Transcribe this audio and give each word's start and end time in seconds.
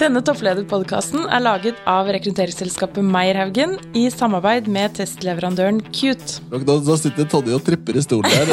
Denne 0.00 0.22
topplederpodkasten 0.24 1.26
er 1.28 1.42
laget 1.44 1.80
av 1.84 2.08
rekrutteringsselskapet 2.08 3.04
Meierhaugen 3.04 3.74
i 3.92 4.06
samarbeid 4.08 4.64
med 4.72 4.94
testleverandøren 4.96 5.82
Cute. 5.92 6.40
Da, 6.48 6.78
da 6.86 6.96
sitter 6.96 7.28
Tonje 7.28 7.58
og 7.58 7.66
tripper 7.66 7.98
i 8.00 8.04
stolen 8.06 8.32
der. 8.32 8.48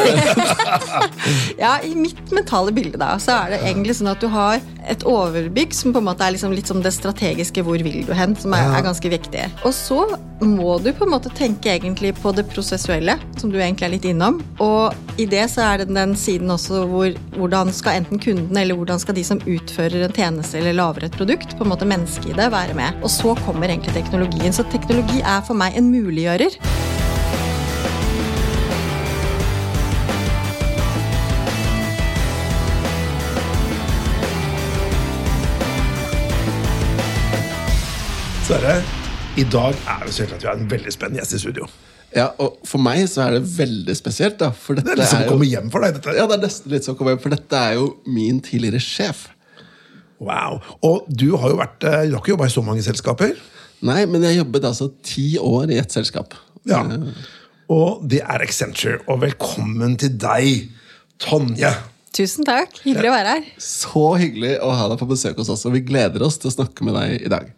Ja, 1.62 1.78
I 1.84 1.94
mitt 1.96 2.30
mentale 2.32 2.72
bilde 2.72 3.00
da, 3.00 3.14
så 3.20 3.34
er 3.34 3.54
det 3.54 3.62
egentlig 3.64 3.96
sånn 3.96 4.12
at 4.12 4.20
du 4.20 4.28
har 4.32 4.60
et 4.88 5.04
overbygg 5.08 5.74
som 5.76 5.92
på 5.92 6.00
en 6.00 6.08
måte 6.08 6.24
er 6.24 6.34
liksom 6.36 6.52
litt 6.56 6.68
som 6.68 6.80
det 6.84 6.92
strategiske 6.96 7.64
'hvor 7.64 7.80
vil 7.84 8.04
du 8.06 8.12
hen', 8.16 8.36
som 8.36 8.54
er, 8.56 8.68
er 8.78 8.84
ganske 8.84 9.08
viktig. 9.08 9.44
Og 9.64 9.74
så 9.76 10.04
må 10.40 10.78
du 10.82 10.92
på 10.92 11.04
en 11.04 11.12
måte 11.12 11.32
tenke 11.34 11.72
egentlig 11.74 12.14
på 12.22 12.32
det 12.34 12.46
prosessuelle, 12.48 13.18
som 13.36 13.50
du 13.50 13.58
egentlig 13.58 13.88
er 13.88 13.94
litt 13.96 14.06
innom. 14.06 14.40
Og 14.60 14.94
i 15.18 15.26
det 15.26 15.50
så 15.50 15.66
er 15.66 15.78
det 15.78 15.94
den 15.94 16.14
siden 16.16 16.50
også 16.50 16.86
hvor 16.88 17.12
hvordan 17.36 17.72
skal 17.74 18.00
enten 18.00 18.18
kunden 18.22 18.56
eller 18.56 18.78
hvordan 18.78 18.98
skal 19.02 19.14
de 19.14 19.24
som 19.24 19.42
utfører 19.44 20.04
en 20.04 20.12
tjeneste 20.14 20.58
eller 20.58 20.78
lager 20.78 21.04
et 21.04 21.12
produkt, 21.12 21.37
på 21.58 21.64
en 21.64 21.70
måte 21.72 21.86
mennesket 21.88 22.30
i 22.32 22.36
det, 22.38 22.50
være 22.52 22.74
med. 22.74 22.98
Og 23.02 23.10
så 23.10 23.34
kommer 23.46 23.68
egentlig 23.68 23.94
teknologien. 23.94 24.52
Så 24.52 24.64
teknologi 24.72 25.20
er 25.22 25.40
for 25.46 25.54
meg 25.54 25.76
en 25.78 25.90
muliggjører. 25.92 26.58
Sverre, 38.48 38.78
i 39.36 39.44
dag 39.52 39.76
er 39.92 40.06
det 40.06 40.14
så 40.16 40.24
at 40.24 40.40
vi 40.40 40.48
har 40.48 40.56
en 40.56 40.68
veldig 40.70 40.92
spennende 40.94 41.20
gjest 41.20 41.36
i 41.36 41.40
studio. 41.42 41.66
Ja, 42.16 42.30
og 42.40 42.62
For 42.64 42.80
meg 42.80 43.02
så 43.12 43.26
er 43.26 43.34
det 43.36 43.42
veldig 43.58 43.96
spesielt. 43.98 44.38
da 44.40 44.48
for 44.56 44.78
Det 44.78 44.86
er 44.88 44.96
liksom 44.96 45.26
å 45.26 45.32
komme 45.34 45.48
hjem 45.48 45.68
for 45.70 45.84
deg. 45.84 45.98
dette. 45.98 46.14
Ja, 46.16 46.24
det 46.26 46.38
er 46.38 46.46
nesten 46.46 46.72
litt 46.72 46.86
som 46.86 46.94
å 46.94 46.98
komme 46.98 47.12
hjem, 47.12 47.20
for 47.20 47.34
dette 47.34 47.60
er 47.60 47.74
jo 47.76 47.90
min 48.06 48.40
tidligere 48.40 48.80
sjef. 48.80 49.26
Wow. 50.20 50.60
Og 50.82 51.06
du 51.08 51.30
har 51.36 51.52
jo 51.52 51.60
vært, 51.60 51.82
eh, 51.84 52.08
du 52.08 52.16
har 52.16 52.22
ikke 52.22 52.34
jobba 52.34 52.48
i 52.48 52.54
så 52.54 52.64
mange 52.66 52.82
selskaper. 52.82 53.36
Nei, 53.86 54.00
men 54.10 54.24
jeg 54.26 54.40
jobbet 54.40 54.66
altså 54.66 54.90
ti 55.06 55.36
år 55.38 55.70
i 55.70 55.78
et 55.78 55.94
selskap. 55.94 56.34
Ja. 56.66 56.82
Og 57.70 58.02
det 58.08 58.24
er 58.24 58.42
Accenture. 58.42 58.98
Og 59.06 59.22
velkommen 59.22 59.96
til 60.00 60.16
deg, 60.18 60.72
Tonje. 61.22 61.70
Tusen 62.18 62.46
takk. 62.46 62.72
Hyggelig 62.82 63.10
å 63.10 63.14
være 63.14 63.32
her. 63.36 63.48
Så 63.62 64.04
hyggelig 64.18 64.56
å 64.64 64.72
ha 64.74 64.88
deg 64.90 64.98
på 64.98 65.06
besøk 65.10 65.38
hos 65.38 65.50
oss, 65.52 65.62
og 65.68 65.76
vi 65.76 65.84
gleder 65.86 66.24
oss 66.26 66.40
til 66.40 66.50
å 66.50 66.54
snakke 66.56 66.86
med 66.86 66.96
deg 66.96 67.26
i 67.28 67.30
dag. 67.30 67.50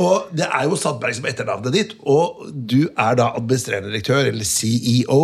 Og 0.00 0.32
det 0.34 0.48
er 0.48 0.66
jo 0.66 0.78
Sandberg 0.80 1.14
som 1.14 1.28
er 1.28 1.34
etternavnet 1.34 1.76
ditt, 1.76 1.94
og 2.02 2.40
du 2.50 2.88
er 2.88 3.18
da 3.20 3.28
administrerende 3.36 3.92
direktør, 3.92 4.24
eller 4.32 4.48
CEO, 4.48 5.20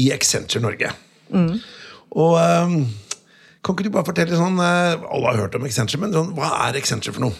i 0.00 0.08
Accenture 0.14 0.62
Norge. 0.64 0.94
Og 2.14 2.38
eh, 2.38 2.78
kan 3.64 3.76
ikke 3.76 3.88
du 3.88 3.94
bare 3.94 4.06
fortelle 4.06 4.38
sånn 4.38 4.60
eh, 4.60 5.08
Alle 5.08 5.30
har 5.30 5.42
hørt 5.44 5.58
om 5.58 5.66
Accenture, 5.66 6.02
men 6.02 6.14
sånn, 6.14 6.32
hva 6.36 6.52
er 6.66 6.78
Accenture 6.80 7.16
for 7.16 7.26
noe? 7.26 7.36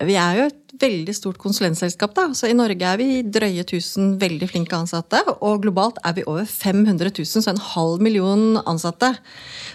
Vi 0.00 0.14
er 0.16 0.38
jo 0.38 0.44
et 0.48 0.72
veldig 0.80 1.12
stort 1.12 1.38
konsulentselskap. 1.42 2.14
da, 2.16 2.30
så 2.32 2.48
I 2.48 2.56
Norge 2.56 2.86
er 2.88 2.96
vi 2.96 3.20
drøye 3.26 3.66
1000 3.66 4.14
veldig 4.22 4.48
flinke 4.48 4.78
ansatte. 4.78 5.20
Og 5.44 5.60
globalt 5.66 5.98
er 6.06 6.14
vi 6.16 6.24
over 6.24 6.46
500 6.48 7.12
000, 7.12 7.28
så 7.28 7.52
en 7.52 7.60
halv 7.74 8.00
million 8.00 8.62
ansatte. 8.64 9.12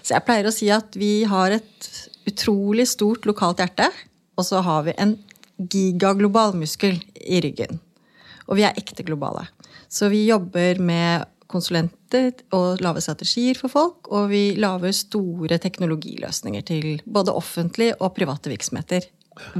Så 0.01 0.15
jeg 0.15 0.25
pleier 0.25 0.49
å 0.49 0.55
si 0.55 0.71
at 0.73 0.97
vi 0.97 1.27
har 1.29 1.53
et 1.53 1.89
utrolig 2.25 2.87
stort 2.89 3.27
lokalt 3.29 3.61
hjerte. 3.61 3.91
Og 4.35 4.47
så 4.47 4.63
har 4.65 4.87
vi 4.87 4.97
en 4.97 5.13
gigaglobal 5.61 6.55
muskel 6.57 6.97
i 7.21 7.43
ryggen. 7.45 7.77
Og 8.49 8.57
vi 8.57 8.65
er 8.65 8.77
ekte 8.81 9.05
globale. 9.05 9.45
Så 9.89 10.09
vi 10.09 10.25
jobber 10.25 10.81
med 10.81 11.29
konsulenter 11.51 12.31
og 12.55 12.81
lager 12.83 13.03
strategier 13.05 13.59
for 13.59 13.71
folk. 13.71 14.09
Og 14.13 14.29
vi 14.31 14.45
lager 14.59 14.95
store 14.95 15.59
teknologiløsninger 15.61 16.65
til 16.65 16.87
både 17.05 17.35
offentlige 17.35 17.97
og 17.99 18.15
private 18.17 18.51
virksomheter 18.53 19.07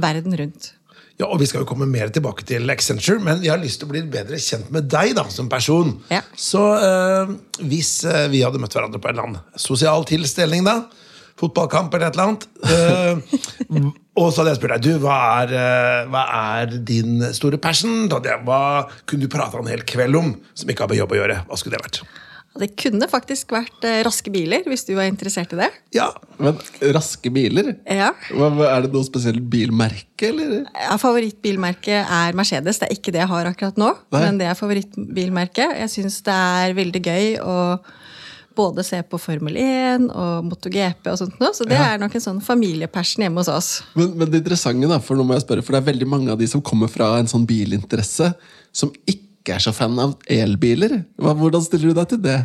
verden 0.00 0.36
rundt. 0.38 0.72
Ja, 1.16 1.30
og 1.30 1.40
Vi 1.40 1.46
skal 1.48 1.62
jo 1.62 1.68
komme 1.68 1.86
mer 1.88 2.10
tilbake 2.12 2.44
til 2.44 2.68
Accenture, 2.70 3.22
men 3.24 3.40
jeg 3.44 3.54
har 3.54 3.60
lyst 3.62 3.80
til 3.80 3.88
å 3.88 3.92
bli 3.94 4.02
bedre 4.12 4.36
kjent 4.36 4.68
med 4.74 4.88
deg 4.92 5.14
da, 5.16 5.24
som 5.32 5.48
person. 5.48 5.94
Ja. 6.12 6.20
Så 6.36 6.60
eh, 6.76 7.32
hvis 7.64 7.92
eh, 8.04 8.26
vi 8.32 8.42
hadde 8.44 8.60
møtt 8.60 8.76
hverandre 8.76 9.00
på 9.00 9.08
en 9.08 9.16
eller 9.16 9.28
annen 9.30 9.60
sosial 9.60 10.04
tilstelning, 10.08 10.66
da, 10.68 10.82
fotballkamp 11.40 11.96
eller 11.96 12.10
et 12.10 12.18
eller 12.18 12.34
annet, 12.34 12.44
eh, 12.68 13.88
og 14.16 14.30
så 14.32 14.42
hadde 14.42 14.54
jeg 14.54 14.60
spurt 14.60 14.76
deg 14.76 14.84
du, 14.86 14.92
hva 15.02 15.16
er, 15.42 15.56
eh, 15.60 16.04
hva 16.12 16.22
er 16.56 16.76
din 16.88 17.18
store 17.36 17.60
passion? 17.62 18.06
Jeg, 18.08 18.42
hva 18.46 18.60
kunne 19.04 19.26
du 19.26 19.32
prate 19.32 19.60
en 19.60 19.68
hel 19.70 19.84
kveld 19.88 20.16
om 20.18 20.30
som 20.56 20.72
ikke 20.72 20.86
har 20.86 20.92
med 20.92 21.02
jobb 21.02 21.12
å 21.16 21.20
gjøre? 21.20 21.42
Hva 21.48 21.58
skulle 21.60 21.76
det 21.76 21.84
vært? 21.84 22.06
Det 22.56 22.70
kunne 22.80 23.04
faktisk 23.10 23.52
vært 23.52 23.84
eh, 23.84 23.98
raske 24.06 24.32
biler, 24.32 24.64
hvis 24.68 24.86
du 24.88 24.94
var 24.96 25.08
interessert 25.10 25.52
i 25.52 25.58
det. 25.60 25.68
Ja, 25.96 26.08
Men 26.40 26.56
raske 26.96 27.28
biler? 27.32 27.74
Ja. 27.84 28.12
Er 28.32 28.86
det 28.86 28.92
noe 28.94 29.04
spesielt 29.04 29.44
bilmerke, 29.52 30.30
eller? 30.30 30.62
Ja, 30.72 30.96
Favorittbilmerket 31.00 32.08
er 32.16 32.36
Mercedes. 32.38 32.80
Det 32.80 32.88
er 32.88 32.96
ikke 32.96 33.12
det 33.12 33.22
jeg 33.24 33.32
har 33.32 33.50
akkurat 33.52 33.80
nå, 33.80 33.92
Nei. 34.14 34.24
men 34.24 34.40
det 34.40 34.48
er 34.48 34.56
favorittbilmerket. 34.58 35.76
Jeg 35.82 35.92
syns 35.92 36.22
det 36.24 36.40
er 36.56 36.76
veldig 36.80 37.04
gøy 37.04 37.30
å 37.44 37.58
både 38.56 38.82
se 38.86 38.98
på 39.04 39.18
Formel 39.20 39.56
1 39.60 40.06
og 40.10 40.46
MotoGP 40.48 41.10
og 41.12 41.18
sånt 41.20 41.36
noe, 41.42 41.52
så 41.56 41.66
det 41.68 41.76
er 41.78 41.98
nok 42.02 42.14
en 42.16 42.24
sånn 42.24 42.40
familiepersen 42.44 43.26
hjemme 43.26 43.42
hos 43.42 43.50
oss. 43.52 43.70
Men, 43.98 44.14
men 44.18 44.30
det 44.32 44.40
interessante, 44.42 44.88
da, 44.90 44.98
for 45.04 45.18
nå 45.18 45.26
må 45.28 45.36
jeg 45.36 45.44
spørre, 45.46 45.64
for 45.66 45.76
det 45.76 45.82
er 45.82 45.90
veldig 45.92 46.08
mange 46.08 46.32
av 46.34 46.40
de 46.40 46.48
som 46.50 46.62
kommer 46.64 46.90
fra 46.92 47.12
en 47.20 47.28
sånn 47.30 47.44
bilinteresse, 47.48 48.32
som 48.76 48.92
ikke 49.06 49.56
er 49.56 49.62
så 49.62 49.72
fan 49.76 49.98
av 50.02 50.16
elbiler. 50.32 51.02
Hvordan 51.22 51.62
stiller 51.64 51.92
du 51.92 52.00
deg 52.00 52.08
til 52.14 52.22
det? 52.24 52.38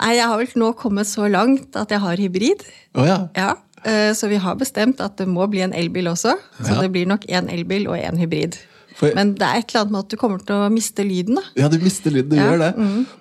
Nei, 0.00 0.14
jeg 0.16 0.26
har 0.26 0.40
vel 0.40 0.56
nå 0.58 0.72
kommet 0.80 1.06
så 1.06 1.28
langt 1.30 1.76
at 1.78 1.92
jeg 1.92 2.00
har 2.02 2.18
hybrid. 2.18 2.64
Oh, 2.96 3.04
ja. 3.06 3.18
Ja, 3.38 3.52
eh, 3.84 4.10
Så 4.16 4.26
vi 4.32 4.40
har 4.40 4.56
bestemt 4.58 5.00
at 5.04 5.18
det 5.20 5.28
må 5.30 5.46
bli 5.52 5.60
en 5.62 5.74
elbil 5.76 6.08
også. 6.10 6.32
Så 6.58 6.72
Ja. 6.74 6.80
det 6.80 6.90
blir 6.94 7.06
nok 7.06 7.28
én 7.28 7.50
elbil 7.52 7.86
og 7.92 7.96
én 8.00 8.18
hybrid. 8.18 8.56
For- 9.02 9.14
Men 9.18 9.34
det 9.34 9.42
er 9.48 9.58
et 9.60 9.72
eller 9.72 9.82
annet 9.82 9.94
med 9.96 10.04
at 10.06 10.12
du 10.14 10.16
kommer 10.20 10.42
til 10.46 10.54
å 10.62 10.70
miste 10.72 11.02
lyden. 11.04 11.34
da. 11.40 11.42
Ja, 11.58 11.68
du 11.72 11.76
mister 11.82 12.14
lyden, 12.14 12.30
du 12.30 12.36
Ja, 12.38 12.48
gjør 12.52 12.60
det. 12.62 12.70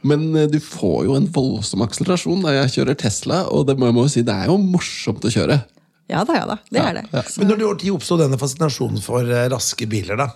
Men 0.05 0.27
eh, 0.37 0.47
du 0.51 0.59
får 0.61 1.05
jo 1.09 1.15
en 1.17 1.25
voldsom 1.33 1.81
akselerasjon. 1.87 2.43
Da 2.45 2.53
jeg 2.59 2.75
kjører 2.77 2.99
Tesla, 3.01 3.41
og 3.49 3.65
det 3.67 3.77
må 3.81 3.89
jeg 3.89 3.97
må 3.97 4.05
si, 4.13 4.21
det 4.27 4.35
er 4.35 4.51
jo 4.51 4.59
morsomt 4.61 5.25
å 5.25 5.31
kjøre. 5.33 5.63
Ja 6.11 6.21
da, 6.27 6.33
ja 6.37 6.45
da. 6.45 6.57
Det 6.69 6.79
er 6.83 6.93
det. 6.99 7.05
ja. 7.13 7.21
Men 7.39 7.47
når 7.53 7.79
det 7.81 7.91
oppsto 7.95 8.17
denne 8.19 8.37
fascinasjonen 8.37 9.01
for 9.01 9.25
eh, 9.25 9.47
raske 9.49 9.87
biler, 9.89 10.19
da? 10.19 10.29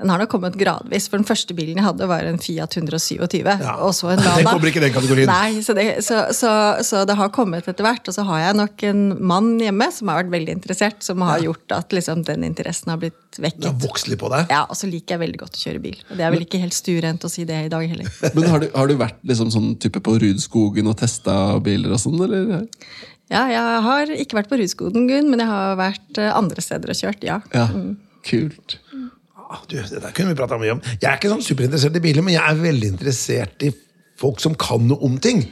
Den 0.00 0.08
har 0.08 0.22
nok 0.22 0.30
kommet 0.32 0.54
gradvis, 0.56 1.10
for 1.12 1.20
den 1.20 1.26
første 1.28 1.52
bilen 1.56 1.76
jeg 1.76 1.84
hadde, 1.84 2.06
var 2.08 2.24
en 2.24 2.38
Fiat 2.40 2.72
127. 2.78 3.42
Ja. 3.44 3.74
Og 3.84 3.92
så 3.92 4.08
en 4.14 4.20
Den 4.22 4.24
Lada. 4.30 4.54
kommer 4.54 4.70
ikke 4.70 4.80
i 4.80 4.84
den 4.86 4.94
kategorien. 4.94 5.28
Nei, 5.28 5.60
så 5.66 5.74
det, 5.76 5.84
så, 6.06 6.22
så, 6.32 6.52
så 6.88 7.02
det 7.04 7.16
har 7.20 7.28
kommet 7.36 7.68
etter 7.68 7.84
hvert. 7.84 8.08
Og 8.08 8.16
så 8.16 8.24
har 8.24 8.40
jeg 8.46 8.56
nok 8.56 8.84
en 8.88 9.02
mann 9.28 9.50
hjemme 9.60 9.90
som 9.92 10.08
har 10.08 10.22
vært 10.22 10.32
veldig 10.32 10.54
interessert, 10.56 11.04
som 11.04 11.20
har 11.28 11.44
gjort 11.44 11.76
at 11.76 11.92
liksom, 11.92 12.24
den 12.24 12.46
interessen 12.48 12.94
har 12.94 13.02
blitt 13.02 13.18
Det 13.36 13.44
har 13.44 13.50
vekket. 13.50 13.84
vokst 13.84 14.08
litt 14.08 14.22
på 14.24 14.32
deg? 14.32 14.48
Ja, 14.50 14.62
Og 14.72 14.80
så 14.80 14.88
liker 14.88 15.18
jeg 15.18 15.22
veldig 15.26 15.42
godt 15.44 15.60
å 15.60 15.64
kjøre 15.66 15.84
bil. 15.84 16.00
Og 16.08 16.16
det 16.16 16.24
er 16.26 16.34
vel 16.34 16.46
ikke 16.48 16.62
helt 16.64 16.76
stuerent 16.80 17.28
å 17.28 17.30
si 17.30 17.44
det 17.44 17.60
i 17.66 17.70
dag 17.76 17.84
heller. 17.92 18.08
Men 18.34 18.48
har 18.54 18.64
du, 18.64 18.70
har 18.74 18.88
du 18.90 18.96
vært 19.04 19.20
liksom 19.28 19.52
sånn 19.52 19.70
type 19.84 20.00
på 20.00 20.16
Rudskogen 20.24 20.88
og 20.90 20.96
testa 21.04 21.36
biler 21.60 21.92
og 21.92 22.00
sånn, 22.02 22.16
eller? 22.24 22.64
Ja, 23.30 23.44
jeg 23.52 23.82
har 23.84 24.10
ikke 24.16 24.40
vært 24.40 24.48
på 24.50 24.56
Rudskogen, 24.58 25.04
Gunn, 25.06 25.28
men 25.30 25.38
jeg 25.44 25.46
har 25.52 25.76
vært 25.78 26.18
eh, 26.18 26.32
andre 26.34 26.64
steder 26.64 26.90
og 26.90 26.98
kjørt, 26.98 27.22
ja. 27.22 27.36
Ja, 27.54 27.68
kult. 28.26 28.80
Ah, 29.50 29.60
Du, 29.66 29.76
det 29.76 29.98
der 30.02 30.12
kunne 30.14 30.30
vi 30.32 30.38
prata 30.38 30.58
mye 30.60 30.76
om. 30.76 30.80
Jeg 31.00 31.08
er 31.10 31.18
ikke 31.18 31.32
sånn 31.32 31.42
superinteressert 31.42 31.96
i 31.98 32.02
biler, 32.04 32.22
men 32.22 32.36
jeg 32.36 32.44
er 32.46 32.60
veldig 32.62 32.90
interessert 32.94 33.64
i 33.66 33.72
folk 34.20 34.38
som 34.42 34.54
kan 34.54 34.84
noe 34.86 35.00
om 35.06 35.16
ting. 35.22 35.42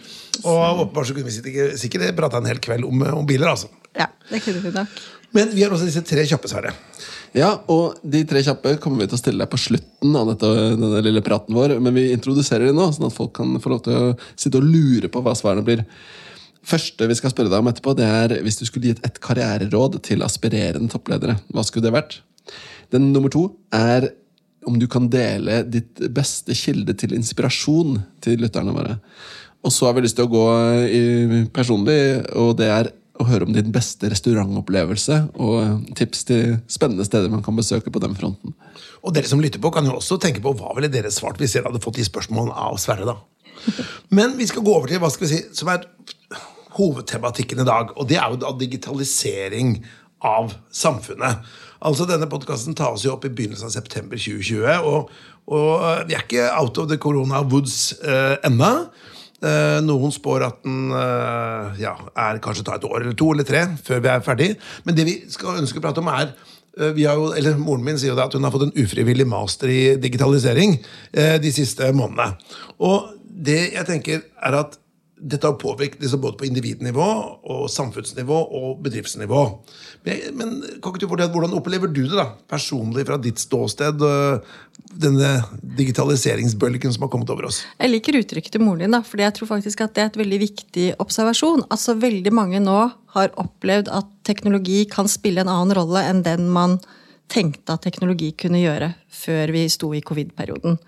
Og 0.45 0.85
åpenbart 0.85 1.09
så 1.09 1.17
kunne 1.17 1.27
vi 1.27 1.35
sikkert, 1.35 1.79
sikkert 1.81 2.17
prata 2.19 2.39
en 2.39 2.47
hel 2.47 2.61
kveld 2.63 2.87
om, 2.87 3.03
om 3.17 3.27
biler, 3.27 3.51
altså. 3.51 3.71
Ja, 3.99 4.07
det 4.31 4.43
kunne 4.45 4.63
vi 4.63 4.71
nok. 4.77 5.01
Men 5.35 5.51
vi 5.53 5.65
har 5.65 5.75
også 5.75 5.89
disse 5.89 6.05
tre 6.07 6.23
kjappe, 6.29 6.49
Sverre. 6.49 6.71
Ja, 7.37 7.51
og 7.69 7.99
de 8.09 8.23
tre 8.29 8.41
kjappe 8.45 8.77
kommer 8.81 9.03
vi 9.03 9.09
til 9.11 9.19
å 9.19 9.21
stille 9.21 9.43
deg 9.43 9.51
på 9.53 9.59
slutten 9.61 10.15
av 10.17 10.31
dette, 10.31 10.53
denne 10.79 11.03
lille 11.05 11.21
praten 11.25 11.57
vår, 11.59 11.75
men 11.85 11.97
vi 11.99 12.07
introduserer 12.15 12.71
dem 12.71 12.79
nå, 12.79 12.87
sånn 12.97 13.11
at 13.11 13.17
folk 13.17 13.35
kan 13.37 13.59
få 13.61 13.75
lov 13.75 13.83
til 13.85 13.99
å 13.99 14.15
sitte 14.39 14.63
og 14.63 14.69
lure 14.71 15.11
på 15.13 15.21
hva 15.25 15.35
svarene 15.37 15.67
blir. 15.67 15.83
Første 16.69 17.09
vi 17.09 17.17
skal 17.19 17.33
spørre 17.35 17.53
deg 17.53 17.61
om 17.61 17.69
etterpå, 17.71 17.95
det 17.99 18.07
er 18.09 18.39
hvis 18.45 18.61
du 18.61 18.65
skulle 18.69 18.93
gitt 18.95 19.05
et 19.07 19.21
karriereråd 19.25 20.01
til 20.09 20.25
aspirerende 20.25 20.89
toppledere. 20.93 21.37
Hva 21.53 21.65
skulle 21.67 21.89
det 21.89 21.94
vært? 21.99 22.19
Den 22.94 23.11
nummer 23.12 23.32
to 23.32 23.49
er 23.75 24.11
om 24.69 24.76
du 24.79 24.87
kan 24.90 25.08
dele 25.11 25.62
ditt 25.64 26.00
beste 26.12 26.56
kilde 26.56 26.94
til 26.99 27.14
inspirasjon 27.17 27.99
til 28.25 28.40
lytterne 28.43 28.75
våre. 28.75 28.99
Og 29.64 29.73
så 29.75 29.88
har 29.88 29.96
vi 29.96 30.05
lyst 30.05 30.19
til 30.19 30.29
å 30.29 30.32
gå 30.32 30.46
i 30.87 31.43
personlig, 31.55 31.99
og 32.38 32.56
det 32.61 32.69
er 32.73 32.90
å 33.19 33.26
høre 33.26 33.49
om 33.49 33.55
din 33.55 33.73
beste 33.75 34.11
restaurantopplevelse 34.12 35.17
og 35.43 35.88
tips 35.99 36.26
til 36.29 36.58
spennende 36.70 37.06
steder 37.06 37.32
man 37.32 37.43
kan 37.43 37.56
besøke 37.58 37.90
på 37.90 38.02
den 38.02 38.14
fronten. 38.19 38.55
Og 39.02 39.14
dere 39.14 39.31
som 39.31 39.43
lytter 39.43 39.62
på, 39.62 39.73
kan 39.75 39.87
jo 39.88 39.96
også 39.99 40.20
tenke 40.23 40.43
på 40.44 40.55
hva 40.58 40.75
ville 40.76 40.91
dere 40.93 41.11
svart 41.14 41.41
hvis 41.43 41.56
dere 41.56 41.70
hadde 41.70 41.82
fått 41.82 41.99
de 41.99 42.06
spørsmålene 42.06 42.55
av 42.69 42.79
Sverre. 42.82 43.08
da. 43.08 43.17
Men 44.17 44.37
vi 44.38 44.46
skal 44.50 44.64
gå 44.67 44.75
over 44.75 44.91
til 44.91 45.02
hva 45.02 45.11
skal 45.11 45.26
vi 45.26 45.32
si, 45.34 45.43
som 45.56 45.70
er 45.73 45.87
hovedtematikken 46.79 47.64
i 47.64 47.67
dag. 47.67 47.94
Og 47.99 48.06
det 48.11 48.20
er 48.20 48.31
jo 48.31 48.43
da 48.44 48.55
digitalisering 48.58 49.81
av 50.25 50.55
samfunnet. 50.75 51.43
Altså 51.79 52.09
Denne 52.09 52.27
podkasten 52.31 52.75
tas 52.79 53.05
jo 53.05 53.15
opp 53.15 53.27
i 53.29 53.33
begynnelsen 53.33 53.69
av 53.69 53.75
september 53.75 54.19
2020. 54.19 54.89
Og, 54.89 55.13
og 55.55 56.09
vi 56.09 56.17
er 56.17 56.25
ikke 56.25 56.49
out 56.51 56.79
of 56.83 56.89
the 56.91 56.99
corona 56.99 57.45
woods 57.47 57.93
uh, 58.03 58.35
ennå. 58.47 58.73
Eh, 59.39 59.79
noen 59.87 60.11
spår 60.11 60.43
at 60.49 60.65
den 60.67 60.91
eh, 60.99 61.77
ja, 61.85 61.93
er 62.19 62.41
kanskje 62.43 62.65
ta 62.67 62.75
et 62.75 62.87
år 62.89 63.05
eller 63.05 63.15
to 63.15 63.29
eller 63.31 63.47
tre 63.47 63.61
før 63.87 64.01
vi 64.03 64.11
er 64.11 64.25
ferdig. 64.27 64.49
Men 64.83 64.97
det 64.99 65.05
vi 65.07 65.15
skal 65.31 65.61
ønske 65.61 65.79
å 65.79 65.85
prate 65.85 66.03
om, 66.03 66.11
er 66.11 66.33
eh, 66.81 66.99
jo, 66.99 67.29
eller 67.39 67.61
Moren 67.61 67.87
min 67.87 68.01
sier 68.01 68.11
jo 68.11 68.17
det 68.19 68.27
at 68.27 68.35
hun 68.35 68.49
har 68.49 68.55
fått 68.55 68.67
en 68.67 68.75
ufrivillig 68.83 69.29
master 69.31 69.71
i 69.71 69.83
digitalisering 70.03 70.75
eh, 71.15 71.37
de 71.39 71.55
siste 71.55 71.93
månedene. 71.95 72.35
Og 72.83 73.15
det 73.23 73.61
jeg 73.77 73.87
tenker 73.87 74.27
er 74.27 74.59
at 74.65 74.75
dette 75.20 75.47
har 75.47 75.59
påvirket 75.59 76.03
liksom 76.03 76.20
både 76.20 76.38
på 76.38 76.47
individnivå, 76.47 77.06
og 77.43 77.67
samfunnsnivå 77.73 78.38
og 78.59 78.82
bedriftsnivå. 78.85 79.43
Men, 80.06 80.20
men 80.38 80.53
fortelle, 80.82 81.31
hvordan 81.35 81.56
opplever 81.59 81.91
du 81.91 82.05
det 82.06 82.17
da, 82.17 82.29
personlig 82.50 83.06
fra 83.09 83.19
ditt 83.23 83.43
ståsted? 83.43 84.03
øh, 84.03 84.38
Denne 84.88 85.43
digitaliseringsbølgen 85.79 86.94
som 86.94 87.05
har 87.05 87.11
kommet 87.12 87.31
over 87.31 87.50
oss? 87.50 87.61
Jeg 87.76 87.91
liker 87.93 88.17
uttrykket 88.20 88.55
til 88.55 88.62
moren 88.65 88.87
din, 88.87 88.94
da, 88.94 89.03
fordi 89.05 89.26
jeg 89.26 89.35
tror 89.37 89.50
faktisk 89.50 89.82
at 89.85 89.97
det 89.97 90.05
er 90.05 90.12
et 90.12 90.20
veldig 90.23 90.38
viktig 90.44 90.87
observasjon. 91.03 91.67
Altså 91.69 91.99
Veldig 91.99 92.32
mange 92.32 92.62
nå 92.62 92.79
har 93.17 93.35
opplevd 93.43 93.91
at 93.93 94.09
teknologi 94.29 94.85
kan 94.91 95.11
spille 95.11 95.43
en 95.44 95.53
annen 95.53 95.76
rolle 95.76 96.06
enn 96.09 96.25
den 96.25 96.49
man 96.55 96.79
tenkte 97.29 97.75
at 97.75 97.85
teknologi 97.85 98.32
kunne 98.38 98.62
gjøre 98.62 98.94
før 99.12 99.53
vi 99.53 99.67
sto 99.69 99.93
i 99.93 100.05
covid-perioden. 100.05 100.79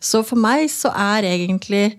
Så 0.00 0.22
for 0.24 0.40
meg 0.40 0.70
så 0.72 0.92
er 0.96 1.26
egentlig 1.28 1.98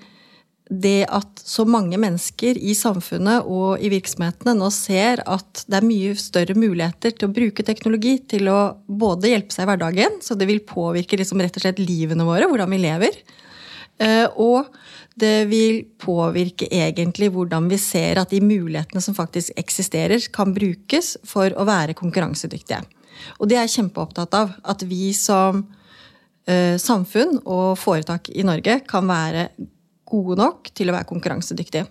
det 0.70 1.06
at 1.14 1.42
så 1.48 1.64
mange 1.68 1.98
mennesker 2.00 2.58
i 2.60 2.74
samfunnet 2.76 3.48
og 3.48 3.80
i 3.84 3.92
virksomhetene 3.92 4.56
nå 4.58 4.68
ser 4.74 5.22
at 5.30 5.64
det 5.68 5.80
er 5.80 5.88
mye 5.88 6.16
større 6.20 6.58
muligheter 6.60 7.16
til 7.16 7.30
å 7.30 7.36
bruke 7.36 7.66
teknologi 7.68 8.18
til 8.34 8.50
å 8.52 8.60
både 8.88 9.32
hjelpe 9.32 9.56
seg 9.56 9.64
i 9.66 9.70
hverdagen, 9.72 10.20
så 10.24 10.36
det 10.36 10.50
vil 10.50 10.64
påvirke 10.68 11.20
liksom 11.20 11.44
rett 11.44 11.60
og 11.60 11.64
slett 11.64 11.80
livene 11.82 12.28
våre, 12.28 12.50
hvordan 12.52 12.74
vi 12.76 12.82
lever, 12.84 13.22
eh, 14.04 14.26
og 14.36 14.68
det 15.18 15.48
vil 15.50 15.80
påvirke 15.98 16.68
egentlig 16.70 17.32
hvordan 17.34 17.72
vi 17.72 17.80
ser 17.82 18.20
at 18.22 18.34
de 18.34 18.44
mulighetene 18.44 19.02
som 19.02 19.16
faktisk 19.18 19.56
eksisterer, 19.58 20.22
kan 20.34 20.54
brukes 20.54 21.16
for 21.26 21.56
å 21.58 21.66
være 21.68 21.98
konkurransedyktige. 21.98 22.84
Og 23.42 23.50
det 23.50 23.58
er 23.58 23.66
jeg 23.66 23.80
kjempeopptatt 23.80 24.36
av. 24.38 24.54
At 24.62 24.84
vi 24.86 25.10
som 25.18 25.64
eh, 26.46 26.78
samfunn 26.78 27.40
og 27.46 27.80
foretak 27.82 28.30
i 28.30 28.46
Norge 28.46 28.82
kan 28.86 29.10
være 29.10 29.48
gode 30.08 30.40
nok 30.40 30.72
til 30.76 30.90
å 30.90 30.98
være 30.98 31.10
konkurransedyktige. 31.10 31.88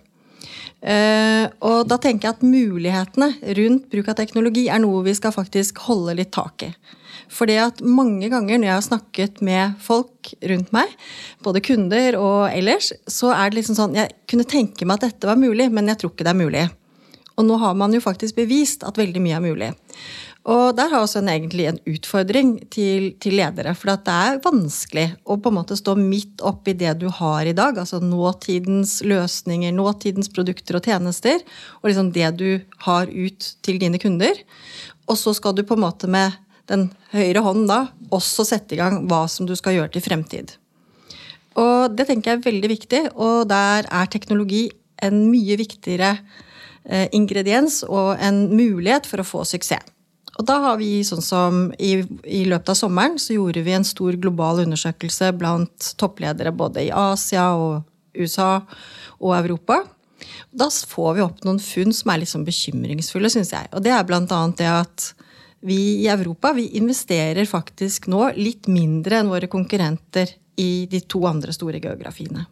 Eh, 0.77 1.45
og 1.65 1.87
da 1.89 1.97
tenker 2.01 2.27
jeg 2.27 2.35
at 2.35 2.45
mulighetene 2.45 3.31
rundt 3.57 3.87
bruk 3.91 4.11
av 4.11 4.19
teknologi 4.19 4.67
er 4.69 4.81
noe 4.83 5.01
vi 5.07 5.15
skal 5.17 5.33
faktisk 5.33 5.81
holde 5.87 6.17
litt 6.19 6.33
tak 6.35 6.67
i. 6.67 6.71
For 7.33 7.49
det 7.49 7.57
at 7.59 7.81
mange 7.83 8.29
ganger 8.31 8.59
når 8.59 8.69
jeg 8.69 8.75
har 8.75 8.85
snakket 8.85 9.41
med 9.43 9.79
folk 9.83 10.31
rundt 10.51 10.69
meg, 10.75 10.91
både 11.43 11.63
kunder 11.65 12.19
og 12.19 12.51
ellers, 12.51 12.91
så 13.09 13.33
er 13.35 13.49
det 13.49 13.59
liksom 13.59 13.77
sånn 13.79 13.97
Jeg 13.97 14.13
kunne 14.29 14.47
tenke 14.47 14.85
meg 14.85 14.99
at 14.99 15.09
dette 15.09 15.29
var 15.29 15.39
mulig, 15.39 15.69
men 15.73 15.89
jeg 15.91 15.99
tror 16.01 16.13
ikke 16.13 16.27
det 16.27 16.33
er 16.35 16.43
mulig. 16.43 16.67
Og 17.37 17.45
nå 17.45 17.57
har 17.61 17.75
man 17.77 17.93
jo 17.93 18.01
faktisk 18.01 18.37
bevist 18.37 18.85
at 18.87 18.97
veldig 18.97 19.21
mye 19.21 19.37
er 19.37 19.43
mulig. 19.43 19.73
Og 20.47 20.71
der 20.77 20.87
har 20.87 21.03
også 21.03 21.19
en, 21.19 21.29
egentlig 21.31 21.65
en 21.67 21.79
utfordring 21.91 22.53
til, 22.71 23.09
til 23.19 23.35
ledere. 23.35 23.73
For 23.75 23.91
det 23.91 24.13
er 24.13 24.39
vanskelig 24.45 25.07
å 25.27 25.35
på 25.43 25.51
en 25.51 25.57
måte 25.57 25.75
stå 25.75 25.97
midt 25.99 26.39
oppi 26.45 26.71
det 26.79 26.93
du 27.01 27.09
har 27.11 27.49
i 27.49 27.55
dag. 27.57 27.75
Altså 27.81 27.99
nåtidens 27.99 29.01
løsninger, 29.03 29.75
nåtidens 29.75 30.31
produkter 30.31 30.79
og 30.79 30.87
tjenester. 30.87 31.43
Og 31.81 31.89
liksom 31.89 32.13
det 32.15 32.29
du 32.39 32.47
har 32.85 33.11
ut 33.11 33.49
til 33.67 33.81
dine 33.81 33.99
kunder. 33.99 34.39
Og 35.11 35.19
så 35.19 35.35
skal 35.35 35.57
du 35.57 35.65
på 35.67 35.75
en 35.75 35.83
måte 35.83 36.07
med 36.11 36.39
den 36.71 36.87
høyre 37.11 37.43
hånden 37.43 37.67
da 37.67 37.81
også 38.15 38.47
sette 38.47 38.75
i 38.75 38.79
gang 38.79 39.03
hva 39.07 39.25
som 39.31 39.47
du 39.47 39.55
skal 39.59 39.75
gjøre 39.75 39.93
til 39.95 40.05
fremtid. 40.07 40.55
Og 41.59 41.91
det 41.97 42.07
tenker 42.07 42.33
jeg 42.35 42.39
er 42.39 42.47
veldig 42.47 42.69
viktig, 42.71 43.03
og 43.17 43.47
der 43.49 43.87
er 43.89 44.09
teknologi 44.11 44.67
en 45.03 45.25
mye 45.31 45.57
viktigere 45.59 46.13
eh, 46.85 47.07
ingrediens 47.15 47.81
og 47.87 48.15
en 48.21 48.45
mulighet 48.53 49.09
for 49.09 49.23
å 49.23 49.27
få 49.27 49.45
suksess. 49.47 49.96
Og 50.37 50.45
da 50.45 50.57
har 50.67 50.77
vi, 50.77 51.01
sånn 51.05 51.23
som 51.25 51.61
i, 51.81 51.95
i, 52.23 52.43
løpet 52.45 52.71
av 52.73 52.77
sommeren, 52.77 53.17
så 53.21 53.33
gjorde 53.33 53.63
vi 53.65 53.73
en 53.73 53.87
stor 53.87 54.17
global 54.21 54.61
undersøkelse 54.65 55.31
blant 55.37 55.93
toppledere 55.97 56.53
både 56.53 56.87
i 56.87 56.91
Asia 56.93 57.49
og 57.57 57.87
USA 58.17 58.59
og 59.17 59.33
Europa. 59.37 59.81
Da 60.53 60.69
får 60.69 61.15
vi 61.17 61.25
opp 61.25 61.45
noen 61.45 61.61
funn 61.61 61.93
som 61.93 62.13
er 62.13 62.21
litt 62.21 62.33
sånn 62.33 62.45
bekymringsfulle, 62.45 63.31
syns 63.33 63.53
jeg. 63.53 63.69
Og 63.73 63.81
det 63.85 63.93
er 63.93 64.05
blant 64.07 64.33
annet 64.33 64.61
det 64.61 64.69
at 64.69 65.07
vi 65.65 66.03
i 66.03 66.09
Europa 66.11 66.53
vi 66.53 66.67
investerer 66.77 67.49
faktisk 67.49 68.05
nå 68.11 68.27
litt 68.37 68.69
mindre 68.69 69.21
enn 69.21 69.33
våre 69.33 69.49
konkurrenter 69.49 70.35
i 70.61 70.85
de 70.89 71.01
to 71.09 71.23
andre 71.29 71.53
store 71.53 71.81
geografiene. 71.81 72.45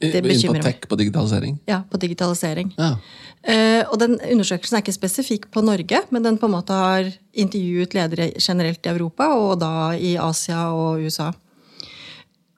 Det 0.00 0.22
bekymrer 0.24 0.62
meg. 0.62 0.64
På 0.64 0.68
tech, 0.70 0.88
på 0.88 0.96
digitalisering? 0.96 1.58
Ja, 1.68 1.82
på 1.84 2.00
digitalisering. 2.00 2.72
Ja. 2.78 2.94
Uh, 3.40 3.82
og 3.90 3.98
den 4.00 4.16
Undersøkelsen 4.20 4.78
er 4.78 4.84
ikke 4.84 4.96
spesifikk 4.96 5.46
på 5.52 5.62
Norge, 5.64 6.02
men 6.12 6.24
den 6.24 6.38
på 6.40 6.48
en 6.48 6.56
måte 6.56 6.76
har 6.76 7.10
intervjuet 7.32 7.96
ledere 7.96 8.30
generelt 8.40 8.84
i 8.84 8.92
Europa, 8.94 9.30
og 9.36 9.60
da 9.60 9.92
i 9.96 10.16
Asia 10.20 10.70
og 10.72 11.04
USA. 11.04 11.30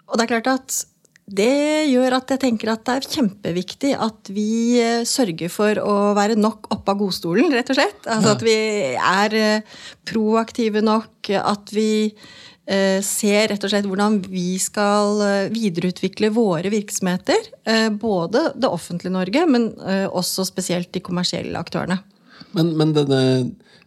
Og 0.07 0.19
det 0.19 0.27
er 0.27 0.33
klart 0.35 0.51
at 0.53 0.81
det 1.33 1.89
gjør 1.89 2.19
at 2.19 2.33
jeg 2.35 2.43
tenker 2.43 2.73
at 2.73 2.83
det 2.85 2.95
er 2.99 3.11
kjempeviktig 3.15 3.93
at 3.95 4.31
vi 4.35 4.81
eh, 4.83 5.05
sørger 5.07 5.53
for 5.55 5.79
å 5.79 5.95
være 6.19 6.35
nok 6.37 6.67
oppe 6.75 6.93
av 6.93 6.99
godstolen, 6.99 7.55
rett 7.55 7.71
og 7.73 7.79
slett. 7.79 8.03
Altså 8.11 8.33
ja. 8.33 8.37
At 8.37 8.43
vi 8.45 8.57
er 8.99 9.37
eh, 9.39 9.83
proaktive 10.11 10.83
nok, 10.85 11.31
at 11.39 11.73
vi 11.73 11.93
Eh, 12.11 12.52
ser 13.03 13.49
rett 13.51 13.65
og 13.67 13.73
slett 13.73 13.89
hvordan 13.91 14.21
vi 14.31 14.55
skal 14.63 15.23
eh, 15.27 15.51
videreutvikle 15.53 16.31
våre 16.35 16.71
virksomheter. 16.73 17.49
Eh, 17.67 17.89
både 17.91 18.53
det 18.55 18.71
offentlige 18.71 19.15
Norge, 19.15 19.47
men 19.51 19.71
også 20.13 20.47
spesielt 20.47 20.93
de 20.95 21.03
kommersielle 21.03 21.59
aktørene. 21.59 21.99
Men, 22.53 22.75
men 22.79 22.93
denne, 22.95 23.23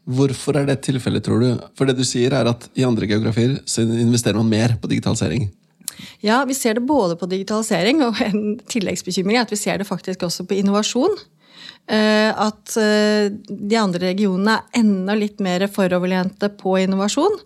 hvorfor 0.04 0.60
er 0.60 0.68
det 0.70 0.82
tilfellet, 0.86 1.24
tror 1.26 1.44
du? 1.44 1.68
For 1.78 1.88
det 1.88 1.98
du 2.00 2.04
sier 2.08 2.34
er 2.36 2.50
at 2.52 2.68
i 2.76 2.86
andre 2.88 3.08
geografier 3.10 3.60
så 3.70 3.86
investerer 3.86 4.40
man 4.42 4.52
mer 4.52 4.76
på 4.82 4.92
digitalisering. 4.92 5.48
Ja, 6.26 6.42
vi 6.48 6.56
ser 6.58 6.76
det 6.76 6.84
både 6.88 7.16
på 7.16 7.30
digitalisering, 7.32 8.02
og 8.04 8.20
en 8.24 8.58
tilleggsbekymring 8.72 9.40
er 9.40 9.46
at 9.46 9.54
vi 9.54 9.60
ser 9.60 9.80
det 9.80 9.88
faktisk 9.88 10.26
også 10.28 10.48
på 10.50 10.58
innovasjon. 10.60 11.16
At 11.86 12.74
de 13.46 13.76
andre 13.78 14.08
regionene 14.10 14.56
er 14.58 14.80
enda 14.82 15.14
litt 15.14 15.38
mer 15.44 15.68
foroverlente 15.70 16.50
på 16.58 16.80
innovasjon. 16.82 17.38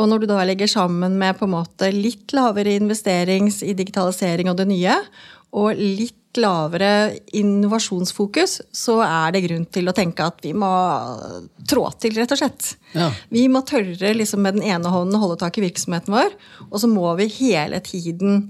Og 0.00 0.08
når 0.08 0.22
du 0.22 0.30
da 0.30 0.40
legger 0.48 0.70
sammen 0.70 1.18
med 1.20 1.36
på 1.36 1.44
en 1.44 1.52
måte 1.58 1.90
litt 1.92 2.32
lavere 2.32 2.72
investerings 2.78 3.60
i 3.66 3.74
digitalisering 3.76 4.48
og 4.48 4.56
det 4.62 4.68
nye, 4.70 4.96
og 5.52 5.76
litt 5.76 6.16
lavere 6.40 7.12
innovasjonsfokus, 7.36 8.62
så 8.72 8.94
er 9.04 9.34
det 9.34 9.42
grunn 9.44 9.66
til 9.68 9.90
å 9.90 9.92
tenke 9.96 10.24
at 10.24 10.40
vi 10.40 10.54
må 10.56 10.70
trå 11.68 11.84
til, 12.00 12.16
rett 12.16 12.32
og 12.32 12.40
slett. 12.40 12.70
Ja. 12.96 13.10
Vi 13.28 13.44
må 13.52 13.60
tørre 13.68 14.14
liksom 14.16 14.40
med 14.46 14.56
den 14.56 14.64
ene 14.64 14.92
hånden 14.94 15.18
å 15.18 15.24
holde 15.26 15.42
tak 15.42 15.60
i 15.60 15.66
virksomheten 15.66 16.14
vår, 16.16 16.32
og 16.70 16.78
så 16.80 16.88
må 16.88 17.12
vi 17.20 17.28
hele 17.36 17.82
tiden 17.84 18.46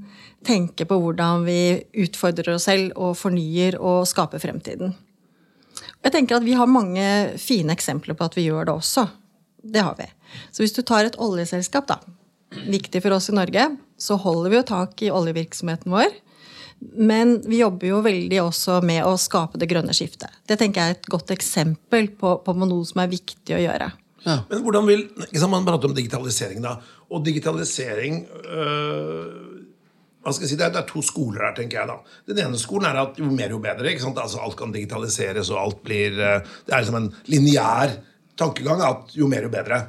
tenke 0.47 0.87
på 0.87 0.99
hvordan 1.02 1.43
vi 1.47 1.83
utfordrer 2.05 2.55
oss 2.55 2.69
selv 2.71 2.95
og 2.95 3.17
fornyer 3.19 3.81
og 3.83 4.07
skaper 4.11 4.43
fremtiden. 4.43 4.95
Jeg 6.02 6.14
tenker 6.14 6.38
at 6.38 6.47
Vi 6.47 6.56
har 6.59 6.71
mange 6.71 7.06
fine 7.40 7.75
eksempler 7.76 8.18
på 8.18 8.26
at 8.26 8.37
vi 8.38 8.49
gjør 8.49 8.68
det 8.68 8.75
også. 8.75 9.06
Det 9.62 9.85
har 9.85 9.94
vi. 9.99 10.09
Så 10.50 10.64
hvis 10.64 10.75
du 10.75 10.82
tar 10.82 11.06
et 11.06 11.18
oljeselskap, 11.23 11.87
da, 11.87 12.00
viktig 12.66 13.02
for 13.04 13.14
oss 13.14 13.30
i 13.30 13.37
Norge, 13.37 13.68
så 14.00 14.18
holder 14.18 14.50
vi 14.50 14.59
jo 14.59 14.66
tak 14.66 15.02
i 15.06 15.12
oljevirksomheten 15.14 15.92
vår. 15.92 16.11
Men 16.99 17.37
vi 17.47 17.61
jobber 17.61 17.87
jo 17.87 18.00
veldig 18.02 18.40
også 18.42 18.80
med 18.82 19.04
å 19.06 19.14
skape 19.21 19.61
det 19.61 19.68
grønne 19.71 19.94
skiftet. 19.94 20.32
Det 20.50 20.59
tenker 20.59 20.82
jeg 20.82 20.94
er 20.94 20.99
et 20.99 21.11
godt 21.14 21.30
eksempel 21.30 22.11
på, 22.18 22.35
på 22.42 22.54
noe 22.59 22.82
som 22.88 23.04
er 23.04 23.12
viktig 23.12 23.54
å 23.54 23.62
gjøre. 23.62 23.92
Ja. 24.26 24.37
Men 24.50 24.62
hvordan 24.62 24.87
vil, 24.87 25.06
liksom 25.30 25.50
Man 25.50 25.66
prater 25.66 25.90
om 25.90 25.94
digitalisering, 25.94 26.62
da. 26.62 26.76
Og 27.11 27.25
digitalisering 27.26 28.21
øh, 28.26 29.30
si, 30.31 30.55
det 30.55 30.67
er, 30.67 30.73
det 30.75 30.83
er, 30.83 30.88
to 30.88 31.02
skoler 31.02 31.49
her, 31.49 31.55
tenker 31.57 31.81
jeg. 31.81 31.91
da. 31.91 32.17
Den 32.31 32.43
ene 32.45 32.61
skolen 32.61 32.87
er 32.91 33.00
at 33.02 33.19
jo 33.19 33.31
mer, 33.33 33.50
jo 33.50 33.59
bedre. 33.62 33.91
ikke? 33.91 34.12
Altså 34.12 34.43
Alt 34.43 34.57
kan 34.61 34.75
digitaliseres, 34.75 35.50
og 35.50 35.62
alt 35.62 35.83
blir 35.83 36.14
øh, 36.14 36.41
Det 36.67 36.75
er 36.75 36.85
liksom 36.85 37.00
en 37.00 37.14
lineær 37.26 37.97
tankegang 38.38 38.83
at 38.87 39.17
jo 39.17 39.29
mer, 39.29 39.43
jo 39.43 39.52
bedre. 39.52 39.83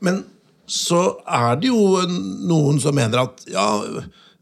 Men 0.00 0.24
så 0.70 1.18
er 1.26 1.56
det 1.60 1.70
jo 1.72 2.00
noen 2.46 2.78
som 2.80 2.94
mener 2.94 3.24
at 3.24 3.40
ja, 3.50 3.66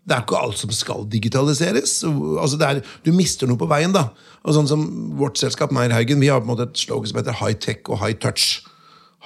det 0.08 0.16
er 0.16 0.24
ikke 0.24 0.40
alt 0.40 0.58
som 0.60 0.72
skal 0.72 1.06
digitaliseres. 1.10 2.00
Altså 2.04 2.58
er, 2.64 2.82
du 3.04 3.12
mister 3.12 3.48
noe 3.48 3.60
på 3.60 3.68
veien. 3.68 3.94
da. 3.94 4.08
Og 4.44 4.56
sånn 4.56 4.68
som 4.70 4.84
Vårt 5.18 5.40
selskap 5.40 5.72
Meierhaugen, 5.74 6.20
vi 6.20 6.30
har 6.32 6.40
på 6.42 6.48
en 6.48 6.52
måte 6.54 6.68
et 6.68 6.80
slogan 6.80 7.10
som 7.10 7.20
heter 7.20 7.36
high 7.40 7.56
tech 7.56 7.88
og 7.88 8.00
high 8.02 8.16
touch. 8.16 8.62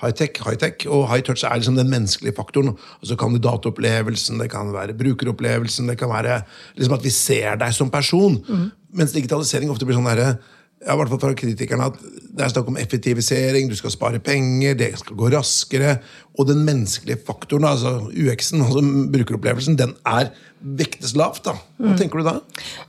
High 0.02 0.14
tech, 0.18 0.40
high 0.42 0.58
tech, 0.58 0.86
og 0.90 1.06
high 1.10 1.22
touch 1.22 1.44
er 1.46 1.60
liksom 1.60 1.76
den 1.78 1.90
menneskelige 1.92 2.34
faktoren. 2.34 2.74
Altså 2.98 3.16
Kandidatopplevelsen, 3.20 4.40
det 4.42 4.50
kan 4.50 4.72
være 4.74 4.96
brukeropplevelsen, 4.98 5.90
det 5.92 5.98
kan 6.00 6.10
være 6.10 6.40
liksom 6.76 6.96
at 6.98 7.06
vi 7.06 7.12
ser 7.14 7.60
deg 7.60 7.76
som 7.76 7.92
person. 7.92 8.40
Mm. 8.48 8.66
Mens 8.98 9.14
digitalisering 9.14 9.70
ofte 9.72 9.86
blir 9.86 9.96
sånn 9.96 10.10
derre 10.10 10.34
ja, 10.82 10.94
i 10.94 10.98
hvert 10.98 11.12
fall 11.12 11.20
fra 11.22 11.34
kritikerne, 11.38 11.88
at 11.92 11.98
det 12.32 12.44
er 12.44 12.52
snakk 12.52 12.70
om 12.72 12.78
effektivisering, 12.80 13.68
du 13.70 13.76
skal 13.78 13.92
spare 13.92 14.20
penger, 14.24 14.74
det 14.78 14.90
skal 14.98 15.18
gå 15.18 15.28
raskere. 15.34 15.98
Og 16.40 16.48
den 16.48 16.62
menneskelige 16.66 17.20
faktoren, 17.26 17.66
altså 17.68 18.08
UX-en, 18.08 18.64
altså 18.64 18.82
brukeropplevelsen, 19.12 19.76
den 19.78 19.92
er 20.08 20.30
vektes 20.62 21.12
lavt. 21.18 21.42
da. 21.44 21.54
Hva 21.76 21.92
mm. 21.92 21.98
tenker 22.00 22.22
du 22.22 22.26
da? 22.26 22.34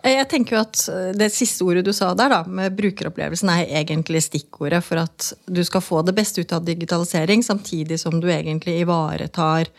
Jeg 0.08 0.30
tenker 0.32 0.56
jo 0.56 0.62
at 0.62 0.86
Det 1.18 1.30
siste 1.34 1.66
ordet 1.66 1.84
du 1.86 1.92
sa 1.96 2.14
der, 2.18 2.32
da, 2.32 2.42
med 2.48 2.78
brukeropplevelsen, 2.78 3.52
er 3.52 3.76
egentlig 3.84 4.24
stikkordet 4.26 4.84
for 4.86 5.04
at 5.04 5.34
du 5.46 5.62
skal 5.68 5.84
få 5.84 6.02
det 6.08 6.16
beste 6.18 6.42
ut 6.42 6.56
av 6.56 6.66
digitalisering, 6.66 7.44
samtidig 7.46 8.00
som 8.02 8.18
du 8.24 8.30
egentlig 8.32 8.80
ivaretar 8.86 9.70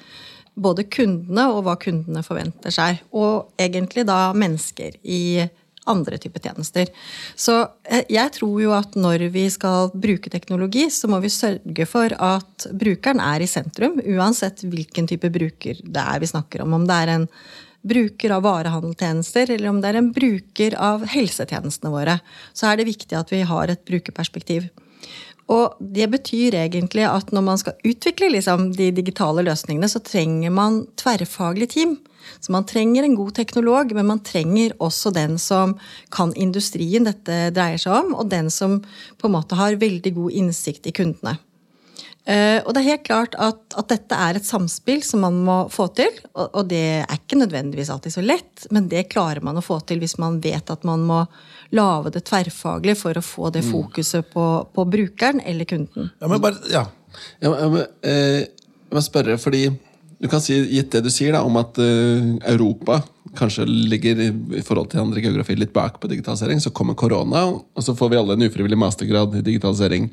både 0.55 0.85
kundene 0.87 1.49
og 1.51 1.65
hva 1.67 1.75
kundene 1.81 2.23
forventer 2.23 2.75
seg. 2.75 3.01
Og 3.17 3.57
egentlig 3.59 4.07
da 4.07 4.29
mennesker 4.37 5.01
i 5.03 5.49
andre 5.91 6.19
typer 6.21 6.43
tjenester. 6.45 6.91
Så 7.37 7.59
eh, 7.85 8.05
jeg 8.13 8.33
tror 8.39 8.63
jo 8.63 8.73
at 8.77 8.97
når 8.99 9.27
vi 9.35 9.47
skal 9.53 9.93
bruke 9.93 10.33
teknologi, 10.33 10.87
så 10.91 11.11
må 11.11 11.21
vi 11.25 11.33
sørge 11.33 11.89
for 11.89 12.15
at 12.15 12.69
brukeren 12.73 13.23
er 13.25 13.45
i 13.45 13.51
sentrum, 13.51 14.01
uansett 14.01 14.65
hvilken 14.65 15.09
type 15.11 15.31
bruker 15.35 15.83
det 15.85 16.05
er 16.05 16.23
vi 16.23 16.31
snakker 16.31 16.65
om. 16.65 16.77
Om 16.79 16.89
det 16.89 17.01
er 17.03 17.15
en 17.19 17.29
bruker 17.85 18.33
av 18.33 18.47
varehandeltjenester, 18.47 19.51
eller 19.53 19.69
om 19.69 19.83
det 19.83 19.91
er 19.91 20.01
en 20.01 20.13
bruker 20.15 20.77
av 20.81 21.05
helsetjenestene 21.13 21.93
våre, 21.93 22.17
så 22.57 22.71
er 22.71 22.81
det 22.81 22.89
viktig 22.89 23.19
at 23.19 23.33
vi 23.33 23.43
har 23.45 23.73
et 23.73 23.85
brukerperspektiv. 23.85 24.71
Og 25.53 25.77
det 25.79 26.07
betyr 26.13 26.57
egentlig 26.57 27.05
at 27.05 27.33
når 27.35 27.45
man 27.45 27.61
skal 27.61 27.77
utvikle 27.85 28.31
liksom, 28.33 28.71
de 28.77 28.89
digitale 28.97 29.45
løsningene, 29.45 29.91
så 29.93 30.01
trenger 30.01 30.53
man 30.55 30.85
tverrfaglig 31.01 31.69
team. 31.75 31.99
Så 32.41 32.53
man 32.55 32.65
trenger 32.65 33.05
en 33.05 33.17
god 33.19 33.35
teknolog, 33.37 33.93
men 33.93 34.09
man 34.09 34.23
trenger 34.25 34.73
også 34.81 35.13
den 35.13 35.37
som 35.39 35.77
kan 36.15 36.33
industrien 36.41 37.05
dette 37.05 37.51
dreier 37.53 37.81
seg 37.81 37.99
om, 37.99 38.15
og 38.17 38.31
den 38.33 38.49
som 38.53 38.79
på 39.21 39.29
en 39.29 39.37
måte 39.37 39.59
har 39.61 39.77
veldig 39.81 40.15
god 40.17 40.39
innsikt 40.41 40.89
i 40.89 40.95
kundene. 40.97 41.37
Uh, 42.25 42.63
og 42.65 42.71
det 42.73 42.81
er 42.81 42.87
helt 42.95 43.03
klart 43.05 43.35
at, 43.37 43.59
at, 43.77 43.89
dette 43.91 44.17
er 44.17 44.39
et 44.39 44.47
samspill 44.49 45.03
som 45.05 45.21
man 45.27 45.43
må 45.45 45.57
få 45.73 45.91
til. 45.97 46.09
Og, 46.33 46.47
og, 46.47 46.63
det 46.71 47.03
er 47.03 47.19
ikke 47.19 47.37
nødvendigvis 47.37 47.91
alltid 47.93 48.15
så 48.17 48.25
lett, 48.25 48.65
men 48.73 48.89
det 48.89 49.11
klarer 49.13 49.45
man 49.45 49.61
å 49.61 49.65
få 49.65 49.77
til 49.85 50.01
hvis 50.01 50.17
man 50.23 50.39
vet 50.45 50.73
at 50.73 50.87
man 50.89 51.05
må 51.05 51.21
lage 51.77 52.15
det 52.15 52.25
tverrfaglig 52.25 52.97
for 52.97 53.21
å 53.21 53.25
få 53.25 53.51
det 53.53 53.65
mm. 53.67 53.71
fokuset 53.75 54.31
på, 54.33 54.47
på 54.73 54.87
brukeren 54.89 55.43
eller 55.45 55.69
kunden. 55.69 56.09
Ja, 56.23 56.31
men 56.31 56.41
bare, 56.41 56.63
ja. 56.73 56.87
ja 57.45 57.53
men, 57.53 57.83
eh, 58.07 58.47
jeg 58.47 58.97
må 58.97 59.03
spørre, 59.05 59.37
fordi 59.43 59.67
du 60.25 60.29
kan 60.33 60.41
si, 60.41 60.57
Gitt 60.73 60.95
det 60.95 61.03
du 61.05 61.11
sier 61.13 61.35
da, 61.37 61.43
om 61.45 61.59
at 61.61 61.77
uh, 61.77 62.31
Europa 62.49 63.03
kanskje 63.37 63.67
ligger 63.69 64.23
i 64.25 64.63
forhold 64.65 64.89
til 64.93 65.03
andre 65.03 65.21
geografier 65.21 65.59
litt 65.61 65.75
bak 65.75 65.99
på 66.01 66.09
digitalisering, 66.09 66.63
så 66.63 66.73
kommer 66.73 66.97
korona, 66.97 67.43
og 67.53 67.85
så 67.85 67.93
får 67.99 68.13
vi 68.13 68.19
alle 68.21 68.37
en 68.39 68.47
ufrivillig 68.47 68.79
mastergrad 68.79 69.35
i 69.37 69.43
digitalisering. 69.45 70.07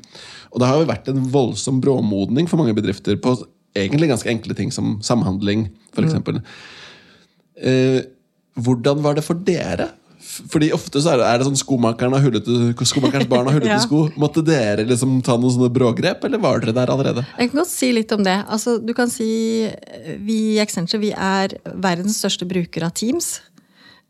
Og 0.50 0.60
det 0.60 0.68
har 0.68 0.80
jo 0.80 0.90
vært 0.90 1.08
en 1.08 1.22
voldsom 1.32 1.78
bråmodning 1.80 2.50
for 2.50 2.60
mange 2.60 2.74
bedrifter 2.76 3.16
på 3.22 3.36
egentlig 3.78 4.10
ganske 4.10 4.28
enkle 4.28 4.56
ting 4.58 4.74
som 4.74 4.98
samhandling, 5.06 5.70
f.eks. 5.94 6.18
Mm. 6.18 6.42
Uh, 7.62 8.00
hvordan 8.60 9.00
var 9.06 9.16
det 9.16 9.24
for 9.24 9.40
dere 9.48 9.94
fordi 10.22 10.70
ofte 10.74 11.02
så 11.02 11.12
er 11.12 11.20
det, 11.20 11.28
er 11.28 11.40
det 11.40 11.46
sånn 11.48 11.58
skomakeren 11.58 12.14
har 12.16 12.22
hullete, 12.24 12.86
skomakerens 12.88 13.30
barn 13.30 13.48
har 13.50 13.56
hullete 13.58 13.74
ja. 13.74 13.82
sko. 13.82 14.04
Måtte 14.20 14.44
dere 14.46 14.86
liksom 14.88 15.18
ta 15.26 15.36
noen 15.36 15.56
sånne 15.56 15.70
brågrep, 15.74 16.24
eller 16.28 16.42
var 16.42 16.62
dere 16.62 16.76
der 16.76 16.92
allerede? 16.94 17.24
Jeg 17.36 17.52
kan 17.52 17.62
godt 17.62 17.72
si 17.72 17.90
litt 17.92 18.14
om 18.14 18.22
det. 18.26 18.38
Altså, 18.46 18.76
du 18.78 18.94
kan 18.96 19.10
si 19.12 19.30
Vi 20.22 20.38
i 20.54 20.60
Accenture 20.62 21.02
vi 21.02 21.10
er 21.12 21.56
verdens 21.74 22.20
største 22.22 22.46
bruker 22.48 22.86
av 22.86 22.94
Teams. 22.96 23.34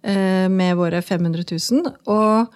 Eh, 0.03 0.49
med 0.49 0.77
våre 0.77 1.03
500 1.03 1.45
000. 1.51 1.93
Og 2.11 2.47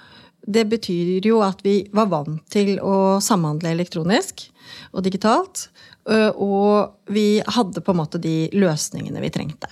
det 0.46 0.66
betyr 0.70 1.26
jo 1.26 1.40
at 1.46 1.62
vi 1.62 1.78
var 1.94 2.10
vant 2.10 2.42
til 2.50 2.76
å 2.82 3.18
samhandle 3.22 3.70
elektronisk 3.74 4.48
og 4.92 5.04
digitalt. 5.06 5.68
Eh, 6.10 6.30
og 6.34 6.98
vi 7.10 7.40
hadde 7.46 7.82
på 7.82 7.94
en 7.94 8.00
måte 8.02 8.22
de 8.22 8.48
løsningene 8.54 9.22
vi 9.22 9.32
trengte. 9.34 9.70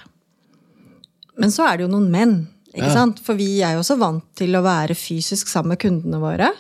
Men 1.39 1.51
så 1.51 1.67
er 1.67 1.79
det 1.79 1.89
jo 1.89 1.95
noen 1.97 2.11
menn. 2.13 2.37
Ja. 2.75 3.05
For 3.23 3.39
vi 3.39 3.61
er 3.63 3.77
jo 3.77 3.85
også 3.85 3.97
vant 4.01 4.25
til 4.39 4.57
å 4.59 4.65
være 4.65 4.97
fysisk 4.99 5.51
sammen 5.51 5.75
med 5.75 5.83
kundene 5.85 6.19
våre. 6.23 6.51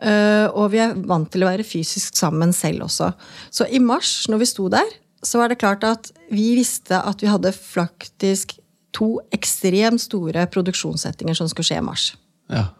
Eh, 0.00 0.46
og 0.48 0.70
vi 0.72 0.80
er 0.80 0.96
vant 1.08 1.28
til 1.32 1.44
å 1.44 1.50
være 1.50 1.66
fysisk 1.66 2.16
sammen 2.16 2.54
selv 2.56 2.86
også. 2.88 3.10
Så 3.52 3.68
i 3.68 3.82
mars, 3.82 4.24
når 4.32 4.42
vi 4.44 4.48
sto 4.48 4.70
der, 4.72 4.88
så 5.22 5.42
var 5.42 5.52
det 5.52 5.60
klart 5.60 5.84
at 5.84 6.10
vi 6.32 6.54
visste 6.56 6.96
at 6.96 7.20
vi 7.20 7.28
hadde 7.28 7.52
faktisk 7.52 8.56
to 8.96 9.18
ekstremt 9.36 10.02
store 10.02 10.46
produksjonssettinger 10.50 11.36
som 11.36 11.50
skulle 11.50 11.68
skje 11.68 11.80
i 11.82 11.86
mars. 11.86 12.10
Ja. 12.50 12.70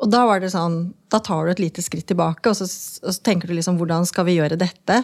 Og 0.00 0.08
da 0.12 0.24
var 0.28 0.40
det 0.40 0.52
sånn, 0.52 0.94
da 1.12 1.20
tar 1.22 1.44
du 1.44 1.52
et 1.52 1.62
lite 1.62 1.84
skritt 1.84 2.08
tilbake 2.08 2.50
og 2.50 2.56
så, 2.56 2.66
og 3.04 3.14
så 3.14 3.24
tenker 3.24 3.50
du 3.50 3.54
liksom 3.56 3.76
hvordan 3.80 4.06
skal 4.08 4.26
vi 4.28 4.38
gjøre 4.38 4.58
dette? 4.60 5.02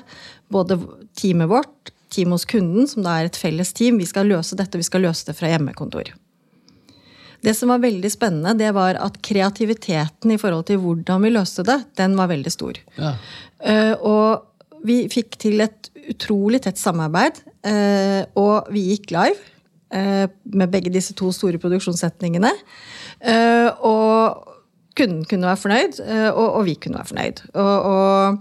Både 0.52 0.78
teamet 1.20 1.50
vårt, 1.52 1.92
teamet 2.12 2.40
hos 2.40 2.48
kunden, 2.48 2.88
som 2.88 3.04
da 3.04 3.18
er 3.20 3.28
et 3.28 3.38
felles 3.38 3.75
team. 3.76 4.00
Vi 4.00 4.08
skal 4.08 4.30
løse 4.32 4.56
dette, 4.58 4.80
vi 4.80 4.86
skal 4.86 5.04
løse 5.04 5.28
det 5.28 5.36
fra 5.38 5.52
hjemmekontor. 5.52 6.14
Det 7.47 7.55
som 7.55 7.71
var 7.71 7.83
veldig 7.85 8.11
spennende, 8.11 8.57
det 8.59 8.73
var 8.75 8.99
at 8.99 9.21
kreativiteten 9.23 10.33
i 10.35 10.38
forhold 10.41 10.67
til 10.67 10.81
hvordan 10.83 11.23
vi 11.23 11.31
løste 11.31 11.62
det, 11.67 11.79
den 11.99 12.17
var 12.19 12.31
veldig 12.33 12.53
stor. 12.53 12.81
Ja. 12.99 13.12
Uh, 13.62 13.95
og 14.03 14.83
vi 14.87 15.05
fikk 15.11 15.38
til 15.43 15.62
et 15.62 15.91
utrolig 16.11 16.65
tett 16.65 16.81
samarbeid, 16.81 17.38
uh, 17.67 18.26
og 18.38 18.73
vi 18.75 18.88
gikk 18.91 19.15
live 19.15 19.38
uh, 19.95 20.26
med 20.59 20.75
begge 20.75 20.91
disse 20.95 21.15
to 21.19 21.31
store 21.35 21.62
produksjonssetningene. 21.62 22.50
og 23.87 24.53
kunden 24.97 25.25
kunne 25.29 25.47
være 25.47 25.61
fornøyd, 25.61 25.99
og, 26.35 26.61
vi 26.65 26.75
kunne 26.81 26.99
være 26.99 27.09
fornøyd. 27.09 27.41
og 27.55 28.38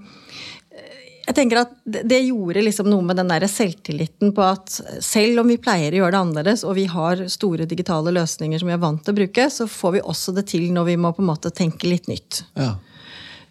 jeg 1.26 1.36
tenker 1.38 1.64
at 1.64 1.72
Det 1.86 2.20
gjorde 2.22 2.64
liksom 2.66 2.90
noe 2.92 3.06
med 3.06 3.18
den 3.20 3.32
der 3.32 3.46
selvtilliten 3.50 4.34
på 4.36 4.44
at 4.46 4.76
selv 5.04 5.42
om 5.42 5.50
vi 5.50 5.58
pleier 5.62 5.96
å 5.96 6.04
gjøre 6.04 6.14
det 6.14 6.22
annerledes, 6.22 6.66
og 6.68 6.78
vi 6.78 6.86
har 6.92 7.24
store 7.32 7.68
digitale 7.70 8.14
løsninger 8.14 8.62
som 8.62 8.70
vi 8.70 8.76
er 8.76 8.84
vant 8.84 9.02
til 9.02 9.16
å 9.16 9.20
bruke, 9.22 9.48
så 9.50 9.68
får 9.70 9.98
vi 9.98 10.04
også 10.06 10.36
det 10.38 10.46
til 10.54 10.68
når 10.76 10.92
vi 10.92 11.00
må 11.02 11.14
på 11.16 11.26
en 11.26 11.32
måte 11.32 11.54
tenke 11.56 11.90
litt 11.90 12.10
nytt. 12.12 12.44
Ja. 12.60 12.76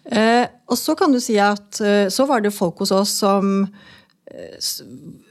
Eh, 0.05 0.45
og 0.69 0.79
så 0.79 0.95
kan 0.97 1.11
du 1.11 1.19
si 1.23 1.35
at 1.41 1.81
eh, 1.81 2.07
så 2.13 2.27
var 2.29 2.45
det 2.45 2.53
folk 2.55 2.83
hos 2.83 2.93
oss 2.95 3.11
som 3.23 3.65
eh, 3.65 4.55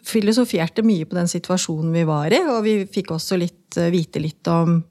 filosoferte 0.04 0.84
mye 0.84 1.06
på 1.08 1.16
den 1.16 1.30
situasjonen 1.30 1.94
vi 1.94 2.04
var 2.08 2.34
i, 2.34 2.42
og 2.50 2.64
vi 2.66 2.80
fikk 2.90 3.14
også 3.14 3.38
litt, 3.40 3.78
eh, 3.78 3.92
vite 3.94 4.20
litt 4.20 4.52
om 4.52 4.82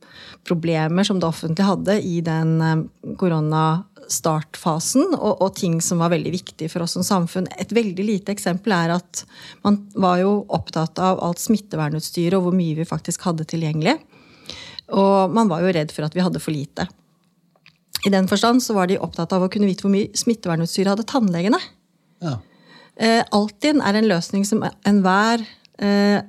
problemer 0.47 1.05
som 1.05 1.19
det 1.19 1.29
offentlige 1.29 1.69
hadde 1.69 1.99
i 2.01 2.17
den 2.25 2.87
korona 3.19 3.83
startfasen, 4.13 5.15
og, 5.17 5.41
og, 5.41 5.53
ting 5.57 5.79
som 5.81 6.01
var 6.03 6.13
veldig 6.13 6.33
viktig 6.33 6.69
for 6.71 6.85
oss 6.85 6.95
som 6.97 7.05
samfunn. 7.05 7.49
Et 7.59 7.73
veldig 7.73 8.05
lite 8.05 8.33
eksempel 8.35 8.75
er 8.75 8.95
at 8.95 9.23
man 9.65 9.81
var 9.93 10.21
jo 10.21 10.33
opptatt 10.53 11.01
av 11.01 11.21
alt 11.25 11.41
smittevernutstyret 11.41 12.37
og 12.37 12.47
hvor 12.47 12.57
mye 12.57 12.77
vi 12.77 12.87
faktisk 12.87 13.25
hadde 13.27 13.47
tilgjengelig. 13.49 13.97
Og 14.93 15.33
man 15.33 15.49
var 15.49 15.63
jo 15.63 15.73
redd 15.73 15.93
for 15.95 16.05
at 16.05 16.15
vi 16.15 16.23
hadde 16.23 16.41
for 16.43 16.53
lite. 16.53 16.87
I 18.03 18.11
den 18.11 18.27
forstand 18.27 18.63
så 18.63 18.75
var 18.75 18.89
de 18.91 18.99
opptatt 18.99 19.31
av 19.35 19.45
å 19.45 19.49
kunne 19.51 19.69
vite 19.69 19.85
hvor 19.85 19.93
mye 19.93 20.11
smittevernutstyr 20.17 20.91
hadde 20.91 21.07
tannlegene. 21.07 21.59
Ja. 22.23 22.37
Eh, 22.99 23.21
Altinn 23.33 23.81
er 23.81 23.97
en 23.97 24.09
løsning 24.09 24.43
som 24.45 24.63
enhver 24.85 25.45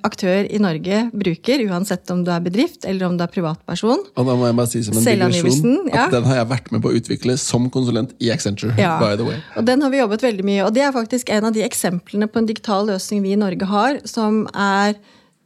aktør 0.05 0.49
i 0.51 0.59
Norge 0.59 1.05
bruker, 1.15 1.61
uansett 1.71 2.11
om 2.11 2.25
du 2.27 2.31
er 2.35 2.43
bedrift 2.43 2.87
eller 2.89 3.07
om 3.07 3.19
du 3.19 3.23
er 3.23 3.31
privatperson. 3.31 4.03
Og 4.15 4.29
da 4.29 4.35
må 4.35 4.49
jeg 4.49 4.57
bare 4.59 4.71
si 4.73 4.83
som 4.87 4.99
en 4.99 5.05
digresjon 5.07 5.91
ja. 5.93 6.07
at 6.07 6.15
den 6.17 6.27
har 6.27 6.41
jeg 6.41 6.51
vært 6.51 6.71
med 6.75 6.83
på 6.85 6.91
å 6.91 6.99
utvikle 6.99 7.37
som 7.41 7.69
konsulent 7.73 8.15
i 8.19 8.33
Accenture. 8.35 8.75
Ja. 8.81 8.97
by 9.03 9.15
the 9.21 9.27
way. 9.29 9.39
Og 9.59 9.67
den 9.69 9.85
har 9.85 9.93
vi 9.95 10.01
jobbet 10.03 10.25
veldig 10.27 10.47
mye, 10.47 10.63
og 10.67 10.75
det 10.77 10.87
er 10.87 10.95
faktisk 10.97 11.31
en 11.35 11.51
av 11.51 11.57
de 11.57 11.65
eksemplene 11.67 12.31
på 12.31 12.43
en 12.43 12.49
digital 12.51 12.89
løsning 12.91 13.23
vi 13.25 13.35
i 13.35 13.41
Norge 13.41 13.69
har, 13.71 14.01
som 14.09 14.45
er 14.51 14.97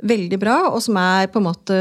veldig 0.07 0.39
bra, 0.41 0.61
og 0.71 0.81
som 0.85 0.97
er 1.01 1.29
på 1.33 1.43
en 1.43 1.49
måte 1.49 1.79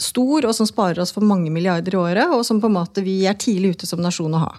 stor, 0.00 0.46
og 0.48 0.54
som 0.56 0.68
sparer 0.68 1.00
oss 1.02 1.12
for 1.12 1.24
mange 1.26 1.50
milliarder 1.52 1.94
i 1.94 1.98
året, 2.00 2.32
og 2.32 2.44
som 2.46 2.60
på 2.62 2.70
en 2.70 2.76
måte 2.78 3.04
vi 3.04 3.18
er 3.28 3.36
tidlig 3.40 3.74
ute 3.74 3.88
som 3.88 4.00
nasjon 4.02 4.34
å 4.36 4.42
ha. 4.46 4.50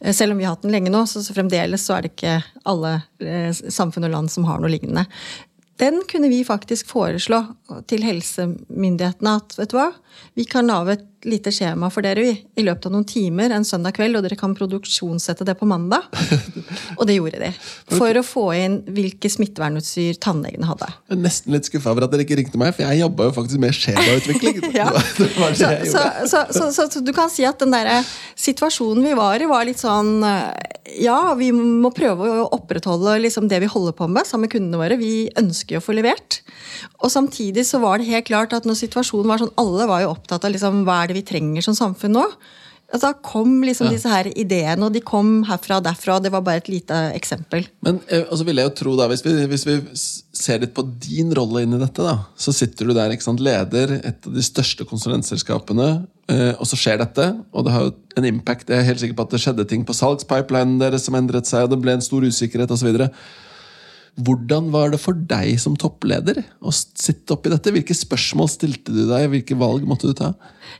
Eh, 0.00 0.14
selv 0.14 0.34
om 0.34 0.40
vi 0.40 0.46
har 0.46 0.54
hatt 0.54 0.64
den 0.66 0.74
lenge 0.74 0.92
nå, 0.94 1.04
så 1.08 1.22
fremdeles 1.26 1.84
så 1.84 1.96
er 1.96 2.06
det 2.06 2.12
ikke 2.14 2.36
alle 2.68 2.94
eh, 3.18 3.50
samfunn 3.50 4.06
og 4.08 4.14
land 4.14 4.32
som 4.32 4.46
har 4.48 4.62
noe 4.62 4.72
lignende 4.72 5.08
den 5.78 6.02
kunne 6.10 6.30
vi 6.30 6.42
faktisk 6.46 6.88
foreslå 6.90 7.42
til 7.90 8.02
helsemyndighetene 8.06 9.36
at 9.40 9.54
vet 9.58 9.72
du 9.72 9.78
hva, 9.78 9.90
vi 10.38 10.46
kan 10.48 10.70
lage 10.70 10.98
et 10.98 11.06
lite 11.30 11.52
skjema 11.54 11.90
for 11.92 12.04
dere 12.04 12.24
i 12.28 12.64
løpet 12.64 12.88
av 12.88 12.94
noen 12.94 13.06
timer 13.08 13.52
en 13.54 13.66
søndag 13.66 13.96
kveld, 13.98 14.18
og 14.18 14.24
dere 14.26 14.38
kan 14.38 14.54
produksjonssette 14.56 15.46
det 15.48 15.54
på 15.58 15.68
mandag. 15.68 16.06
Og 16.98 17.06
det 17.08 17.18
gjorde 17.18 17.40
de. 17.42 17.50
For 17.92 18.18
å 18.18 18.24
få 18.26 18.44
inn 18.58 18.78
hvilke 18.94 19.30
smittevernutstyr 19.32 20.18
tannlegene 20.22 20.68
hadde. 20.68 20.88
Jeg 21.08 21.16
er 21.16 21.22
nesten 21.22 21.54
litt 21.54 21.68
skuffa 21.68 21.92
over 21.92 22.06
at 22.06 22.14
dere 22.14 22.24
ikke 22.26 22.38
ringte 22.40 22.60
meg, 22.60 22.74
for 22.76 22.84
jeg 22.86 23.02
jobba 23.02 23.28
jo 23.28 23.34
faktisk 23.36 23.62
med 23.62 23.76
skjemautvikling. 23.76 24.60
ja. 24.80 24.88
så, 25.58 26.02
så, 26.28 26.42
så, 26.52 26.88
så, 26.88 27.04
du 27.04 27.12
kan 27.16 27.32
si 27.32 27.46
at 27.48 27.60
den 27.62 27.74
der 27.74 27.92
situasjonen 28.38 29.06
vi 29.06 29.14
var 29.18 29.40
i, 29.40 29.48
var 29.50 29.66
litt 29.68 29.80
sånn 29.80 30.18
Ja, 30.98 31.34
vi 31.38 31.50
må 31.54 31.92
prøve 31.94 32.28
å 32.42 32.48
opprettholde 32.56 33.18
liksom 33.22 33.48
det 33.50 33.60
vi 33.64 33.70
holder 33.70 33.96
på 33.96 34.08
med 34.10 34.28
sammen 34.28 34.46
med 34.46 34.54
kundene 34.54 34.80
våre. 34.80 34.98
Vi 35.00 35.28
ønsker 35.38 35.76
jo 35.76 35.82
å 35.82 35.84
få 35.84 35.96
levert. 35.96 36.40
Og 37.02 37.12
samtidig 37.12 37.64
så 37.68 37.80
var 37.82 37.98
det 37.98 38.08
helt 38.08 38.26
klart 38.28 38.54
at 38.56 38.66
når 38.66 38.78
situasjonen 38.80 39.30
var 39.30 39.42
sånn, 39.42 39.54
alle 39.60 39.86
var 39.90 40.02
jo 40.02 40.12
opptatt 40.14 40.46
av 40.46 40.54
liksom, 40.54 40.82
hva 40.86 41.02
er 41.02 41.10
det 41.10 41.17
vi 41.17 41.17
trenger 41.26 41.64
som 41.64 41.76
samfunn 41.76 42.18
nå. 42.18 42.24
Da 42.88 43.10
kom 43.20 43.58
liksom 43.66 43.90
disse 43.92 44.08
her 44.08 44.30
ideene, 44.32 44.86
og 44.86 44.94
de 44.94 45.02
kom 45.04 45.42
herfra 45.44 45.76
og 45.76 45.84
derfra. 45.84 46.14
og 46.16 46.24
Det 46.24 46.30
var 46.32 46.40
bare 46.44 46.62
et 46.62 46.70
lite 46.72 46.96
eksempel. 47.12 47.66
Men 47.84 47.98
eh, 48.08 48.24
altså 48.24 48.46
vil 48.48 48.56
jeg 48.56 48.70
jo 48.70 48.76
tro 48.78 48.94
da, 48.96 49.10
hvis 49.12 49.24
vi, 49.26 49.34
hvis 49.50 49.66
vi 49.68 49.74
ser 50.32 50.62
litt 50.62 50.72
på 50.72 50.86
din 51.04 51.34
rolle 51.36 51.66
inn 51.66 51.76
i 51.76 51.80
dette, 51.82 52.00
da, 52.00 52.30
så 52.32 52.54
sitter 52.56 52.88
du 52.88 52.94
der, 52.96 53.12
ikke 53.12 53.26
sant, 53.26 53.44
leder 53.44 53.92
et 53.98 54.24
av 54.30 54.32
de 54.32 54.44
største 54.44 54.88
konsulentselskapene, 54.88 55.90
eh, 56.32 56.54
og 56.56 56.64
så 56.70 56.80
skjer 56.80 57.02
dette, 57.02 57.28
og 57.52 57.68
det 57.68 57.74
har 57.76 57.84
jo 57.90 57.92
en 58.16 58.30
impact. 58.30 58.72
Jeg 58.72 58.80
er 58.80 58.88
helt 58.88 59.04
sikker 59.04 59.20
på 59.20 59.28
at 59.28 59.36
det 59.36 59.42
skjedde 59.44 59.68
ting 59.68 59.84
på 59.84 59.96
salgspipelinen 59.98 60.80
deres 60.80 61.04
som 61.04 61.20
endret 61.20 61.50
seg, 61.50 61.66
og 61.68 61.74
det 61.74 61.82
ble 61.84 61.98
en 61.98 62.08
stor 62.08 62.24
usikkerhet 62.24 62.72
osv. 62.72 63.04
Hvordan 64.18 64.72
var 64.74 64.90
det 64.90 64.98
for 64.98 65.14
deg 65.30 65.60
som 65.62 65.76
toppleder 65.78 66.40
å 66.58 66.72
sitte 66.74 67.36
oppi 67.36 67.52
dette? 67.52 67.70
Hvilke 67.74 67.94
spørsmål 67.94 68.50
stilte 68.50 68.94
du 68.94 69.04
deg? 69.06 69.28
Hvilke 69.30 69.58
valg 69.58 69.86
måtte 69.86 70.10
du 70.10 70.16
ta? 70.18 70.32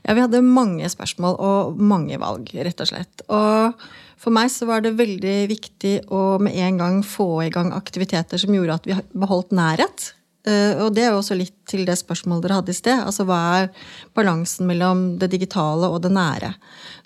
Ja, 0.03 0.13
Vi 0.17 0.25
hadde 0.25 0.43
mange 0.43 0.89
spørsmål 0.91 1.39
og 1.39 1.79
mange 1.79 2.19
valg, 2.19 2.51
rett 2.51 2.83
og 2.83 2.91
slett. 2.91 3.23
Og 3.31 3.79
for 4.19 4.35
meg 4.35 4.51
så 4.51 4.67
var 4.67 4.83
det 4.83 4.97
veldig 4.99 5.37
viktig 5.51 5.93
å 6.11 6.39
med 6.43 6.57
en 6.59 6.79
gang 6.81 7.03
få 7.07 7.45
i 7.45 7.51
gang 7.53 7.71
aktiviteter 7.75 8.41
som 8.41 8.55
gjorde 8.55 8.75
at 8.81 8.89
vi 8.89 8.97
beholdt 9.15 9.55
nærhet. 9.55 10.11
Eh, 10.47 10.75
Og 10.83 10.91
det 10.95 11.05
er 11.05 11.13
jo 11.13 11.21
også 11.21 11.37
litt 11.39 11.55
til 11.69 11.85
det 11.87 11.95
spørsmålet 11.99 12.43
dere 12.43 12.59
hadde 12.59 12.75
i 12.75 12.79
sted. 12.79 12.99
Altså 12.99 13.23
hva 13.27 13.39
er 13.61 13.71
balansen 14.17 14.67
mellom 14.67 15.17
det 15.21 15.31
digitale 15.31 15.87
og 15.87 16.01
det 16.03 16.11
nære? 16.11 16.53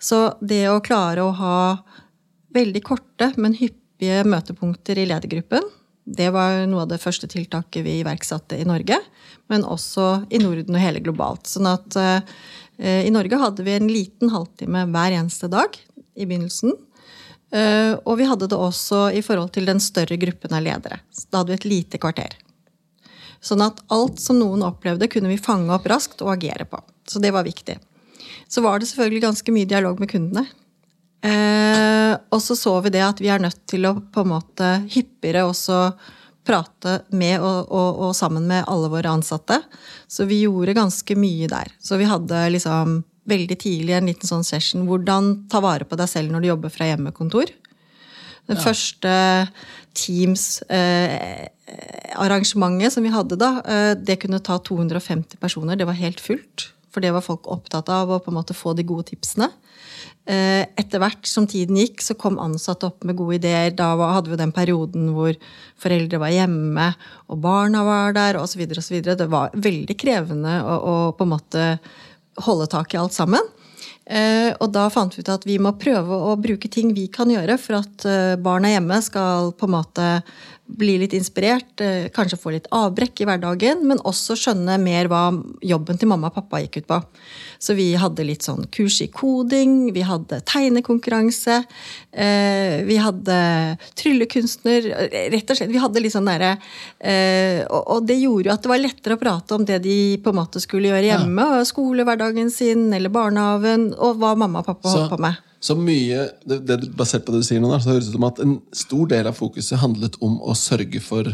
Så 0.01 0.33
det 0.41 0.65
å 0.69 0.81
klare 0.81 1.21
å 1.21 1.33
ha 1.37 1.57
veldig 2.53 2.83
korte, 2.85 3.33
men 3.37 3.53
hyppige 3.57 4.25
møtepunkter 4.25 4.97
i 4.97 5.07
ledergruppen, 5.09 5.65
det 6.03 6.29
var 6.35 6.65
noe 6.67 6.83
av 6.83 6.91
det 6.91 7.01
første 7.01 7.29
tiltaket 7.31 7.85
vi 7.85 7.99
iverksatte 8.01 8.57
i 8.59 8.67
Norge, 8.67 8.97
men 9.51 9.63
også 9.63 10.25
i 10.33 10.41
Norden 10.43 10.75
og 10.75 10.83
hele 10.83 11.01
globalt. 11.03 11.47
Sånn 11.47 11.69
at 11.69 11.95
eh, 11.99 13.03
i 13.07 13.11
Norge 13.13 13.39
hadde 13.39 13.63
vi 13.63 13.75
en 13.77 13.91
liten 13.91 14.33
halvtime 14.33 14.85
hver 14.91 15.15
eneste 15.15 15.47
dag 15.51 15.77
i 16.15 16.27
begynnelsen. 16.27 16.75
Eh, 17.53 17.93
og 18.03 18.17
vi 18.19 18.27
hadde 18.27 18.49
det 18.51 18.57
også 18.57 19.05
i 19.15 19.21
forhold 19.23 19.53
til 19.55 19.69
den 19.69 19.79
større 19.83 20.17
gruppen 20.19 20.55
av 20.55 20.65
ledere. 20.65 20.99
Da 21.29 21.41
hadde 21.41 21.53
vi 21.53 21.59
et 21.61 21.69
lite 21.69 22.01
kvarter. 22.01 22.35
Sånn 23.43 23.63
at 23.63 23.79
alt 23.91 24.19
som 24.23 24.39
noen 24.39 24.63
opplevde, 24.65 25.09
kunne 25.11 25.31
vi 25.31 25.39
fange 25.41 25.71
opp 25.75 25.87
raskt 25.91 26.23
og 26.23 26.33
agere 26.35 26.67
på. 26.67 26.79
Så 27.07 27.19
det 27.23 27.33
var 27.35 27.47
viktig. 27.47 27.77
Så 28.47 28.63
var 28.63 28.79
det 28.79 28.87
selvfølgelig 28.89 29.25
ganske 29.25 29.55
mye 29.55 29.69
dialog 29.69 29.99
med 29.99 30.11
kundene. 30.11 30.47
Eh, 31.23 32.13
og 32.33 32.41
så 32.43 32.55
så 32.59 32.73
vi 32.83 32.91
det 32.91 33.03
at 33.05 33.21
vi 33.23 33.29
er 33.31 33.39
nødt 33.39 33.61
til 33.69 33.87
å 33.87 33.95
på 34.11 34.25
en 34.25 34.33
måte 34.33 34.73
hyppigere 34.91 35.45
også 35.47 35.77
prate 36.43 36.97
med 37.15 37.39
og, 37.39 37.71
og, 37.71 38.01
og 38.03 38.11
sammen 38.17 38.43
med 38.49 38.65
alle 38.67 38.89
våre 38.91 39.13
ansatte. 39.15 39.61
Så 40.11 40.27
vi 40.27 40.41
gjorde 40.43 40.75
ganske 40.75 41.15
mye 41.15 41.47
der. 41.51 41.71
Så 41.79 41.95
vi 42.01 42.09
hadde 42.09 42.49
liksom 42.51 43.03
veldig 43.29 43.57
tidlig 43.59 43.93
en 43.95 44.07
liten 44.11 44.27
sånn 44.27 44.43
session. 44.43 44.87
Hvordan 44.89 45.47
ta 45.51 45.59
vare 45.63 45.85
på 45.87 45.95
deg 45.99 46.09
selv 46.11 46.31
når 46.33 46.41
du 46.43 46.47
jobber 46.51 46.69
fra 46.73 46.85
hjemmekontor. 46.91 47.47
Den 48.51 48.59
første 48.59 49.11
Teams-arrangementet 49.95 52.91
som 52.91 53.03
vi 53.05 53.11
hadde 53.13 53.35
da, 53.39 53.61
eh, 53.63 53.93
det 53.95 54.19
kunne 54.19 54.43
ta 54.43 54.59
250 54.59 55.39
personer. 55.39 55.79
Det 55.79 55.87
var 55.87 55.95
helt 55.95 56.19
fullt. 56.19 56.75
For 56.91 56.99
det 57.01 57.13
var 57.15 57.23
folk 57.25 57.47
opptatt 57.49 57.89
av 57.89 58.09
å 58.11 58.19
på 58.19 58.31
en 58.31 58.37
måte 58.41 58.53
få 58.53 58.73
de 58.75 58.83
gode 58.83 59.03
tipsene. 59.13 59.49
Eh, 60.23 60.63
Etter 60.79 61.01
hvert 61.03 61.27
som 61.27 61.47
tiden 61.49 61.75
gikk, 61.81 61.99
så 62.03 62.15
kom 62.15 62.39
ansatte 62.39 62.87
opp 62.87 63.03
med 63.03 63.17
gode 63.19 63.41
ideer. 63.41 63.73
Da 63.75 63.91
hadde 63.99 64.31
vi 64.31 64.39
den 64.39 64.53
perioden 64.55 65.09
hvor 65.15 65.35
foreldre 65.81 66.21
var 66.21 66.31
hjemme, 66.31 66.93
og 67.27 67.41
barna 67.43 67.83
var 67.87 68.15
der, 68.15 68.39
osv. 68.39 68.63
Det 68.63 69.27
var 69.31 69.51
veldig 69.53 69.97
krevende 69.99 70.61
å, 70.63 70.77
å 70.79 70.95
på 71.17 71.27
en 71.27 71.33
måte 71.35 71.67
holde 72.47 72.69
tak 72.71 72.95
i 72.95 73.01
alt 73.01 73.15
sammen. 73.15 73.51
Eh, 74.03 74.51
og 74.59 74.73
da 74.75 74.89
fant 74.91 75.13
vi 75.15 75.23
ut 75.23 75.29
at 75.31 75.45
vi 75.47 75.55
må 75.63 75.71
prøve 75.79 76.17
å 76.27 76.33
bruke 76.39 76.67
ting 76.71 76.91
vi 76.95 77.05
kan 77.11 77.29
gjøre 77.31 77.55
for 77.61 77.79
at 77.79 78.03
eh, 78.07 78.33
barna 78.35 78.73
hjemme 78.73 78.99
skal 79.03 79.53
på 79.55 79.69
en 79.69 79.75
måte 79.77 80.07
bli 80.65 80.95
litt 80.97 81.13
inspirert, 81.13 81.81
eh, 81.81 82.07
kanskje 82.13 82.39
få 82.39 82.53
litt 82.53 82.67
avbrekk 82.71 83.21
i 83.21 83.25
hverdagen, 83.27 83.83
men 83.87 83.99
også 84.07 84.35
skjønne 84.39 84.77
mer 84.79 85.09
hva 85.11 85.25
jobben 85.61 85.99
til 85.99 86.07
mamma 86.07 86.31
og 86.31 86.37
pappa 86.37 86.61
gikk 86.63 86.81
ut 86.81 86.87
på. 86.87 86.99
Så 87.59 87.75
vi 87.75 87.89
hadde 87.99 88.25
litt 88.25 88.47
sånn 88.47 88.65
kurs 88.71 89.01
i 89.03 89.09
koding, 89.11 89.91
vi 89.93 90.05
hadde 90.07 90.39
tegnekonkurranse, 90.47 91.65
eh, 92.13 92.83
vi 92.87 92.97
hadde 92.97 93.77
tryllekunstner, 93.99 94.87
eh, 94.87 95.29
rett 95.35 95.51
og 95.51 95.59
slett. 95.59 95.71
Vi 95.71 95.83
hadde 95.83 96.01
litt 96.01 96.15
sånn 96.15 96.31
derre 96.31 96.57
og, 97.69 98.05
det 98.07 98.15
gjorde 98.19 98.47
jo 98.47 98.53
at 98.53 98.63
det 98.63 98.69
var 98.69 98.79
lettere 98.79 99.15
å 99.15 99.19
prate 99.19 99.55
om 99.55 99.65
det 99.65 99.81
de 99.83 100.17
på 100.23 100.31
en 100.31 100.39
måte 100.39 100.61
skulle 100.61 100.89
gjøre 100.89 101.09
hjemme, 101.11 101.59
og 101.59 101.67
skolehverdagen 101.67 102.51
sin 102.51 102.93
eller 102.93 103.09
barnehagen, 103.09 103.93
og 103.97 104.19
hva 104.21 104.35
mamma 104.37 104.63
og 104.63 104.65
pappa 104.71 104.89
holdt 104.89 105.11
på 105.11 105.19
med. 105.19 105.35
Så 105.63 105.77
mye, 105.79 106.25
det, 106.49 106.57
det, 106.67 106.77
Basert 106.99 107.23
på 107.23 107.31
det 107.31 107.39
du 107.43 107.47
sier 107.47 107.61
nå, 107.63 107.69
da, 107.71 107.79
så 107.79 107.93
høres 107.93 108.09
det 108.09 108.11
ut 108.13 108.19
som 108.19 108.27
at 108.27 108.43
en 108.43 108.57
stor 108.75 109.07
del 109.13 109.29
av 109.31 109.37
fokuset 109.39 109.79
handlet 109.79 110.17
om 110.25 110.35
å 110.43 110.55
sørge 110.59 110.99
for 111.03 111.29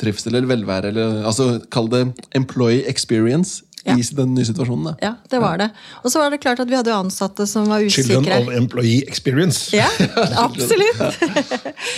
trivsel 0.00 0.34
eller 0.34 0.48
velvære. 0.48 0.90
Eller, 0.94 1.22
altså 1.28 1.58
Kall 1.72 1.88
det 1.92 2.06
employee 2.36 2.86
experience 2.88 3.62
Ja. 3.86 3.94
i 3.94 4.02
den 4.18 4.32
nye 4.34 4.42
situasjonen. 4.48 4.88
da. 4.88 4.92
Ja, 5.00 5.12
det 5.30 5.38
var 5.38 5.60
det. 5.60 5.68
Og 6.02 6.10
så 6.10 6.18
var 6.18 6.32
det 6.34 6.40
klart 6.42 6.58
at 6.58 6.66
vi 6.68 6.74
hadde 6.74 6.90
jo 6.90 6.96
ansatte 7.04 7.44
som 7.46 7.68
var 7.70 7.84
Children 7.86 8.24
usikre. 8.24 8.38
of 8.42 8.48
Employee 8.58 9.04
Experience. 9.06 9.70
Ja, 9.76 9.86
absolutt. 10.46 11.20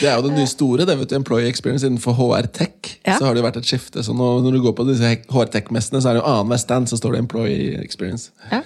Det 0.03 0.05
er 0.11 0.19
jo 0.19 0.27
det 0.27 0.35
nye 0.37 0.51
store. 0.51 0.85
det 0.85 0.99
vet 1.01 1.09
du, 1.09 1.15
Employee 1.17 1.49
experience 1.49 1.87
innenfor 1.89 2.13
HR 2.19 2.51
Tech. 2.59 2.99
Ja. 3.07 3.17
Så 3.17 3.25
har 3.25 3.33
det 3.33 3.41
jo 3.41 3.47
vært 3.49 3.57
et 3.63 3.71
skifte. 3.71 4.05
så 4.05 4.13
nå, 4.13 4.29
Når 4.45 4.59
du 4.59 4.61
går 4.67 4.77
på 4.77 4.85
disse 4.91 5.15
HR 5.33 5.49
Tech-messene, 5.55 6.03
så 6.05 6.11
er 6.11 6.19
det 6.19 6.23
jo 6.23 6.29
annenhver 6.35 6.61
stand 6.61 6.91
så 6.93 6.99
står 7.01 7.17
det 7.17 7.23
Employee 7.25 7.81
experience. 7.81 8.31
Ja. 8.53 8.61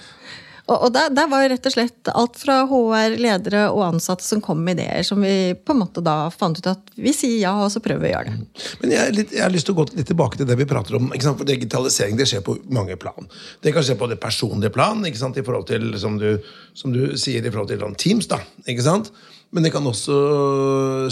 Og, 0.71 0.77
og 0.77 0.93
der, 0.95 1.11
der 1.11 1.27
var 1.31 1.49
rett 1.51 1.67
og 1.67 1.75
slett 1.75 2.11
alt 2.13 2.37
fra 2.39 2.61
HR, 2.71 3.17
ledere 3.19 3.65
og 3.73 3.83
ansatte 3.89 4.25
som 4.25 4.43
kom 4.45 4.61
med 4.63 4.79
ideer 4.79 5.03
som 5.07 5.23
vi 5.25 5.55
på 5.59 5.75
en 5.75 5.81
måte 5.83 6.05
da 6.05 6.31
fant 6.31 6.59
ut 6.59 6.69
at 6.71 6.93
vi 6.95 7.15
sier 7.17 7.41
ja, 7.43 7.55
og 7.65 7.73
så 7.75 7.83
prøver 7.83 8.05
vi 8.05 8.13
å 8.13 8.15
gjøre 8.15 8.31
det. 8.35 8.67
Men 8.85 8.95
jeg, 8.95 9.17
litt, 9.17 9.35
jeg 9.35 9.43
har 9.43 9.53
lyst 9.55 9.69
til 9.69 9.75
å 9.75 9.81
gå 9.81 9.89
litt 9.91 10.09
tilbake 10.13 10.39
til 10.39 10.49
det 10.49 10.59
vi 10.61 10.69
prater 10.71 10.99
om. 10.99 11.11
Ikke 11.11 11.27
sant? 11.27 11.41
For 11.41 11.49
Digitalisering 11.49 12.21
det 12.21 12.29
skjer 12.31 12.45
på 12.47 12.57
mange 12.71 12.97
plan. 13.01 13.27
Det 13.65 13.75
kan 13.75 13.87
skje 13.87 13.99
på 13.99 14.11
det 14.13 14.21
personlige 14.23 14.75
plan, 14.75 15.03
i 15.03 15.15
forhold 15.17 15.67
til, 15.69 15.93
som 15.99 16.19
du, 16.21 16.37
som 16.79 16.95
du 16.95 17.17
sier, 17.19 17.43
i 17.43 17.51
forhold 17.51 17.73
til 17.73 17.83
sånn 17.83 17.99
Teams. 17.99 18.31
da, 18.31 18.39
ikke 18.69 18.87
sant? 18.87 19.11
Men 19.53 19.67
det 19.67 19.73
kan 19.75 19.85
også 19.85 20.15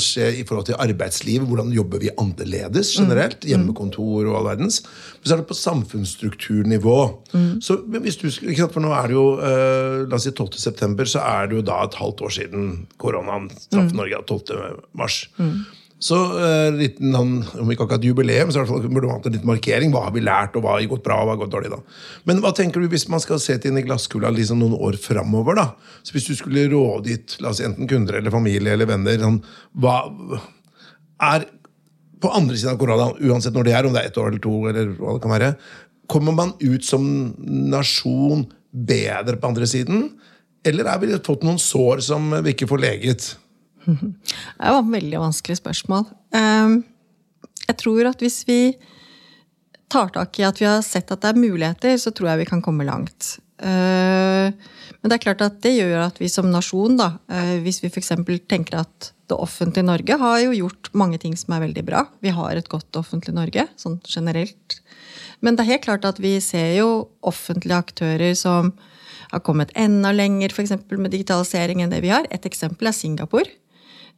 skje 0.01 0.31
i 0.41 0.45
forhold 0.49 0.71
til 0.71 0.79
arbeidsliv. 0.81 1.45
Hvordan 1.45 1.73
jobber 1.77 2.01
vi 2.01 2.09
annerledes 2.19 2.95
generelt? 2.97 3.45
Hjemmekontor 3.45 4.31
og 4.31 4.39
all 4.39 4.47
verdens. 4.49 4.81
Men 5.21 5.29
så 5.29 5.35
er 5.35 5.43
det 5.43 5.49
på 5.51 5.59
samfunnsstrukturnivå. 5.59 6.97
Så 7.61 7.77
hvis 7.85 8.17
du, 8.17 8.31
For 8.73 8.81
nå 8.81 8.95
er 8.97 9.11
det 9.13 9.19
jo 9.19 9.27
eh, 9.45 9.99
la 10.09 10.17
oss 10.17 10.25
si 10.25 10.33
12. 10.33 10.57
september, 10.57 11.05
så 11.05 11.21
er 11.21 11.51
det 11.51 11.61
jo 11.61 11.67
da 11.69 11.83
et 11.85 12.01
halvt 12.01 12.25
år 12.25 12.33
siden 12.39 12.71
koronaen 12.97 13.51
traff 13.69 13.93
Norge. 13.93 14.23
12. 14.25 14.81
mars. 14.97 15.27
Så 16.01 16.17
uh, 16.17 16.71
liten, 16.73 17.13
sånn, 17.13 17.33
om 17.61 17.71
ikke 17.73 17.85
akkurat 17.85 18.05
jubileum, 18.05 18.49
så 18.55 18.63
burde 18.65 19.05
man 19.05 19.19
hatt 19.19 19.27
en 19.29 19.35
liten 19.35 19.51
markering. 19.51 19.91
Hva 19.93 20.07
har 20.07 20.15
vi 20.15 20.23
lært, 20.25 20.55
og 20.57 20.65
hva 20.65 20.79
har 20.79 20.87
gått 20.89 21.05
bra, 21.05 21.19
og 21.21 21.29
hva 21.29 21.35
har 21.35 21.43
gått 21.43 21.53
dårlig? 21.53 21.73
da? 21.75 21.81
Men 22.29 22.41
hva 22.41 22.55
tenker 22.57 22.81
du 22.81 22.89
hvis 22.89 23.05
man 23.13 23.21
skal 23.21 23.41
se 23.43 23.59
til 23.61 23.75
inn 23.75 23.83
i 23.83 23.85
glasskula 23.85 24.33
liksom 24.33 24.63
noen 24.63 24.79
år 24.81 24.97
framover? 25.03 25.61
da? 25.61 25.67
Så 26.01 26.17
hvis 26.17 26.31
du 26.31 26.33
skulle 26.39 26.65
rådgitt 26.73 27.37
la 27.45 27.53
oss 27.53 27.61
si, 27.61 27.67
enten 27.69 27.91
kunder 27.91 28.17
eller 28.17 28.33
familie 28.33 28.73
eller 28.79 28.89
venner, 28.89 29.21
sånn, 29.21 29.43
hva 29.77 29.99
er 31.29 31.45
på 32.21 32.33
andre 32.37 32.57
siden 32.57 32.75
av 32.75 32.81
korona, 32.81 33.11
uansett 33.21 33.57
når 33.57 33.69
det 33.69 33.77
er, 33.77 33.89
om 33.89 33.97
det 33.97 34.01
er 34.01 34.09
ett 34.09 34.19
år 34.21 34.33
eller 34.33 34.45
to, 34.45 34.57
eller 34.73 34.97
hva 34.97 35.19
det 35.19 35.25
kan 35.27 35.35
være, 35.37 35.53
kommer 36.11 36.37
man 36.37 36.57
ut 36.65 36.85
som 36.85 37.05
nasjon 37.71 38.49
bedre 38.73 39.37
på 39.37 39.53
andre 39.53 39.69
siden? 39.69 40.09
Eller 40.65 40.89
er 40.89 41.05
vi 41.05 41.13
fått 41.29 41.45
noen 41.45 41.61
sår 41.61 42.01
som 42.09 42.33
vi 42.41 42.57
ikke 42.57 42.69
får 42.73 42.85
leget? 42.89 43.31
Det 43.87 44.71
var 44.73 44.81
et 44.83 44.95
veldig 44.95 45.21
vanskelig 45.23 45.59
spørsmål. 45.61 46.07
Ehm, 46.37 46.83
Jeg 47.71 47.77
tror 47.79 48.07
at 48.09 48.19
hvis 48.19 48.43
vi 48.49 48.77
tar 49.91 50.09
tak 50.11 50.39
i 50.41 50.43
at 50.43 50.59
vi 50.59 50.67
har 50.67 50.81
sett 50.83 51.11
at 51.13 51.21
det 51.23 51.31
er 51.31 51.39
muligheter, 51.39 51.95
så 51.99 52.11
tror 52.11 52.33
jeg 52.33 52.39
vi 52.43 52.51
kan 52.51 52.63
komme 52.63 52.87
langt. 52.87 53.39
Eh, 53.63 54.51
Men 55.01 55.09
det 55.09 55.17
er 55.17 55.23
klart 55.23 55.41
at 55.41 55.61
det 55.63 55.79
gjør 55.79 56.07
at 56.09 56.19
vi 56.21 56.29
som 56.29 56.51
nasjon, 56.51 56.97
da, 56.99 57.19
eh, 57.31 57.57
hvis 57.65 57.81
vi 57.83 57.89
f.eks. 57.89 58.11
tenker 58.49 58.81
at 58.83 59.13
det 59.31 59.39
offentlige 59.39 59.87
Norge 59.87 60.19
har 60.19 60.41
jo 60.43 60.51
gjort 60.53 60.91
mange 60.93 61.19
ting 61.19 61.37
som 61.39 61.55
er 61.55 61.63
veldig 61.65 61.85
bra. 61.87 62.03
Vi 62.21 62.29
har 62.35 62.57
et 62.57 62.69
godt 62.69 62.93
offentlig 62.99 63.33
Norge, 63.33 63.69
sånn 63.79 64.01
generelt. 64.05 64.81
Men 65.41 65.57
det 65.57 65.65
er 65.65 65.73
helt 65.73 65.87
klart 65.87 66.05
at 66.05 66.19
vi 66.21 66.39
ser 66.41 66.75
jo 66.77 67.09
offentlige 67.23 67.79
aktører 67.79 68.35
som 68.37 68.75
har 69.31 69.41
kommet 69.47 69.71
enda 69.79 70.11
lenger 70.13 70.51
f.eks. 70.51 70.75
med 70.91 71.11
digitalisering 71.15 71.81
enn 71.83 71.91
det 71.95 72.03
vi 72.03 72.11
har. 72.13 72.27
Et 72.31 72.45
eksempel 72.45 72.91
er 72.91 72.97
Singapore. 72.97 73.49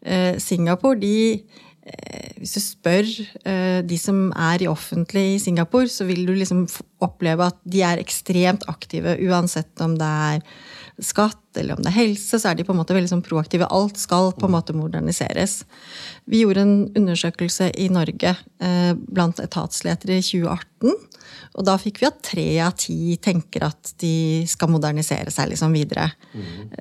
Eh, 0.03 0.39
Singapore, 0.39 0.99
de 0.99 1.43
eh, 1.87 2.31
Hvis 2.39 2.57
du 2.57 2.61
spør 2.63 3.07
eh, 3.47 3.81
de 3.87 3.99
som 3.99 4.33
er 4.35 4.65
i 4.65 4.71
offentlig 4.71 5.37
i 5.37 5.41
Singapore, 5.43 5.91
så 5.91 6.07
vil 6.09 6.25
du 6.27 6.35
liksom 6.35 6.67
oppleve 7.03 7.47
at 7.53 7.59
de 7.63 7.85
er 7.87 8.03
ekstremt 8.03 8.67
aktive, 8.71 9.17
uansett 9.29 9.83
om 9.83 9.95
det 9.99 10.09
er 10.09 10.43
skatt 11.03 11.39
eller 11.59 11.77
om 11.77 11.83
det 11.83 11.91
er 11.91 12.01
helse, 12.01 12.39
så 12.39 12.51
er 12.51 12.59
de 12.59 12.67
på 12.67 12.75
en 12.75 12.79
måte 12.79 12.95
veldig 12.95 13.11
sånn 13.11 13.25
proaktive. 13.25 13.71
Alt 13.71 13.99
skal 13.99 14.31
på 14.37 14.47
en 14.47 14.55
måte 14.55 14.75
moderniseres. 14.77 15.63
Vi 16.31 16.43
gjorde 16.43 16.63
en 16.63 16.77
undersøkelse 16.99 17.71
i 17.81 17.89
Norge 17.93 18.35
blant 19.09 19.41
etatsledere 19.43 20.21
i 20.21 20.25
2018. 20.25 20.95
Og 21.55 21.67
da 21.69 21.75
fikk 21.77 21.99
vi 22.01 22.07
at 22.09 22.21
tre 22.25 22.45
av 22.65 22.73
ti 22.81 23.17
tenker 23.21 23.67
at 23.67 23.91
de 24.01 24.13
skal 24.49 24.71
modernisere 24.73 25.31
seg 25.35 25.51
liksom 25.51 25.75
videre. 25.77 26.07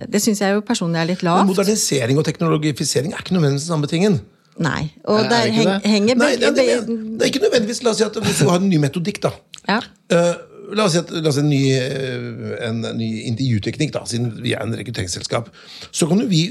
Det 0.07 0.21
syns 0.23 0.39
jeg 0.39 0.55
jo 0.55 0.61
personlig 0.63 1.01
er 1.01 1.09
litt 1.09 1.23
Men 1.25 1.31
lavt. 1.33 1.49
modernisering 1.49 2.17
og 2.21 2.23
teknologifisering 2.25 3.11
er 3.13 3.19
ikke 3.25 3.35
nødvendigvis 3.35 3.65
den 3.67 3.73
samme 3.75 3.87
tingen. 3.91 4.21
Nei. 4.59 4.93
Og 5.07 5.19
Er- 5.19 5.25
er 5.25 5.29
der 5.29 5.43
det 5.43 5.53
heng, 5.57 5.67
det? 5.67 5.81
henger 5.91 6.15
Nei, 6.15 6.31
det, 6.35 6.53
begge 6.55 6.77
det, 6.85 6.87
det 7.19 7.21
er 7.21 7.31
ikke 7.33 7.43
nødvendigvis. 7.47 7.83
La 7.83 7.89
oss 7.91 7.97
si 7.97 8.03
at 8.07 8.15
hvis 8.23 8.39
du 8.39 8.47
har 8.49 8.59
en 8.59 8.69
ny 8.69 8.77
metodikk, 8.77 9.21
da. 9.23 9.31
ja. 9.67 9.79
Uh, 10.11 10.33
la 10.75 10.85
oss 10.85 10.93
si, 10.95 10.99
at, 10.99 11.09
la 11.11 11.27
oss 11.29 11.35
si 11.35 11.41
en, 11.43 11.49
ny, 11.49 11.61
eh, 11.75 12.67
en 12.69 12.81
ny 12.95 13.09
intervjuteknikk, 13.27 13.91
da, 13.91 14.05
siden 14.07 14.31
vi 14.43 14.53
er 14.55 14.63
en 14.63 14.71
rekrutteringsselskap. 14.75 15.49
Så 15.91 16.07
kan 16.07 16.19
jo 16.23 16.27
vi 16.31 16.45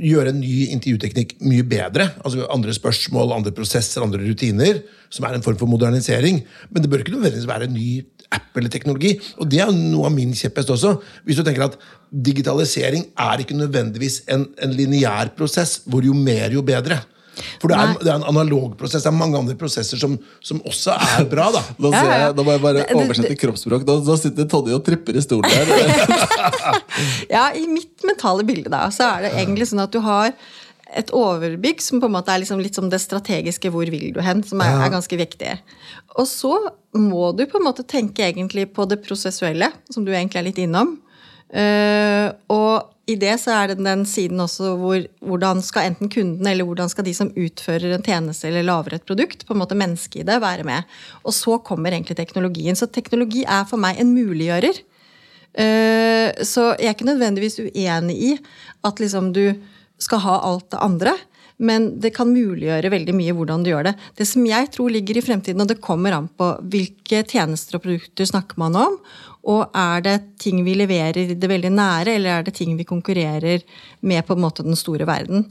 gjøre 0.00 0.32
en 0.32 0.40
ny 0.40 0.70
intervjuteknikk 0.74 1.36
mye 1.44 1.66
bedre. 1.66 2.10
altså 2.24 2.46
Andre 2.52 2.74
spørsmål, 2.76 3.34
andre 3.36 3.52
prosesser, 3.54 4.02
andre 4.02 4.22
rutiner. 4.24 4.82
Som 5.10 5.26
er 5.26 5.36
en 5.36 5.44
form 5.44 5.58
for 5.60 5.70
modernisering. 5.70 6.42
Men 6.70 6.82
det 6.82 6.90
bør 6.90 7.04
ikke 7.04 7.14
nødvendigvis 7.16 7.48
være 7.48 7.68
en 7.68 7.76
ny 7.76 8.02
app 8.30 8.56
eller 8.56 8.70
teknologi. 8.70 9.16
Og 9.38 9.48
det 9.50 9.60
er 9.62 9.72
noe 9.74 10.08
av 10.08 10.14
min 10.14 10.34
kjepphest 10.36 10.70
også. 10.70 10.96
Hvis 11.26 11.40
du 11.40 11.44
tenker 11.46 11.66
at 11.66 11.78
digitalisering 12.10 13.08
er 13.18 13.42
ikke 13.42 13.58
nødvendigvis 13.58 14.22
en, 14.30 14.46
en 14.62 14.76
lineær 14.76 15.34
prosess, 15.36 15.80
hvor 15.86 16.06
jo 16.06 16.14
mer, 16.16 16.50
jo 16.54 16.62
bedre. 16.66 17.00
For 17.60 17.70
det 17.70 17.76
er, 17.78 17.92
det 18.00 18.10
er 18.10 18.16
en 18.18 18.26
analog 18.30 18.74
prosess. 18.78 19.04
Det 19.04 19.10
er 19.10 19.16
mange 19.16 19.38
andre 19.38 19.56
prosesser 19.58 20.00
som, 20.00 20.16
som 20.44 20.60
også 20.66 20.94
er 20.94 21.28
bra. 21.30 21.50
da 21.54 21.62
Da, 21.76 21.92
ser 21.94 22.10
jeg, 22.12 22.32
da 22.36 22.46
må 22.46 22.56
jeg 22.56 22.64
bare 22.64 22.86
oversette 22.96 23.36
kroppsspråk. 23.40 23.84
Da, 23.88 23.98
da 24.06 24.16
sitter 24.20 24.48
Tonje 24.50 24.76
og 24.76 24.84
tripper 24.86 25.16
i 25.16 25.24
stolen 25.24 25.50
der. 25.50 25.70
Ja, 27.34 27.50
i 27.56 27.64
mitt 27.70 28.02
mentale 28.06 28.44
bilde 28.46 28.72
da, 28.72 28.86
så 28.92 29.06
er 29.14 29.26
det 29.26 29.36
egentlig 29.40 29.70
sånn 29.70 29.82
at 29.82 29.92
du 29.94 30.00
har 30.04 30.34
et 30.96 31.12
overbygg 31.14 31.82
som 31.84 32.00
på 32.02 32.08
en 32.10 32.16
måte 32.16 32.32
er 32.34 32.42
liksom 32.42 32.60
litt 32.62 32.74
som 32.74 32.88
det 32.90 32.98
strategiske 33.02 33.70
'hvor 33.70 33.90
vil 33.92 34.10
du 34.14 34.20
hen', 34.20 34.42
som 34.42 34.60
er, 34.60 34.74
er 34.84 34.90
ganske 34.90 35.16
viktig. 35.16 35.52
Og 36.18 36.26
så 36.26 36.56
må 36.98 37.30
du 37.36 37.44
på 37.46 37.60
en 37.60 37.68
måte 37.68 37.86
tenke 37.86 38.26
egentlig 38.26 38.72
på 38.74 38.88
det 38.90 38.98
prosessuelle, 39.04 39.70
som 39.90 40.04
du 40.04 40.10
egentlig 40.10 40.40
er 40.40 40.48
litt 40.48 40.58
innom. 40.58 40.98
Eh, 41.50 42.28
og 42.52 42.90
i 43.10 43.16
det 43.18 43.32
så 43.42 43.54
er 43.56 43.72
det 43.72 43.80
den 43.82 44.04
siden 44.06 44.38
også 44.42 44.76
hvor 44.78 45.00
hvordan 45.26 45.62
skal 45.66 45.88
enten 45.88 46.10
kunden 46.12 46.46
eller 46.46 46.66
hvordan 46.66 46.90
skal 46.92 47.06
de 47.06 47.14
som 47.16 47.32
utfører 47.34 47.96
en 47.96 48.04
tjeneste 48.06 48.46
eller 48.46 48.66
lager 48.68 48.94
et 48.96 49.06
produkt, 49.08 49.42
på 49.46 49.56
en 49.56 49.62
måte 49.62 49.78
mennesket 49.78 50.22
i 50.22 50.26
det, 50.28 50.38
være 50.42 50.66
med. 50.68 50.86
Og 51.24 51.34
så 51.34 51.58
kommer 51.58 51.90
egentlig 51.90 52.18
teknologien. 52.20 52.78
Så 52.78 52.86
teknologi 52.86 53.42
er 53.42 53.66
for 53.66 53.82
meg 53.82 53.98
en 53.98 54.14
muliggjører. 54.14 54.78
Uh, 55.50 56.30
Så 56.46 56.68
jeg 56.78 56.86
er 56.86 56.94
ikke 56.94 57.08
nødvendigvis 57.08 57.58
uenig 57.58 58.16
i 58.22 58.30
at 58.86 59.00
liksom 59.02 59.32
du 59.34 59.58
skal 59.98 60.22
ha 60.22 60.36
alt 60.46 60.70
det 60.70 60.78
andre. 60.78 61.16
Men 61.60 61.90
det 62.00 62.14
kan 62.16 62.30
muliggjøre 62.32 62.92
veldig 62.92 63.14
mye 63.16 63.34
hvordan 63.36 63.64
du 63.64 63.72
gjør 63.72 63.90
det. 63.90 63.96
Det 64.16 64.26
som 64.28 64.46
jeg 64.48 64.70
tror 64.72 64.92
ligger 64.94 65.20
i 65.20 65.24
fremtiden, 65.24 65.60
og 65.60 65.68
det 65.68 65.82
kommer 65.84 66.16
an 66.16 66.30
på 66.32 66.54
hvilke 66.72 67.20
tjenester 67.28 67.76
og 67.76 67.84
produkter 67.84 68.30
snakker 68.30 68.60
man 68.62 68.78
om, 68.80 68.96
og 69.50 69.76
er 69.76 70.02
det 70.04 70.16
ting 70.40 70.60
vi 70.66 70.74
leverer 70.76 71.34
det 71.36 71.48
veldig 71.48 71.70
nære, 71.72 72.16
eller 72.16 72.34
er 72.34 72.48
det 72.48 72.56
ting 72.56 72.74
vi 72.76 72.88
konkurrerer 72.88 73.64
med 74.04 74.24
på 74.26 74.36
en 74.36 74.42
måte 74.44 74.64
den 74.66 74.76
store 74.76 75.08
verden. 75.08 75.46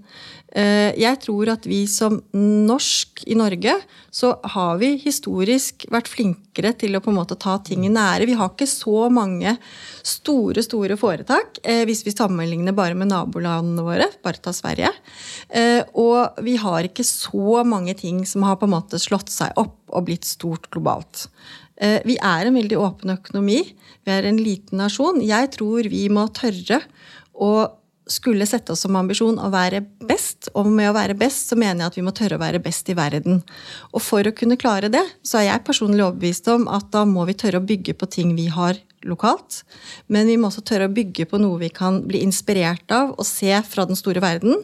Eh, 0.51 0.93
Jeg 0.97 1.19
tror 1.21 1.49
at 1.53 1.65
vi 1.69 1.83
som 1.87 2.19
norsk 2.33 3.23
i 3.29 3.35
Norge, 3.37 3.75
så 4.11 4.31
har 4.55 4.79
vi 4.81 4.95
historisk 4.97 5.85
vært 5.93 6.09
flinkere 6.09 6.73
til 6.77 6.97
å 6.97 7.01
på 7.03 7.11
en 7.11 7.19
måte 7.19 7.37
ta 7.37 7.57
ting 7.61 7.85
i 7.85 7.91
nære. 7.93 8.25
Vi 8.25 8.37
har 8.39 8.49
ikke 8.49 8.65
så 8.69 9.09
mange 9.13 9.57
store, 10.01 10.63
store 10.65 10.97
foretak, 10.97 11.59
eh, 11.63 11.85
hvis 11.85 12.03
vi 12.03 12.15
sammenligner 12.15 12.73
bare 12.73 12.95
med 12.97 13.11
nabolandene 13.11 13.85
våre. 13.85 14.09
Bare 14.23 14.41
ta 14.41 14.51
Sverige. 14.51 14.91
Eh, 15.49 15.83
Og 15.93 16.41
vi 16.43 16.55
har 16.55 16.83
ikke 16.83 17.03
så 17.05 17.63
mange 17.65 17.95
ting 17.95 18.25
som 18.25 18.43
har 18.43 18.55
på 18.57 18.65
en 18.65 18.73
måte 18.73 18.97
slått 18.99 19.29
seg 19.29 19.51
opp 19.57 19.77
og 19.89 20.05
blitt 20.05 20.25
stort 20.25 20.69
globalt. 20.71 21.27
Vi 21.79 22.17
er 22.17 22.45
en 22.45 22.55
veldig 22.55 22.75
åpen 22.75 23.17
økonomi. 23.17 23.73
Vi 24.05 24.11
er 24.11 24.25
en 24.25 24.37
liten 24.37 24.79
nasjon. 24.79 25.21
Jeg 25.21 25.51
tror 25.51 25.87
vi 25.89 26.09
må 26.09 26.27
tørre 26.27 26.81
å 27.39 27.71
skulle 28.11 28.47
sette 28.49 28.73
oss 28.73 28.83
som 28.85 28.97
ambisjon 28.99 29.39
å 29.39 29.51
være 29.53 29.81
best. 30.09 30.49
Og 30.57 30.67
med 30.67 30.89
å 30.89 30.95
være 30.97 31.17
best 31.19 31.51
så 31.51 31.57
mener 31.59 31.85
jeg 31.85 31.93
at 31.93 31.99
vi 31.99 32.05
må 32.05 32.13
tørre 32.15 32.39
å 32.39 32.43
være 32.43 32.61
best 32.63 32.89
i 32.89 32.97
verden. 32.97 33.41
Og 33.93 34.03
for 34.03 34.25
å 34.25 34.35
kunne 34.35 34.59
klare 34.59 34.91
det, 34.93 35.05
så 35.23 35.41
er 35.41 35.49
jeg 35.49 35.65
personlig 35.67 36.05
overbevist 36.05 36.49
om 36.51 36.67
at 36.71 36.89
da 36.93 37.05
må 37.07 37.25
vi 37.29 37.37
tørre 37.39 37.61
å 37.61 37.67
bygge 37.69 37.97
på 37.99 38.09
ting 38.11 38.35
vi 38.37 38.49
har 38.53 38.79
lokalt. 39.07 39.63
Men 40.07 40.27
vi 40.27 40.35
må 40.37 40.49
også 40.49 40.63
tørre 40.67 40.87
å 40.89 40.93
bygge 40.93 41.25
på 41.29 41.39
noe 41.39 41.59
vi 41.61 41.69
kan 41.69 42.01
bli 42.07 42.21
inspirert 42.25 42.91
av 42.91 43.13
og 43.17 43.25
se 43.25 43.51
fra 43.67 43.85
den 43.89 43.95
store 43.95 44.19
verden, 44.23 44.57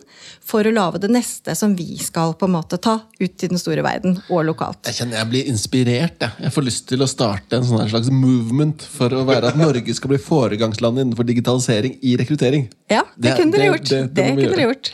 for 0.43 0.65
å 0.67 0.73
lage 0.73 0.99
det 1.05 1.09
neste 1.13 1.55
som 1.55 1.75
vi 1.77 1.97
skal 2.01 2.33
på 2.35 2.45
en 2.49 2.55
måte 2.57 2.77
ta 2.81 2.97
ut 3.19 3.43
i 3.43 3.47
den 3.51 3.57
store 3.61 3.81
verden, 3.85 4.17
og 4.29 4.45
lokalt. 4.45 4.81
Jeg 4.89 4.99
kjenner 4.99 5.21
jeg 5.21 5.29
blir 5.31 5.49
inspirert. 5.51 6.19
Jeg, 6.21 6.31
jeg 6.47 6.51
får 6.57 6.67
lyst 6.67 6.87
til 6.91 7.01
å 7.05 7.07
starte 7.09 7.57
en 7.59 7.67
sånn 7.67 7.89
slags 7.89 8.11
movement 8.11 8.81
for 8.95 9.09
å 9.15 9.23
være 9.27 9.53
at 9.53 9.59
Norge 9.59 9.93
skal 9.95 10.09
bli 10.15 10.21
foregangsland 10.21 10.99
innenfor 11.03 11.27
digitalisering 11.27 11.97
i 12.03 12.15
rekruttering. 12.19 12.67
Ja, 12.91 13.03
det, 13.15 13.29
Det- 13.31 13.37
kunne 13.39 13.51
dere 13.57 13.71
gjort. 13.71 13.89
det- 13.89 14.01
Det, 14.01 14.15
det 14.15 14.25
kunne 14.35 14.55
dere 14.55 14.67
gjort. 14.71 14.91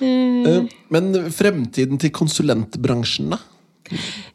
Eh, 0.00 0.68
Men 0.90 1.12
fremtiden 1.34 1.98
til 1.98 2.10
konsulentbransjen, 2.10 3.30
da? 3.30 3.38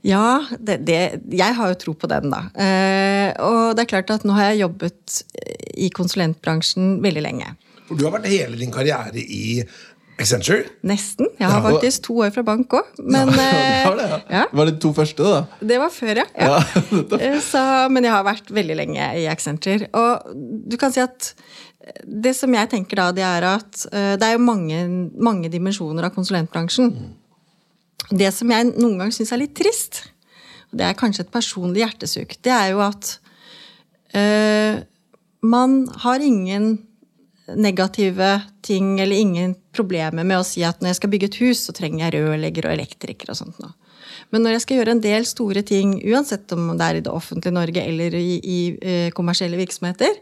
Ja, 0.03 0.43
det, 0.59 0.79
det, 0.87 0.99
jeg 1.31 1.55
har 1.57 1.71
jo 1.73 1.79
tro 1.79 1.93
på 1.99 2.09
den, 2.11 2.29
da. 2.33 2.41
Eh, 2.59 3.29
og 3.43 3.75
det 3.77 3.85
er 3.85 3.91
klart 3.93 4.11
at 4.15 4.25
nå 4.27 4.35
har 4.37 4.51
jeg 4.51 4.63
jobbet 4.65 5.21
i 5.77 5.89
konsulentbransjen 5.93 6.97
veldig 7.03 7.23
lenge. 7.25 7.53
For 7.87 7.99
du 7.99 8.05
har 8.07 8.15
vært 8.17 8.29
hele 8.31 8.57
din 8.59 8.71
karriere 8.73 9.19
i 9.21 9.63
Accenture. 10.21 10.67
Nesten. 10.85 11.25
Jeg 11.39 11.47
har 11.49 11.57
Ja, 11.57 11.65
og- 11.65 11.81
faktisk 11.81 12.03
to 12.05 12.13
år 12.21 12.31
fra 12.35 12.43
bank 12.45 12.69
òg. 12.77 12.85
Men 13.01 13.27
Det 13.33 13.39
eh, 13.39 13.87
var 13.87 13.95
det, 13.97 14.09
ja. 14.09 14.19
ja. 14.29 14.43
Var 14.53 14.65
det 14.69 14.73
de 14.75 14.79
to 14.83 14.93
første, 14.93 15.23
da? 15.25 15.39
Det 15.73 15.79
var 15.81 15.89
før, 15.89 16.21
ja. 16.21 16.25
ja. 16.37 16.49
Ja. 16.53 17.01
Eh, 17.23 17.39
Så, 17.41 17.63
men 17.89 18.03
jeg 18.05 18.13
har 18.13 18.23
vært 18.27 18.51
veldig 18.53 18.77
lenge 18.77 19.09
i 19.19 19.25
Accenture. 19.31 19.89
Og 19.93 20.35
du 20.69 20.77
kan 20.77 20.93
si 20.93 21.01
at 21.03 21.33
det 22.07 22.31
som 22.37 22.53
jeg 22.55 22.69
tenker 22.71 22.95
da, 22.95 23.09
det 23.11 23.23
er 23.27 23.43
at 23.43 23.81
det 23.91 24.23
er 24.23 24.37
jo 24.37 24.43
mange, 24.45 24.77
mange 25.19 25.49
dimensjoner 25.51 26.05
av 26.07 26.13
konsulentbransjen. 26.15 26.93
Det 28.13 28.29
som 28.35 28.51
jeg 28.53 28.69
noen 28.75 28.99
ganger 28.99 29.15
syns 29.15 29.33
er 29.33 29.41
litt 29.41 29.55
trist, 29.57 30.03
og 30.69 30.79
det 30.79 30.87
er 30.87 30.97
kanskje 30.97 31.25
et 31.25 31.33
personlig 31.33 31.83
hjertesukk, 31.83 32.35
det 32.45 32.53
er 32.53 32.71
jo 32.73 32.81
at 32.85 33.13
øh, 34.17 34.81
man 35.43 35.77
har 36.05 36.23
ingen 36.23 36.75
negative 37.59 38.39
ting 38.63 38.99
eller 39.01 39.19
ingen 39.19 39.55
problemer 39.75 40.23
med 40.23 40.39
å 40.39 40.47
si 40.47 40.63
at 40.63 40.79
når 40.79 40.93
jeg 40.93 40.99
skal 41.01 41.11
bygge 41.13 41.29
et 41.31 41.39
hus, 41.43 41.63
så 41.65 41.75
trenger 41.75 42.05
jeg 42.05 42.15
rørlegger 42.15 42.69
og 42.69 42.75
elektriker 42.77 43.33
og 43.33 43.39
sånt 43.39 43.59
noe. 43.63 43.73
Men 44.33 44.45
når 44.45 44.55
jeg 44.55 44.63
skal 44.63 44.79
gjøre 44.79 44.93
en 44.95 45.03
del 45.03 45.25
store 45.29 45.63
ting, 45.67 45.97
uansett 46.09 46.51
om 46.55 46.71
det 46.77 46.85
er 46.85 46.99
i 46.99 47.03
det 47.05 47.11
offentlige 47.11 47.53
Norge 47.53 47.83
eller 47.83 48.15
i, 48.17 48.29
i 48.39 48.59
eh, 48.81 49.09
kommersielle 49.15 49.59
virksomheter, 49.59 50.15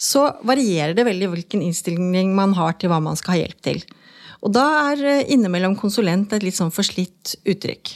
så 0.00 0.26
varierer 0.46 0.94
det 0.96 1.06
veldig 1.06 1.30
hvilken 1.32 1.62
innstilling 1.62 2.32
man 2.34 2.54
har 2.58 2.74
til 2.78 2.90
hva 2.90 2.98
man 3.02 3.18
skal 3.18 3.36
ha 3.36 3.42
hjelp 3.44 3.60
til. 3.66 3.84
Og 4.44 4.52
da 4.52 4.64
er 4.92 5.04
eh, 5.08 5.26
innimellom 5.34 5.76
konsulent 5.80 6.32
et 6.36 6.44
litt 6.44 6.56
sånn 6.58 6.72
forslitt 6.74 7.36
uttrykk. 7.48 7.94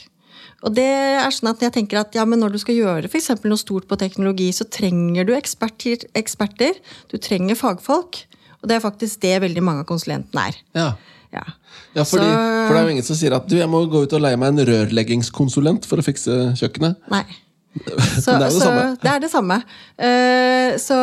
Og 0.67 0.73
det 0.75 0.87
er 0.89 1.31
sånn 1.31 1.53
at 1.53 1.61
jeg 1.63 1.71
tenker 1.77 2.01
at 2.01 2.15
ja, 2.17 2.25
men 2.27 2.41
Når 2.43 2.51
du 2.51 2.59
skal 2.59 2.75
gjøre 2.75 3.07
for 3.07 3.47
noe 3.47 3.61
stort 3.61 3.87
på 3.87 3.95
teknologi, 3.99 4.49
så 4.51 4.65
trenger 4.67 5.27
du 5.29 5.31
eksperter, 5.37 6.03
eksperter. 6.19 6.81
Du 7.07 7.15
trenger 7.17 7.55
fagfolk. 7.55 8.25
Og 8.59 8.67
det 8.67 8.75
er 8.75 8.83
faktisk 8.83 9.21
det 9.23 9.37
veldig 9.45 9.63
mange 9.63 9.85
av 9.85 9.87
konsulentene 9.87 10.49
er. 10.49 10.57
Ja. 10.75 10.89
Ja. 11.31 11.45
Ja, 11.93 12.03
fordi, 12.03 12.25
Så- 12.25 12.67
For 12.67 12.73
det 12.73 12.79
er 12.79 12.83
jo 12.83 12.89
ingen 12.89 13.03
som 13.03 13.15
sier 13.15 13.35
at 13.35 13.47
du, 13.47 13.55
jeg 13.55 13.69
må 13.69 13.85
gå 13.85 14.03
ut 14.03 14.13
og 14.13 14.21
leie 14.21 14.35
meg 14.35 14.49
en 14.49 14.65
rørleggingskonsulent 14.65 15.85
for 15.85 15.97
å 15.97 16.03
fikse 16.03 16.57
kjøkkenet. 16.57 16.97
Nei. 17.09 17.23
Så, 18.19 18.33
det 18.33 18.33
er 18.33 18.49
jo 18.49 18.49
det 18.49 18.51
så, 18.51 18.59
samme. 18.65 18.97
det 18.99 19.11
er 19.11 19.19
det 19.19 19.29
samme. 19.31 19.57
Uh, 20.01 20.77
så, 20.81 20.97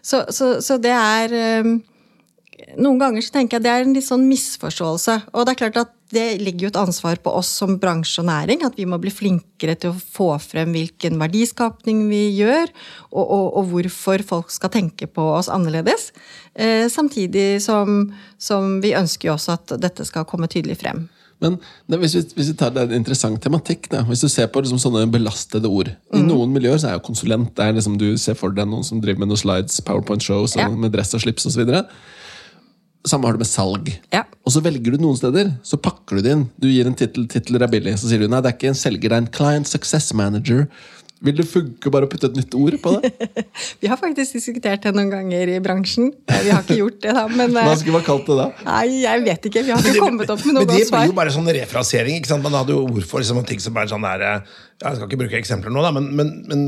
så, 0.00 0.24
så, 0.30 0.60
så 0.62 0.76
det 0.78 0.92
er 0.94 1.34
eh, 1.34 1.70
Noen 2.78 3.00
ganger 3.00 3.24
så 3.24 3.32
tenker 3.34 3.58
jeg 3.58 3.64
det 3.64 3.70
er 3.72 3.86
en 3.86 3.94
litt 3.96 4.06
sånn 4.06 4.28
misforståelse. 4.28 5.16
Og 5.34 5.46
det 5.46 5.54
er 5.54 5.60
klart 5.62 5.80
at 5.80 5.92
det 6.10 6.40
ligger 6.42 6.66
jo 6.66 6.70
et 6.72 6.78
ansvar 6.80 7.20
på 7.22 7.32
oss 7.38 7.50
som 7.60 7.76
bransje 7.82 8.22
og 8.22 8.26
næring. 8.28 8.64
At 8.66 8.78
vi 8.78 8.86
må 8.88 8.98
bli 9.02 9.12
flinkere 9.14 9.76
til 9.78 9.92
å 9.92 10.00
få 10.00 10.32
frem 10.42 10.74
hvilken 10.74 11.18
verdiskapning 11.22 12.02
vi 12.10 12.24
gjør, 12.40 12.70
og, 13.12 13.22
og, 13.24 13.46
og 13.60 13.70
hvorfor 13.72 14.24
folk 14.26 14.50
skal 14.54 14.72
tenke 14.74 15.06
på 15.10 15.28
oss 15.36 15.50
annerledes. 15.52 16.10
Eh, 16.54 16.88
samtidig 16.90 17.62
som, 17.62 18.10
som 18.38 18.78
vi 18.82 18.94
ønsker 18.98 19.30
jo 19.30 19.36
også 19.38 19.56
at 19.58 19.76
dette 19.82 20.06
skal 20.08 20.26
komme 20.28 20.50
tydelig 20.50 20.80
frem. 20.82 21.08
Men 21.40 21.56
hvis, 21.88 22.14
vi, 22.18 22.20
hvis 22.36 22.50
vi 22.52 22.56
tar 22.60 22.74
det 22.74 22.82
er 22.82 22.90
en 22.90 22.98
interessant 23.00 23.40
tematikk 23.40 23.88
da. 23.88 24.02
Hvis 24.04 24.20
du 24.20 24.28
ser 24.28 24.50
på 24.52 24.60
liksom, 24.60 24.80
sånne 24.82 25.06
belastede 25.08 25.70
ord 25.72 25.88
I 26.12 26.20
noen 26.20 26.52
miljøer 26.52 26.76
så 26.82 26.90
er 26.90 26.98
jo 26.98 27.06
konsulent 27.06 27.54
det 27.56 27.64
er 27.64 27.78
liksom, 27.78 27.96
Du 27.96 28.10
ser 28.20 28.36
for 28.36 28.52
deg 28.52 28.68
noen 28.68 28.84
som 28.84 29.00
driver 29.00 29.22
med 29.22 29.32
noen 29.32 29.40
slides, 29.40 29.80
powerpoint-shows 29.86 30.58
Ja. 30.60 30.68
med 30.68 30.92
dress 30.92 31.14
og 31.16 31.24
slips 31.24 31.48
osv. 31.48 31.64
Samme 33.08 33.24
har 33.28 33.36
du 33.36 33.40
med 33.40 33.48
salg. 33.48 33.86
Ja. 34.12 34.26
Og 34.44 34.52
så 34.52 34.60
velger 34.64 34.92
du 34.92 35.00
noen 35.00 35.16
steder, 35.16 35.54
så 35.64 35.78
pakker 35.80 36.18
du 36.18 36.26
det 36.26 36.32
inn. 36.36 36.46
Du 36.60 36.68
gir 36.68 36.88
en 36.88 36.96
tittel, 36.98 37.24
titler 37.32 37.64
er 37.64 37.72
billig. 37.72 37.94
Så 38.00 38.10
sier 38.10 38.20
du 38.20 38.28
nei, 38.28 38.42
det 38.44 38.50
er 38.52 38.58
ikke 38.58 38.72
en 38.74 38.76
selger, 38.76 39.08
det 39.08 39.16
er 39.16 39.22
en 39.24 39.30
client 39.32 39.68
success 39.68 40.12
manager. 40.16 40.66
Vil 41.20 41.36
det 41.36 41.44
funke 41.50 41.90
bare 41.92 42.06
å 42.06 42.08
putte 42.08 42.30
et 42.30 42.36
nytt 42.38 42.54
ord 42.56 42.74
på 42.80 42.94
det? 42.96 43.10
Vi 43.82 43.88
har 43.90 43.98
faktisk 44.00 44.38
diskutert 44.38 44.86
det 44.86 44.92
noen 44.96 45.10
ganger 45.12 45.52
i 45.52 45.58
bransjen. 45.60 46.14
Vi 46.30 46.48
har 46.48 46.64
ikke 46.64 46.78
gjort 46.78 46.96
det, 47.04 47.12
da. 47.16 47.26
Men 47.28 47.52
Hva 47.52 47.66
eh, 47.66 47.80
skulle 47.82 47.98
man 47.98 48.06
kalt 48.06 48.30
det 48.30 48.36
da? 48.38 48.46
nei, 48.64 48.84
jeg 49.02 49.24
vet 49.26 49.48
ikke. 49.50 49.64
Vi 49.66 49.74
har 49.74 49.84
ikke 49.84 50.00
kommet 50.06 50.32
opp 50.32 50.40
med 50.46 50.56
noe 50.56 50.64
godt 50.64 50.72
svar. 50.72 50.80
Men 50.80 50.88
det 50.88 50.96
blir 50.96 51.12
jo 51.12 51.18
bare 51.18 51.34
sånn 51.34 51.52
refrasering. 51.58 52.16
ikke 52.16 52.32
sant? 52.32 52.46
Man 52.46 52.56
hadde 52.56 52.72
jo 52.72 52.86
ord 52.86 53.04
for 53.10 53.20
liksom, 53.20 53.42
ting 53.48 53.60
som 53.60 53.76
bare 53.76 53.92
sånn 53.92 54.06
der 54.08 54.24
eh, 54.30 54.56
Jeg 54.80 54.96
skal 54.96 55.10
ikke 55.10 55.20
bruke 55.26 55.40
eksempler 55.42 55.76
nå, 55.76 55.84
da, 55.84 55.92
men, 55.92 56.08
men, 56.16 56.32
men, 56.48 56.64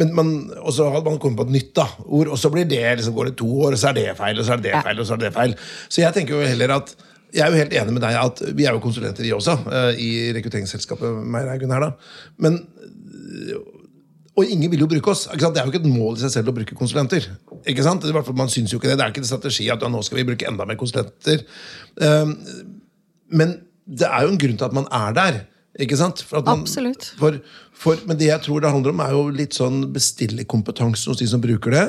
men 0.00 0.12
man, 0.16 0.28
og 0.56 0.72
så 0.72 0.88
hadde 0.88 1.04
man 1.10 1.20
kommet 1.20 1.40
på 1.42 1.46
et 1.48 1.54
nytt 1.58 1.72
da, 1.76 1.86
ord, 2.06 2.30
og 2.32 2.38
så 2.40 2.50
blir 2.52 2.68
det, 2.68 2.80
liksom, 2.98 3.14
går 3.16 3.30
det 3.30 3.38
to 3.40 3.48
år, 3.66 3.76
og 3.76 3.80
så 3.80 3.90
er 3.90 3.98
det 3.98 4.06
feil, 4.18 4.38
og 4.40 4.46
så 4.48 4.56
er 4.56 4.62
det 4.64 4.76
feil, 4.78 5.00
og 5.00 5.08
så 5.08 5.16
er 5.16 5.24
det 5.24 5.32
feil. 5.34 5.56
Så 5.88 6.04
jeg 6.04 6.16
tenker 6.16 6.38
jo 6.38 6.46
heller 6.48 6.76
at 6.78 6.94
jeg 7.32 7.44
er 7.44 7.52
jo 7.52 7.60
helt 7.62 7.76
enig 7.80 7.94
med 7.96 8.04
deg 8.04 8.16
at 8.20 8.40
vi 8.56 8.66
er 8.68 8.76
jo 8.76 8.82
konsulenter, 8.84 9.24
vi 9.24 9.32
også, 9.32 9.54
eh, 9.72 10.00
i 10.00 10.10
rekrutteringsselskapet 10.36 11.22
Meierhaugen 11.32 11.72
her, 11.72 11.86
da. 11.86 11.92
Men 12.44 12.58
og 14.32 14.48
ingen 14.48 14.70
vil 14.72 14.80
jo 14.80 14.88
bruke 14.88 15.12
oss. 15.12 15.26
Det 15.28 15.44
er 15.44 15.66
jo 15.66 15.72
ikke 15.72 15.82
et 15.82 15.92
mål 15.92 16.16
i 16.16 16.22
seg 16.22 16.32
selv 16.32 16.52
å 16.52 16.54
bruke 16.56 16.76
konsulenter. 16.76 17.26
Ikke 17.68 17.84
sant? 17.84 18.04
I 18.08 18.14
hvert 18.16 18.24
fall, 18.24 18.36
man 18.38 18.50
synes 18.52 18.72
jo 18.72 18.78
ikke 18.80 18.88
Det 18.88 18.96
Det 18.98 19.04
er 19.04 19.12
ikke 19.12 19.20
en 19.20 19.28
strategi 19.28 19.68
at 19.68 19.82
ja, 19.84 19.90
nå 19.92 20.00
skal 20.02 20.20
vi 20.20 20.28
bruke 20.30 20.48
enda 20.48 20.64
mer 20.68 20.78
konsulenter. 20.80 21.44
Um, 22.00 22.32
men 23.28 23.58
det 23.84 24.08
er 24.08 24.24
jo 24.24 24.32
en 24.32 24.40
grunn 24.40 24.56
til 24.56 24.68
at 24.70 24.76
man 24.76 24.88
er 24.88 25.18
der. 25.18 25.40
Ikke 25.80 25.96
sant? 25.96 26.20
For 26.28 26.44
man, 26.44 26.60
Absolutt. 26.60 27.12
For, 27.16 27.38
for, 27.72 28.00
men 28.08 28.18
det 28.20 28.28
jeg 28.28 28.44
tror 28.44 28.60
det 28.60 28.72
handler 28.74 28.92
om, 28.92 29.04
er 29.04 29.14
jo 29.16 29.22
litt 29.32 29.56
sånn 29.56 29.86
bestillerkompetanse 29.94 31.08
hos 31.08 31.22
de 31.22 31.28
som 31.30 31.40
bruker 31.40 31.72
det. 31.72 31.86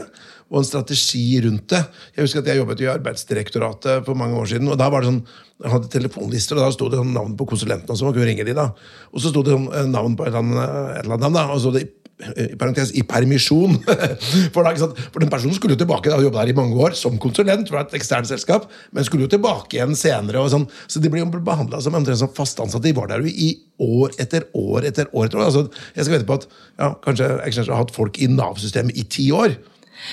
Og 0.53 0.61
en 0.61 0.67
strategi 0.67 1.23
rundt 1.43 1.65
det. 1.73 1.81
Jeg 2.15 2.27
husker 2.27 2.43
at 2.43 2.51
jeg 2.51 2.61
jobbet 2.61 2.83
i 2.83 2.91
Arbeidsdirektoratet 2.91 4.05
for 4.05 4.19
mange 4.19 4.37
år 4.39 4.47
siden. 4.53 4.69
og 4.71 4.77
da 4.79 4.87
var 4.93 5.03
det 5.03 5.11
sånn, 5.11 5.25
Jeg 5.63 5.71
hadde 5.71 5.87
telefonlister, 5.87 6.57
og 6.57 6.65
da 6.65 6.71
sto 6.75 6.89
det 6.91 6.97
sånn 6.99 7.13
navn 7.15 7.35
på 7.39 7.45
konsulentene. 7.47 7.95
Så 7.95 8.03
man 8.03 8.13
kunne 8.15 8.27
ringe 8.27 8.43
de 8.43 8.55
da. 8.57 8.71
Og 9.13 9.21
så 9.21 9.31
sto 9.31 9.43
det 9.43 9.53
sånn 9.53 9.69
eh, 9.71 9.85
navn 9.87 10.17
på 10.19 10.25
et 10.25 10.33
eller 10.33 10.41
annet, 10.43 10.97
et 10.97 11.05
eller 11.05 11.15
annet 11.15 11.37
da, 11.37 11.43
og 11.53 11.61
så 11.63 11.71
det 11.71 11.85
i 12.31 12.85
i 12.99 13.03
permisjon. 13.07 13.77
For, 14.53 14.65
da, 14.65 14.89
for 15.11 15.21
den 15.23 15.31
personen 15.31 15.55
skulle 15.55 15.75
jo 15.75 15.81
tilbake, 15.83 16.11
da, 16.11 16.19
jobbet 16.21 16.39
der 16.41 16.51
i 16.51 16.55
mange 16.57 16.77
år 16.77 16.95
som 16.97 17.17
konsulent 17.21 17.69
fra 17.71 17.83
et 17.83 17.95
eksternt 17.97 18.29
selskap, 18.29 18.67
men 18.93 19.05
skulle 19.05 19.27
jo 19.27 19.33
tilbake 19.33 19.77
igjen 19.77 19.95
senere. 19.97 20.41
og 20.41 20.51
sånn, 20.53 20.67
Så 20.87 21.01
de 21.03 21.11
ble 21.11 21.25
behandla 21.33 21.81
som 21.81 21.95
omtrent 21.97 22.21
som 22.21 22.31
fast 22.33 22.59
ansatte. 22.63 22.85
De 22.87 22.95
var 22.97 23.09
der 23.11 23.23
jo 23.23 23.31
i 23.31 23.53
år 23.83 24.15
etter 24.21 24.47
år 24.53 24.87
etter 24.89 25.09
år. 25.11 25.27
etter 25.27 25.41
år. 25.41 25.49
Altså, 25.49 25.67
jeg 25.95 26.05
skal 26.05 26.17
vente 26.17 26.29
på 26.29 26.39
at 26.39 26.47
ja, 26.79 26.93
kanskje 27.03 27.29
Accenture 27.43 27.75
har 27.75 27.85
hatt 27.85 27.95
folk 27.95 28.19
i 28.21 28.29
Nav-systemet 28.31 28.97
i 28.97 29.07
ti 29.09 29.29
år. 29.35 29.57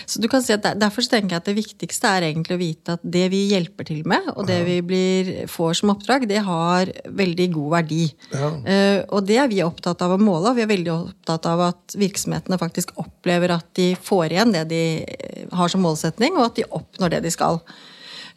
Så 0.06 0.20
du 0.22 0.28
kan 0.30 0.42
si 0.42 0.52
at 0.54 0.62
der- 0.62 0.78
Derfor 0.80 1.02
tenker 1.02 1.36
jeg 1.36 1.42
at 1.42 1.48
det 1.50 1.56
viktigste 1.56 2.08
er 2.08 2.26
egentlig 2.28 2.56
å 2.56 2.60
vite 2.60 2.92
at 2.96 3.00
det 3.04 3.30
vi 3.30 3.42
hjelper 3.50 3.86
til 3.86 4.02
med, 4.06 4.28
og 4.36 4.46
det 4.46 4.64
vi 4.66 4.80
blir, 4.80 5.30
får 5.50 5.76
som 5.80 5.92
oppdrag, 5.94 6.26
det 6.28 6.42
har 6.46 6.90
veldig 7.06 7.52
god 7.52 7.70
verdi. 7.76 8.14
Eh, 8.32 9.04
og 9.08 9.26
det 9.26 9.38
er 9.42 9.48
vi 9.48 9.62
opptatt 9.62 10.02
av 10.02 10.16
å 10.16 10.20
måle, 10.20 10.50
og 10.50 10.56
vi 10.56 10.62
er 10.62 10.72
veldig 10.72 10.92
opptatt 10.94 11.46
av 11.46 11.60
at 11.68 11.96
virksomhetene 12.00 12.58
faktisk 12.58 12.94
opplever 12.96 13.50
at 13.50 13.66
de 13.74 13.94
får 13.94 14.30
igjen 14.32 14.52
det 14.52 14.68
de 14.70 15.04
eh, 15.04 15.46
har 15.52 15.68
som 15.68 15.82
målsetning, 15.84 16.36
og 16.36 16.50
at 16.50 16.60
de 16.60 16.68
oppnår 16.70 17.16
det 17.16 17.24
de 17.26 17.30
skal. 17.34 17.60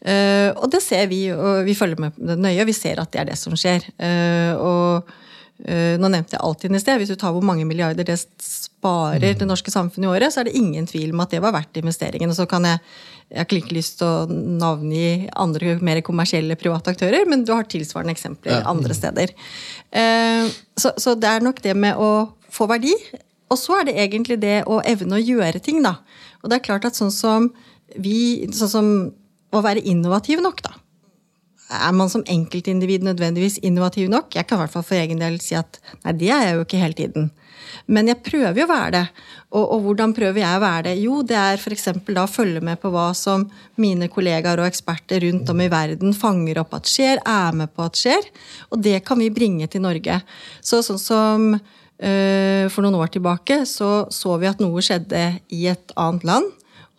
Uh, 0.03 0.51
og 0.59 0.67
det 0.73 0.81
ser 0.83 1.07
vi, 1.07 1.29
og 1.31 1.63
vi 1.63 1.75
følger 1.79 2.01
med 2.03 2.17
nøye, 2.19 2.59
og 2.59 2.67
vi 2.67 2.75
ser 2.75 2.99
at 2.99 3.13
det 3.13 3.21
er 3.21 3.29
det 3.29 3.37
som 3.39 3.55
skjer. 3.55 3.85
Uh, 3.95 4.51
og 4.59 5.13
nå 5.63 6.09
nevnte 6.09 6.33
jeg 6.35 6.43
Altinn 6.43 6.75
i 6.75 6.81
sted. 6.81 6.97
Hvis 6.99 7.11
du 7.13 7.15
tar 7.19 7.31
hvor 7.31 7.45
mange 7.45 7.63
milliarder 7.69 8.03
det 8.07 8.17
sparer 8.19 9.37
det 9.37 9.47
norske 9.47 9.71
samfunnet 9.71 10.07
i 10.07 10.11
året, 10.11 10.33
så 10.33 10.41
er 10.41 10.49
det 10.49 10.57
ingen 10.59 10.87
tvil 10.89 11.13
om 11.13 11.21
at 11.23 11.31
det 11.31 11.39
var 11.43 11.53
verdt 11.55 11.77
investeringen. 11.79 12.33
Og 12.33 12.35
så 12.35 12.47
kan 12.49 12.65
jeg 12.67 12.81
jeg 13.33 13.39
har 13.39 13.49
ikke 13.49 13.73
lyst 13.73 13.95
til 13.97 14.05
å 14.05 14.25
navngi 14.29 15.29
andre 15.41 15.77
mer 15.81 16.01
kommersielle 16.05 16.57
private 16.59 16.93
aktører, 16.93 17.25
men 17.29 17.41
du 17.45 17.53
har 17.55 17.65
tilsvarende 17.65 18.13
eksempler 18.13 18.61
andre 18.69 18.93
steder. 18.93 19.33
Eh, 19.89 20.49
så, 20.77 20.91
så 21.01 21.15
det 21.17 21.31
er 21.31 21.45
nok 21.45 21.63
det 21.63 21.73
med 21.73 21.97
å 21.97 22.11
få 22.53 22.67
verdi. 22.69 22.93
Og 23.49 23.57
så 23.57 23.79
er 23.79 23.89
det 23.89 23.97
egentlig 24.03 24.37
det 24.43 24.59
å 24.69 24.79
evne 24.85 25.17
å 25.17 25.23
gjøre 25.23 25.63
ting, 25.65 25.81
da. 25.85 25.95
Og 26.43 26.51
det 26.51 26.59
er 26.59 26.67
klart 26.67 26.85
at 26.89 26.99
sånn 26.99 27.13
som 27.13 27.51
vi 27.93 28.47
Sånn 28.55 28.71
som 28.71 28.87
å 29.53 29.59
være 29.61 29.83
innovativ 29.85 30.39
nok, 30.41 30.63
da. 30.65 30.77
Er 31.73 31.93
man 31.95 32.11
som 32.11 32.25
enkeltindivid 32.29 33.05
nødvendigvis 33.05 33.59
innovativ 33.65 34.09
nok? 34.11 34.35
Jeg 34.35 34.47
kan 34.47 34.59
i 34.59 34.63
hvert 34.63 34.73
fall 34.73 34.85
for 34.85 34.99
egen 34.99 35.21
del 35.21 35.39
si 35.41 35.55
at 35.57 35.79
nei, 36.03 36.13
det 36.19 36.29
er 36.29 36.45
jeg 36.47 36.57
jo 36.57 36.67
ikke 36.67 36.81
hele 36.81 36.97
tiden. 36.97 37.31
Men 37.89 38.07
jeg 38.07 38.21
prøver 38.23 38.57
jo 38.57 38.65
å 38.67 38.71
være 38.71 38.91
det. 38.95 39.03
Og, 39.53 39.63
og 39.63 39.85
hvordan 39.85 40.13
prøver 40.15 40.41
jeg 40.43 40.57
å 40.57 40.63
være 40.63 40.85
det? 40.87 40.95
Jo, 41.03 41.19
det 41.27 41.37
er 41.39 41.59
f.eks. 41.59 41.89
da 42.07 42.25
å 42.25 42.31
følge 42.31 42.63
med 42.63 42.79
på 42.81 42.91
hva 42.93 43.09
som 43.17 43.45
mine 43.81 44.09
kollegaer 44.11 44.61
og 44.61 44.69
eksperter 44.69 45.23
rundt 45.25 45.49
om 45.51 45.63
i 45.63 45.69
verden 45.71 46.15
fanger 46.17 46.61
opp 46.63 46.75
at 46.77 46.89
skjer, 46.89 47.21
er 47.25 47.59
med 47.59 47.73
på 47.73 47.85
at 47.85 47.99
skjer. 47.99 48.27
Og 48.71 48.83
det 48.83 48.99
kan 49.07 49.21
vi 49.21 49.31
bringe 49.33 49.67
til 49.71 49.83
Norge. 49.85 50.19
Så 50.61 50.83
sånn 50.85 51.01
som 51.01 51.47
øh, 51.55 52.65
for 52.73 52.85
noen 52.85 52.99
år 53.01 53.13
tilbake 53.15 53.63
så 53.69 53.93
så 54.13 54.37
vi 54.41 54.51
at 54.51 54.63
noe 54.63 54.83
skjedde 54.83 55.25
i 55.53 55.65
et 55.71 55.95
annet 55.99 56.27
land. 56.29 56.51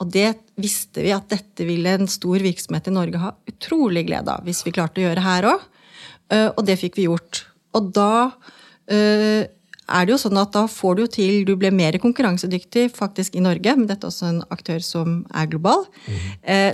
Og 0.02 0.10
det 0.10 0.30
visste 0.60 1.04
vi 1.04 1.12
at 1.14 1.28
dette 1.30 1.66
ville 1.66 1.94
en 1.94 2.10
stor 2.10 2.42
virksomhet 2.42 2.90
i 2.90 2.94
Norge 2.94 3.22
ha 3.22 3.34
utrolig 3.50 4.06
glede 4.08 4.32
av 4.32 4.46
hvis 4.46 4.64
vi 4.66 4.74
klarte 4.74 5.00
å 5.00 5.06
gjøre 5.06 5.24
her 5.24 5.50
òg. 5.52 5.68
Og 6.34 6.62
det 6.66 6.78
fikk 6.80 6.96
vi 6.98 7.04
gjort. 7.04 7.44
Og 7.76 7.92
da 7.94 8.32
eh, 8.90 9.44
er 9.84 10.06
det 10.06 10.14
jo 10.14 10.18
sånn 10.20 10.38
at 10.40 10.52
da 10.54 10.64
får 10.70 10.96
du 10.96 11.02
jo 11.02 11.08
til 11.12 11.42
Du 11.44 11.52
ble 11.60 11.68
mer 11.74 11.96
konkurransedyktig 12.00 12.86
faktisk 12.96 13.36
i 13.36 13.42
Norge, 13.44 13.74
men 13.76 13.86
dette 13.88 14.06
er 14.06 14.12
også 14.12 14.30
en 14.30 14.40
aktør 14.54 14.80
som 14.84 15.18
er 15.28 15.50
global. 15.52 15.84
Mm. 16.08 16.22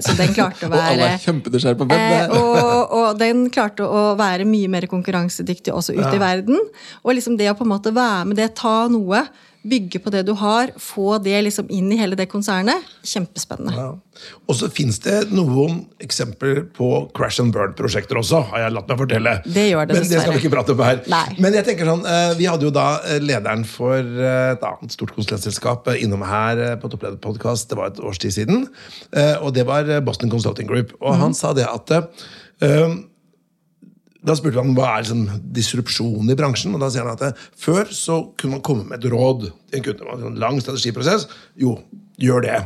Så 0.07 0.15
den 0.19 0.35
klarte 0.37 0.69
å 0.69 0.71
Og 0.73 0.79
alle 0.79 1.09
være 1.09 1.17
er 1.17 1.25
kjempenysgjerrige 1.25 1.81
på 1.81 1.89
hvem 1.91 2.07
Eh, 2.11 2.35
og, 2.39 2.95
og 3.01 3.19
den 3.21 3.49
klarte 3.53 3.87
å 3.87 4.15
være 4.19 4.47
mye 4.49 4.71
mer 4.71 4.87
konkurransedyktig 4.91 5.75
også 5.75 5.97
ute 5.99 6.15
i 6.17 6.23
verden. 6.23 6.61
Og 7.03 7.17
liksom 7.19 7.39
det 7.41 7.51
å 7.51 7.57
på 7.59 7.67
en 7.67 7.75
måte 7.75 7.95
være 7.97 8.29
med 8.31 8.39
det, 8.39 8.53
ta 8.61 8.85
noe, 8.93 9.25
bygge 9.62 10.01
på 10.05 10.12
det 10.12 10.25
du 10.29 10.35
har, 10.38 10.75
få 10.81 11.16
det 11.25 11.38
liksom 11.46 11.70
inn 11.73 11.88
i 11.92 11.99
hele 12.01 12.18
det 12.18 12.29
konsernet, 12.31 12.85
kjempespennende. 13.07 13.73
Ja. 13.77 13.90
Og 14.51 14.57
så 14.59 14.68
fins 14.68 14.99
det 15.01 15.31
noen 15.33 15.87
eksempler 16.03 16.62
på 16.77 16.90
crash 17.16 17.40
and 17.40 17.55
burn-prosjekter 17.57 18.20
også, 18.20 18.42
har 18.51 18.66
jeg 18.66 18.75
latt 18.77 18.90
meg 18.92 19.01
fortelle. 19.01 19.35
Det 19.46 19.66
gjør 19.70 19.88
det, 19.88 19.96
Men 19.96 20.11
det 20.11 20.20
skal 20.20 20.37
vi 20.37 20.42
ikke 20.42 20.53
prate 20.53 20.77
om 20.77 20.85
her. 20.85 21.01
Nei. 21.09 21.25
Men 21.40 21.57
jeg 21.57 21.68
tenker 21.70 21.88
sånn, 21.88 22.05
eh, 22.05 22.35
vi 22.37 22.49
hadde 22.51 22.68
jo 22.68 22.75
da 22.75 22.87
eh, 23.07 23.23
lederen 23.25 23.64
for 23.68 23.96
eh, 23.96 24.53
et 24.53 24.66
annet 24.68 24.92
stort 24.92 25.14
konsulentselskap 25.16 25.88
innom 25.96 26.25
her 26.29 26.62
på 26.83 26.92
Topplederpodkast, 26.92 27.70
det 27.73 27.81
var 27.81 27.94
et 27.94 28.03
års 28.05 28.20
tid 28.20 28.37
siden. 28.37 28.66
Og 29.40 29.53
det 29.57 29.64
var 29.68 29.88
Boston 30.05 30.31
Consulting 30.33 30.68
Group. 30.68 30.92
Og 31.01 31.16
han 31.16 31.31
han 31.31 31.38
sa 31.38 31.55
det 31.55 31.68
at 31.70 31.92
da 34.27 34.35
spurte 34.37 34.61
han 34.61 34.75
hva 34.77 34.91
er 34.95 35.05
liksom 35.05 35.45
disrupsjon 35.57 36.29
i 36.29 36.37
bransjen. 36.37 36.75
og 36.77 36.83
da 36.83 36.91
sier 36.93 37.07
han 37.07 37.15
at 37.15 37.23
det, 37.25 37.49
Før 37.57 37.89
så 37.95 38.21
kunne 38.37 38.59
man 38.59 38.65
komme 38.67 38.85
med 38.89 39.01
et 39.01 39.13
råd. 39.13 39.51
En 39.73 39.89
en 40.27 40.41
lang 40.41 40.61
strategiprosess. 40.61 41.27
Jo, 41.57 41.79
gjør 42.21 42.45
det. 42.45 42.59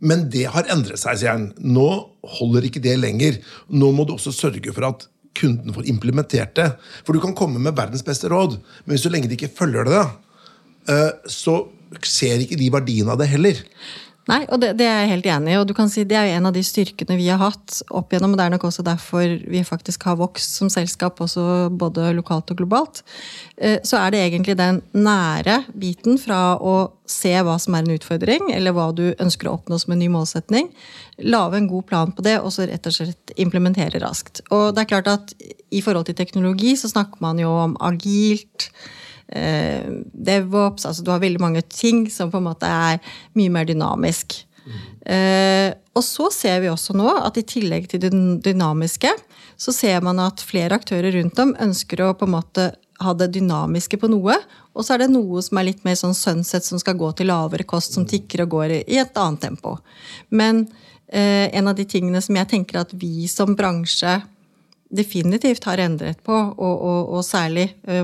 Men 0.00 0.28
det 0.30 0.46
har 0.52 0.68
endret 0.72 1.00
seg, 1.00 1.18
sier 1.18 1.36
han. 1.36 1.52
Nå 1.58 1.88
holder 2.38 2.64
ikke 2.64 2.82
det 2.82 2.96
lenger. 2.98 3.40
Nå 3.68 3.92
må 3.92 4.04
du 4.04 4.14
også 4.14 4.32
sørge 4.32 4.72
for 4.72 4.88
at 4.88 5.06
kunden 5.36 5.74
får 5.74 5.88
implementert 5.90 6.54
det. 6.56 6.70
For 7.04 7.12
du 7.12 7.20
kan 7.22 7.36
komme 7.36 7.60
med 7.60 7.76
verdens 7.76 8.04
beste 8.06 8.30
råd, 8.30 8.58
men 8.86 9.00
så 9.00 9.12
lenge 9.12 9.28
de 9.28 9.36
ikke 9.38 9.52
følger 9.52 9.88
det, 9.88 10.04
eh, 10.88 11.10
så 11.26 11.64
ser 12.02 12.42
ikke 12.42 12.58
de 12.58 12.70
verdien 12.72 13.10
av 13.10 13.18
det 13.20 13.28
heller. 13.30 13.60
Nei, 14.24 14.40
og 14.48 14.56
det, 14.62 14.70
det 14.80 14.86
er 14.88 15.02
jeg 15.02 15.10
helt 15.10 15.26
enig 15.34 15.52
i. 15.52 15.56
Og 15.60 15.66
du 15.68 15.74
kan 15.76 15.90
si 15.92 16.00
det 16.08 16.16
er 16.16 16.30
jo 16.30 16.36
en 16.38 16.48
av 16.48 16.54
de 16.56 16.62
styrkene 16.64 17.16
vi 17.18 17.26
har 17.28 17.42
hatt 17.42 17.82
opp 17.92 18.12
igjennom. 18.12 18.32
Og 18.32 18.40
det 18.40 18.46
er 18.46 18.54
nok 18.54 18.64
også 18.70 18.84
derfor 18.86 19.34
vi 19.52 19.60
faktisk 19.68 20.06
har 20.08 20.16
vokst 20.16 20.56
som 20.56 20.70
selskap, 20.72 21.20
også 21.20 21.68
både 21.68 22.08
lokalt 22.16 22.54
og 22.54 22.62
globalt. 22.62 23.02
Eh, 23.58 23.76
Så 23.84 24.00
er 24.00 24.14
det 24.14 24.22
egentlig 24.22 24.56
den 24.56 24.80
nære 24.96 25.58
biten 25.76 26.16
fra 26.20 26.56
å 26.56 26.94
se 27.04 27.34
hva 27.44 27.58
som 27.60 27.76
er 27.76 27.84
en 27.84 27.98
utfordring, 27.98 28.48
eller 28.56 28.72
hva 28.72 28.88
du 28.96 29.10
ønsker 29.12 29.50
å 29.50 29.58
oppnå 29.58 29.76
som 29.82 29.92
en 29.92 30.00
ny 30.00 30.08
målsetning. 30.08 30.72
Lage 31.20 31.60
en 31.60 31.68
god 31.68 31.84
plan 31.92 32.16
på 32.16 32.24
det, 32.24 32.38
og 32.40 32.48
så 32.54 32.64
rett 32.70 32.88
og 32.88 32.96
slett 32.96 33.36
implementere 33.36 34.00
raskt. 34.00 34.40
Og 34.48 34.72
det 34.72 34.86
er 34.86 34.92
klart 34.94 35.12
at 35.12 35.36
i 35.68 35.84
forhold 35.84 36.08
til 36.08 36.16
teknologi 36.16 36.72
så 36.80 36.88
snakker 36.88 37.20
man 37.20 37.44
jo 37.44 37.52
om 37.52 37.76
agilt 37.84 38.70
DevOps, 39.28 40.84
altså 40.84 41.02
du 41.02 41.08
har 41.10 41.22
veldig 41.22 41.40
mange 41.40 41.62
ting 41.66 42.04
som 42.12 42.30
på 42.30 42.38
en 42.38 42.48
måte 42.50 42.68
er 42.68 43.00
mye 43.38 43.50
mer 43.50 43.66
dynamisk. 43.66 44.36
Eh, 45.04 45.74
og 45.94 46.04
så 46.04 46.30
ser 46.32 46.62
vi 46.64 46.70
også 46.72 46.96
nå 46.96 47.08
at 47.20 47.36
i 47.38 47.44
tillegg 47.46 47.88
til 47.90 48.02
det 48.02 48.12
dynamiske, 48.44 49.10
så 49.60 49.74
ser 49.74 50.00
man 50.04 50.22
at 50.22 50.42
flere 50.42 50.78
aktører 50.78 51.14
rundt 51.14 51.38
om 51.42 51.54
ønsker 51.60 52.02
å 52.02 52.14
på 52.18 52.26
en 52.28 52.34
måte 52.34 52.70
ha 53.02 53.12
det 53.18 53.32
dynamiske 53.34 53.98
på 54.00 54.08
noe, 54.10 54.36
og 54.74 54.86
så 54.86 54.94
er 54.94 55.04
det 55.04 55.12
noe 55.12 55.42
som 55.44 55.58
er 55.60 55.68
litt 55.68 55.84
mer 55.86 55.98
sånn 55.98 56.16
sunset, 56.16 56.64
som 56.66 56.80
skal 56.80 56.98
gå 56.98 57.10
til 57.14 57.28
lavere 57.30 57.66
kost, 57.68 57.94
som 57.94 58.06
tikker 58.08 58.44
og 58.46 58.54
går 58.56 58.78
i 58.80 58.98
et 59.02 59.20
annet 59.20 59.44
tempo. 59.44 59.76
Men 60.30 60.64
eh, 61.08 61.50
en 61.52 61.68
av 61.70 61.76
de 61.78 61.86
tingene 61.86 62.22
som 62.24 62.38
jeg 62.38 62.50
tenker 62.50 62.80
at 62.80 62.94
vi 62.96 63.28
som 63.30 63.54
bransje 63.58 64.16
definitivt 64.94 65.64
har 65.68 65.80
endret 65.82 66.20
på, 66.24 66.32
og, 66.32 66.74
og, 66.86 67.08
og 67.18 67.24
særlig 67.26 67.66
ø, 67.88 67.98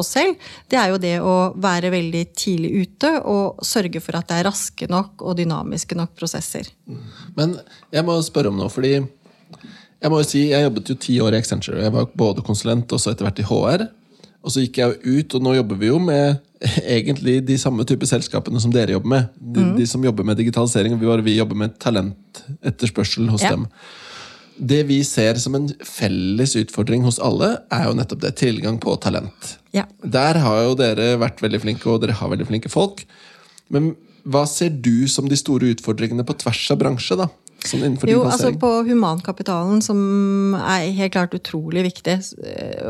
oss 0.00 0.10
selv, 0.16 0.34
det 0.70 0.78
er 0.80 0.90
jo 0.92 0.98
det 1.02 1.14
å 1.22 1.34
være 1.56 1.90
veldig 1.94 2.24
tidlig 2.36 2.72
ute 2.86 3.12
og 3.24 3.62
sørge 3.66 4.00
for 4.02 4.18
at 4.18 4.28
det 4.28 4.40
er 4.40 4.48
raske 4.50 4.88
nok 4.90 5.22
og 5.22 5.36
dynamiske 5.38 5.94
nok 5.98 6.16
prosesser. 6.18 6.68
Men 7.36 7.58
jeg 7.94 8.04
må 8.08 8.18
spørre 8.26 8.50
om 8.50 8.58
noe, 8.58 8.70
fordi 8.72 8.96
jeg 8.98 10.10
må 10.12 10.18
jo 10.22 10.26
si, 10.30 10.44
jeg 10.50 10.62
jobbet 10.66 10.90
jo 10.92 10.98
ti 11.02 11.20
år 11.22 11.34
i 11.34 11.40
Accenture. 11.42 11.80
Jeg 11.82 11.94
var 11.94 12.10
både 12.14 12.42
konsulent 12.46 12.92
og 12.94 13.00
så 13.02 13.10
etter 13.14 13.26
hvert 13.26 13.40
i 13.42 13.46
HR. 13.48 13.86
Og 14.46 14.52
så 14.54 14.62
gikk 14.62 14.78
jeg 14.78 14.92
jo 15.02 15.16
ut, 15.18 15.34
og 15.34 15.42
nå 15.42 15.54
jobber 15.56 15.78
vi 15.80 15.88
jo 15.90 15.96
med 15.98 16.38
egentlig 16.96 17.40
de 17.46 17.56
samme 17.58 17.82
type 17.86 18.06
selskapene 18.06 18.60
som 18.62 18.70
dere 18.74 18.94
jobber 18.94 19.10
med. 19.16 19.26
De, 19.38 19.64
Mm. 19.64 19.72
de 19.76 19.86
som 19.90 20.04
jobber 20.06 20.24
med 20.26 20.38
digitalisering. 20.38 20.94
og 20.94 21.00
Vi, 21.02 21.10
vi 21.26 21.36
jobber 21.40 21.58
med 21.58 21.74
talentetterspørsel 21.82 23.28
hos 23.32 23.42
Ja. 23.42 23.50
dem. 23.56 23.66
Det 24.58 24.82
vi 24.88 24.98
ser 25.06 25.38
som 25.40 25.54
en 25.54 25.68
felles 25.86 26.56
utfordring 26.58 27.04
hos 27.06 27.20
alle, 27.22 27.54
er 27.74 27.88
jo 27.88 27.96
nettopp 27.98 28.22
det. 28.24 28.34
Tilgang 28.40 28.80
på 28.82 28.96
talent. 29.02 29.56
Ja. 29.76 29.86
Der 30.02 30.40
har 30.42 30.62
jo 30.66 30.76
dere 30.78 31.12
vært 31.20 31.42
veldig 31.44 31.62
flinke, 31.62 31.88
og 31.90 32.02
dere 32.02 32.16
har 32.18 32.32
veldig 32.32 32.48
flinke 32.50 32.72
folk. 32.72 33.04
Men 33.72 33.92
hva 34.28 34.44
ser 34.48 34.74
du 34.74 35.06
som 35.10 35.28
de 35.30 35.38
store 35.38 35.70
utfordringene 35.74 36.26
på 36.26 36.36
tvers 36.42 36.64
av 36.74 36.80
bransje? 36.80 37.18
da? 37.20 37.28
Sånn 37.66 37.96
Jo, 38.06 38.22
altså 38.22 38.52
på 38.54 38.68
humankapitalen, 38.86 39.80
som 39.82 40.54
er 40.60 40.92
helt 40.94 41.14
klart 41.16 41.34
utrolig 41.34 41.82
viktig, 41.88 42.14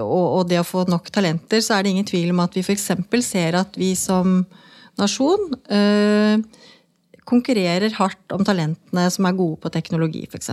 og, 0.02 0.26
og 0.26 0.42
det 0.50 0.60
å 0.60 0.66
få 0.66 0.84
nok 0.90 1.08
talenter, 1.14 1.62
så 1.64 1.78
er 1.78 1.86
det 1.86 1.94
ingen 1.94 2.08
tvil 2.08 2.34
om 2.34 2.42
at 2.44 2.56
vi 2.58 2.64
f.eks. 2.66 2.90
ser 3.24 3.56
at 3.62 3.78
vi 3.80 3.94
som 3.96 4.42
nasjon 5.00 5.54
øh, 5.72 6.44
konkurrerer 7.28 7.96
hardt 7.96 8.36
om 8.36 8.44
talentene 8.44 9.08
som 9.14 9.28
er 9.28 9.40
gode 9.40 9.60
på 9.64 9.72
teknologi, 9.72 10.26
f.eks. 10.28 10.52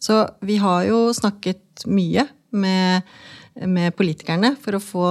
Så 0.00 0.22
vi 0.46 0.56
har 0.62 0.84
jo 0.88 1.08
snakket 1.16 1.86
mye 1.86 2.26
med, 2.54 3.02
med 3.66 3.94
politikerne 3.98 4.54
for 4.62 4.78
å 4.78 4.82
få 4.82 5.06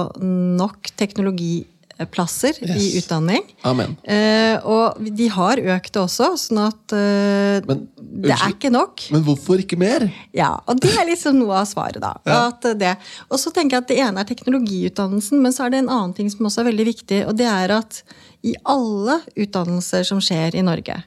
nok 0.58 0.88
teknologiplasser 0.98 2.58
i 2.62 2.68
Yes. 2.94 3.04
utdanning. 3.04 3.42
Amen. 3.66 3.96
Eh, 4.04 4.56
og 4.64 4.96
de 5.02 5.26
har 5.34 5.58
økt 5.58 5.92
det 5.96 6.00
også, 6.02 6.30
sånn 6.38 6.60
at 6.68 6.94
eh, 6.96 7.60
Men, 7.66 7.82
det 7.98 8.32
er 8.36 8.52
ikke 8.54 8.70
nok. 8.72 9.02
Men 9.14 9.24
hvorfor 9.26 9.58
ikke 9.62 9.78
mer? 9.80 10.06
Ja, 10.36 10.54
og 10.66 10.80
det 10.80 10.92
er 10.94 11.08
liksom 11.10 11.38
noe 11.40 11.58
av 11.62 11.66
svaret, 11.70 12.00
da. 12.02 12.14
At 12.48 12.62
det. 12.78 12.94
Og 13.28 13.38
så 13.42 13.50
tenker 13.54 13.76
jeg 13.78 13.84
at 13.84 13.90
det 13.92 13.98
ene 14.06 14.22
er 14.24 14.30
teknologiutdannelsen, 14.30 15.42
men 15.42 15.52
så 15.54 15.66
er 15.66 15.74
det 15.74 15.82
en 15.84 15.90
annen 15.92 16.14
ting 16.16 16.30
som 16.32 16.46
også 16.48 16.62
er 16.64 16.70
veldig 16.72 16.88
viktig, 16.94 17.20
og 17.28 17.36
det 17.38 17.46
er 17.50 17.76
at 17.80 18.02
i 18.46 18.54
alle 18.64 19.18
utdannelser 19.36 20.06
som 20.06 20.20
skjer 20.22 20.54
i 20.54 20.62
Norge, 20.62 21.00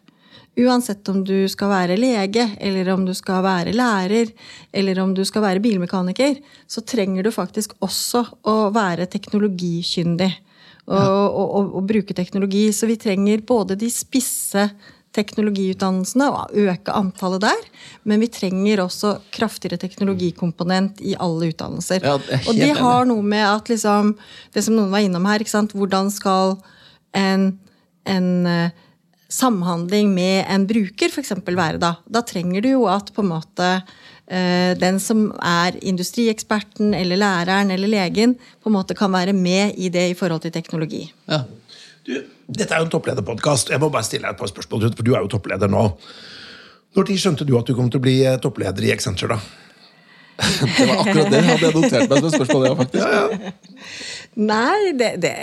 uansett 0.60 1.08
om 1.10 1.24
du 1.24 1.48
skal 1.50 1.72
være 1.72 1.98
lege, 2.00 2.50
eller 2.60 2.90
om 2.94 3.06
du 3.08 3.14
skal 3.16 3.44
være 3.46 3.74
lærer, 3.76 4.32
eller 4.74 5.00
om 5.04 5.14
du 5.16 5.24
skal 5.28 5.46
være 5.46 5.64
bilmekaniker, 5.64 6.40
så 6.68 6.84
trenger 6.84 7.24
du 7.24 7.32
faktisk 7.32 7.76
også 7.80 8.26
å 8.48 8.56
være 8.76 9.08
teknologikyndig. 9.12 10.32
Og, 10.92 10.98
og, 10.98 11.46
og, 11.56 11.68
og 11.78 11.86
bruke 11.88 12.16
teknologi. 12.18 12.66
Så 12.74 12.90
vi 12.90 12.98
trenger 13.00 13.44
både 13.48 13.78
de 13.80 13.88
spisse 13.94 14.66
teknologiutdannelsene 15.16 16.28
og 16.32 16.56
øke 16.58 16.94
antallet 16.96 17.46
der. 17.46 17.66
Men 18.08 18.24
vi 18.24 18.30
trenger 18.34 18.84
også 18.86 19.14
kraftigere 19.32 19.80
teknologikomponent 19.80 21.02
i 21.06 21.16
alle 21.20 21.52
utdannelser. 21.52 22.04
Ja, 22.04 22.18
og 22.18 22.58
det 22.58 22.72
har 22.80 23.08
noe 23.08 23.24
med 23.24 23.46
at 23.46 23.72
liksom, 23.72 24.16
det 24.56 24.66
som 24.66 24.76
noen 24.76 24.92
var 24.92 25.06
innom 25.06 25.28
her, 25.30 25.46
hvordan 25.76 26.12
skal 26.12 26.58
en, 27.18 27.52
en 28.10 28.32
eh, 28.48 28.88
samhandling 29.32 30.12
med 30.14 30.46
en 30.52 30.68
bruker 30.68 31.12
f.eks. 31.12 31.34
være 31.48 31.80
da? 31.82 31.96
Da 32.06 32.24
trenger 32.28 32.64
du 32.64 32.72
jo 32.74 32.86
at 32.92 33.14
på 33.16 33.24
en 33.24 33.32
måte 33.32 33.70
eh, 34.28 34.74
den 34.80 35.00
som 35.04 35.30
er 35.38 35.78
industrieksperten 35.80 36.94
eller 36.98 37.20
læreren 37.22 37.72
eller 37.72 37.92
legen, 37.92 38.36
på 38.62 38.72
en 38.72 38.78
måte 38.78 38.98
kan 38.98 39.14
være 39.14 39.34
med 39.38 39.78
i 39.78 39.90
det 39.94 40.10
i 40.12 40.18
forhold 40.18 40.44
til 40.44 40.54
teknologi. 40.56 41.06
Ja. 41.32 41.44
Du, 42.06 42.16
dette 42.50 42.74
er 42.74 42.82
jo 42.82 42.90
en 42.90 42.94
topplederpodkast. 42.94 43.72
Jeg 43.72 43.82
må 43.82 43.92
bare 43.94 44.08
stille 44.08 44.28
deg 44.28 44.36
et 44.36 44.42
par 44.42 44.52
spørsmål, 44.52 44.90
for 44.98 45.06
du 45.06 45.14
er 45.16 45.24
jo 45.24 45.32
toppleder 45.32 45.72
nå. 45.72 45.88
Når 46.98 47.12
skjønte 47.16 47.48
du 47.48 47.56
at 47.56 47.70
du 47.70 47.76
kom 47.78 47.88
til 47.92 48.02
å 48.02 48.04
bli 48.04 48.20
eh, 48.28 48.40
toppleder 48.42 48.84
i 48.84 48.94
Accenture? 48.96 49.38
da? 49.38 49.58
Det 50.42 50.88
var 50.88 50.96
akkurat 51.04 51.28
det 51.30 51.42
hadde 51.46 51.68
jeg 51.68 51.76
notert 51.76 52.10
meg 52.10 52.18
som 52.18 52.28
et 52.28 52.36
spørsmål. 52.40 52.64
Ja, 52.66 52.76
faktisk. 52.80 53.68
Nei, 54.42 54.94
det, 54.98 55.10
det 55.22 55.34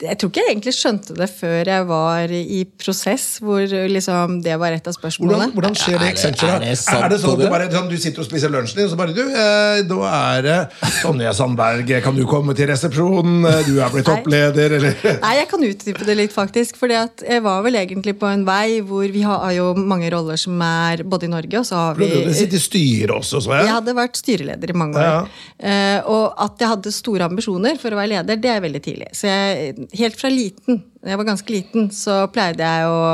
jeg 0.00 0.16
tror 0.18 0.30
ikke 0.30 0.40
jeg 0.44 0.50
egentlig 0.54 0.72
skjønte 0.76 1.14
det 1.18 1.28
før 1.30 1.68
jeg 1.70 1.86
var 1.88 2.32
i 2.32 2.60
prosess, 2.80 3.26
hvor 3.44 3.60
liksom 3.68 4.38
det 4.44 4.56
var 4.60 4.72
et 4.72 4.86
av 4.88 4.94
spørsmålene. 4.96 5.50
Hvordan, 5.50 5.52
hvordan 5.56 5.76
skjer 5.76 5.98
det 5.98 6.00
i 6.00 6.10
Er 6.10 6.14
det- 6.14 6.14
Accenture? 6.14 6.54
er 6.56 6.64
det 6.64 6.78
sant, 6.78 7.04
er 7.04 7.08
det 7.12 7.18
sånn 7.20 7.32
at 7.36 7.38
du, 7.44 7.50
bare, 7.52 7.66
sånn, 7.70 7.88
du 7.90 7.96
sitter 8.00 8.20
og 8.24 8.28
spiser 8.30 8.48
lunsjen 8.54 8.76
din, 8.80 8.86
og 8.86 8.90
så 8.94 8.96
bare 8.96 9.14
du, 9.14 9.22
eh, 9.28 9.82
Da 9.90 9.98
er 10.36 10.42
det 10.42 10.58
Sonja 11.02 11.32
Sandberg, 11.36 11.90
kan 12.02 12.14
du 12.16 12.24
komme 12.26 12.54
til 12.56 12.66
resepsjonen? 12.70 13.44
Eh, 13.46 13.62
Du 13.70 13.80
er 13.80 13.90
blitt 13.92 14.04
toppleder, 14.12 14.76
eller? 14.78 14.94
Nei, 15.24 15.34
jeg 15.36 15.48
kan 15.50 15.60
utdype 15.68 16.04
det 16.06 16.16
litt, 16.16 16.32
faktisk. 16.32 16.76
For 16.80 16.88
jeg 16.88 17.42
var 17.42 17.62
vel 17.62 17.74
egentlig 17.74 18.16
på 18.18 18.26
en 18.32 18.44
vei 18.48 18.80
hvor 18.80 19.04
vi 19.12 19.22
har 19.22 19.52
jo 19.52 19.74
mange 19.74 20.10
roller 20.10 20.36
som 20.40 20.60
er 20.62 21.02
både 21.04 21.28
i 21.28 21.32
Norge, 21.34 21.58
og 21.60 21.66
så 21.68 21.74
har 21.76 21.94
vi 22.00 22.08
Du 22.24 22.32
sitter 22.34 22.56
i 22.56 22.64
styret 22.64 23.14
også, 23.14 23.40
så 23.44 23.54
jeg. 23.58 23.66
Jeg 23.68 23.74
hadde 23.76 23.94
vært 24.00 24.16
styreleder 24.16 24.70
i 24.70 24.78
mange 24.80 24.96
år. 24.96 25.28
Eh, 25.60 26.00
og 26.08 26.34
at 26.40 26.58
jeg 26.58 26.68
hadde 26.72 26.92
store 26.94 27.28
ambisjoner 27.28 27.76
for 27.80 27.90
å 27.92 28.00
være 28.00 28.08
leder, 28.16 28.36
det 28.40 28.50
er 28.50 28.60
veldig 28.64 28.82
tidlig. 28.82 29.10
Så 29.16 29.28
jeg, 29.28 29.74
helt 29.98 30.18
fra 30.20 30.30
liten, 30.32 30.82
jeg 31.06 31.18
var 31.20 31.28
ganske 31.28 31.52
liten, 31.52 31.90
så 31.94 32.24
pleide 32.32 32.66
jeg 32.66 32.88
å, 32.90 33.04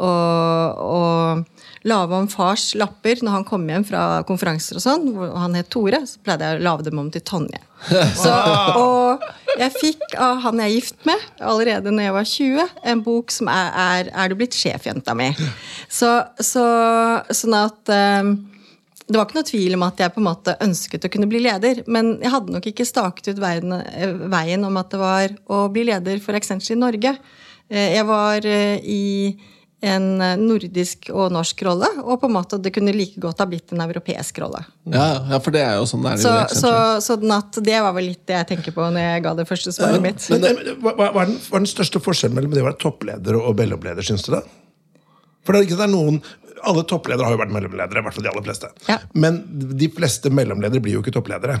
å, 0.00 0.12
å 0.82 1.02
lage 1.88 2.16
om 2.16 2.28
fars 2.30 2.70
lapper 2.78 3.20
når 3.24 3.36
han 3.36 3.46
kom 3.46 3.66
hjem 3.68 3.84
fra 3.86 4.22
konferanser 4.28 4.78
og 4.78 4.84
sånn. 4.84 5.08
Han 5.34 5.56
het 5.58 5.70
Tore, 5.72 6.02
så 6.08 6.22
pleide 6.24 6.48
jeg 6.48 6.60
å 6.60 6.64
lage 6.68 6.86
dem 6.88 7.00
om 7.02 7.10
til 7.12 7.24
Tonje. 7.26 7.60
Så, 8.22 8.30
og 8.78 9.24
jeg 9.58 9.72
fikk 9.74 10.12
av 10.14 10.36
han 10.44 10.60
jeg 10.62 10.70
er 10.70 10.74
gift 10.76 11.00
med, 11.08 11.24
allerede 11.42 11.90
når 11.90 12.04
jeg 12.04 12.14
var 12.14 12.28
20, 12.30 12.76
en 12.92 13.02
bok 13.02 13.34
som 13.34 13.50
er 13.50 13.72
Er, 13.82 14.10
er 14.14 14.30
du 14.30 14.36
blitt 14.38 14.54
sjefjenta 14.54 15.16
mi? 15.18 15.32
Så, 15.90 16.12
så, 16.38 16.62
sånn 17.34 17.56
at 17.58 17.90
eh, 17.90 18.30
det 19.12 19.20
var 19.20 19.28
ikke 19.28 19.38
noe 19.38 19.48
tvil 19.48 19.76
om 19.76 19.86
at 19.86 20.02
jeg 20.02 20.14
på 20.14 20.20
en 20.22 20.28
måte 20.28 20.56
ønsket 20.64 21.06
å 21.06 21.12
kunne 21.12 21.28
bli 21.30 21.42
leder, 21.44 21.82
men 21.92 22.14
jeg 22.22 22.32
hadde 22.32 22.54
nok 22.54 22.68
ikke 22.72 22.88
staket 22.88 23.32
ut 23.32 23.40
veien, 23.42 23.78
eh, 23.78 24.12
veien 24.32 24.68
om 24.68 24.76
at 24.80 24.92
det 24.92 25.00
var 25.00 25.32
å 25.52 25.64
bli 25.72 25.86
leder 25.90 26.20
for 26.24 26.38
Accenture 26.38 26.76
i 26.76 26.80
Norge. 26.80 27.16
Eh, 27.70 27.96
Jeg 27.96 28.06
var 28.08 28.46
eh, 28.46 28.78
i 28.82 29.02
en 29.82 30.04
nordisk 30.38 31.08
og 31.10 31.32
norsk 31.34 31.64
rolle, 31.66 31.88
og 32.04 32.20
på 32.22 32.28
en 32.28 32.34
måte 32.36 32.58
det 32.62 32.70
kunne 32.70 32.92
like 32.94 33.18
godt 33.18 33.40
ha 33.42 33.48
blitt 33.50 33.72
en 33.74 33.82
europeisk 33.82 34.38
rolle. 34.38 34.60
Ja, 34.86 35.08
ja, 35.32 35.40
for 35.42 35.50
det 35.50 35.64
er 35.66 35.80
jo 35.80 35.88
sånn 35.90 36.04
det 36.06 36.12
er. 36.12 36.20
i 36.20 36.22
Så, 36.22 36.60
så, 36.60 36.72
sånn 37.02 37.34
at 37.34 37.58
det 37.66 37.80
var 37.82 37.96
vel 37.96 38.12
litt 38.12 38.22
det 38.30 38.36
jeg 38.38 38.50
tenker 38.52 38.76
på 38.76 38.86
når 38.86 39.08
jeg 39.08 39.24
ga 39.26 39.34
det 39.40 39.48
første 39.48 39.74
svaret 39.74 40.04
mitt. 40.04 40.22
Men, 40.30 40.46
men, 40.46 40.76
hva, 40.84 40.94
hva, 40.94 41.10
er 41.24 41.32
den, 41.32 41.40
hva 41.48 41.58
er 41.58 41.64
den 41.64 41.72
største 41.72 42.02
forskjellen 42.04 42.38
mellom 42.38 42.54
det 42.54 42.62
å 42.62 42.68
være 42.70 42.78
toppleder 42.84 43.40
og 43.40 43.58
mellomleder, 43.58 44.06
syns 44.06 44.22
du 44.28 44.36
da? 44.36 44.44
For 45.42 45.54
det 45.54 45.62
er 45.62 45.68
ikke 45.68 45.84
er 45.86 45.90
noen 45.90 46.20
Alle 46.62 46.84
toppledere 46.86 47.26
har 47.26 47.34
jo 47.34 47.40
vært 47.40 47.50
mellomledere, 47.50 47.98
i 47.98 48.06
hvert 48.06 48.14
fall 48.14 48.22
de 48.22 48.30
aller 48.30 48.44
fleste. 48.46 48.68
Ja. 48.86 49.00
Men 49.18 49.40
de 49.50 49.88
fleste 49.90 50.30
mellomledere 50.30 50.82
blir 50.84 50.94
jo 50.94 51.00
ikke 51.02 51.14
toppledere. 51.16 51.56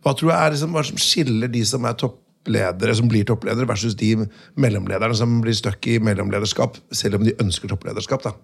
Hva 0.00 0.14
tror 0.16 0.30
du 0.30 0.32
er 0.32 0.54
liksom, 0.54 0.72
hva 0.72 0.84
som 0.88 1.00
skiller 1.00 1.50
de 1.52 1.60
som 1.68 1.84
er 1.84 1.98
toppledere, 2.46 2.94
som 2.94 3.08
blir 3.08 3.24
toppledere, 3.24 3.66
versus 3.66 3.96
de 3.96 4.26
mellomlederne 4.54 5.14
som 5.14 5.40
blir 5.42 5.54
stuck 5.54 5.86
i 5.86 5.98
mellomlederskap, 5.98 6.76
selv 6.92 7.16
om 7.16 7.24
de 7.24 7.34
ønsker 7.42 7.68
topplederskap? 7.68 8.22
da? 8.22 8.34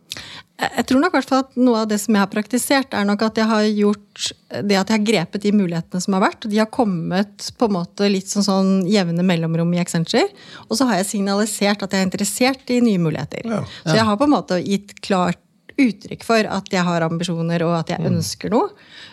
Jeg 0.62 0.86
tror 0.86 1.00
nok 1.02 1.14
hvert 1.16 1.32
at 1.34 1.56
noe 1.56 1.82
av 1.82 1.88
det 1.90 1.98
som 1.98 2.14
jeg 2.14 2.22
har 2.22 2.30
praktisert, 2.30 2.94
er 2.94 3.06
nok 3.06 3.22
at 3.26 3.38
jeg 3.38 3.48
har 3.50 3.64
gjort 3.66 4.32
det 4.62 4.76
at 4.76 4.90
jeg 4.90 4.98
har 4.98 5.06
grepet 5.06 5.42
de 5.42 5.52
mulighetene 5.56 6.02
som 6.02 6.14
har 6.14 6.22
vært. 6.26 6.44
og 6.44 6.52
De 6.52 6.60
har 6.60 6.70
kommet 6.70 7.48
på 7.58 7.68
en 7.68 7.76
måte 7.78 8.08
litt 8.10 8.30
sånn, 8.30 8.46
sånn 8.46 8.72
jevne 8.90 9.24
mellomrom 9.26 9.72
i 9.74 9.80
Accenture. 9.82 10.28
Og 10.68 10.76
så 10.78 10.86
har 10.90 11.00
jeg 11.00 11.10
signalisert 11.14 11.82
at 11.82 11.94
jeg 11.94 12.04
er 12.04 12.10
interessert 12.10 12.74
i 12.74 12.82
nye 12.84 13.00
muligheter. 13.02 13.48
Ja. 13.48 13.62
Så 13.86 13.96
jeg 13.96 14.06
har 14.06 14.20
på 14.20 14.28
en 14.28 14.34
måte 14.36 14.60
gitt 14.62 14.94
klart 15.02 15.41
uttrykk 15.80 16.26
for 16.26 16.48
at 16.58 16.68
jeg 16.72 16.84
har 16.86 17.06
ambisjoner 17.06 17.64
og 17.66 17.78
at 17.80 17.92
jeg 17.94 18.10
ønsker 18.10 18.52
noe. 18.52 18.72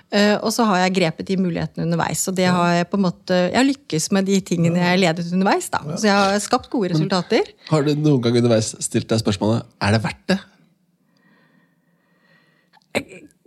Eh, 0.10 0.36
og 0.42 0.50
så 0.54 0.66
har 0.66 0.84
jeg 0.84 0.96
grepet 0.98 1.28
de 1.30 1.38
mulighetene 1.38 1.86
underveis. 1.86 2.24
Og 2.30 2.38
det 2.38 2.48
har 2.50 2.72
jeg 2.80 2.90
på 2.90 2.98
en 2.98 3.06
måte, 3.06 3.36
jeg 3.50 3.58
har 3.60 3.68
lykkes 3.68 4.10
med 4.16 4.30
de 4.30 4.40
tingene 4.46 4.82
jeg 4.82 5.02
ledet 5.04 5.28
underveis. 5.34 5.70
da. 5.74 5.84
Så 5.96 6.10
jeg 6.10 6.16
har 6.18 6.40
skapt 6.44 6.72
gode 6.74 6.94
resultater. 6.96 7.52
Har 7.70 7.86
du 7.86 7.94
noen 7.96 8.24
gang 8.26 8.40
underveis 8.42 8.74
stilt 8.84 9.10
deg 9.12 9.22
spørsmålet 9.22 9.68
er 9.86 9.96
det 9.96 10.02
verdt 10.06 10.26
det? 10.34 10.40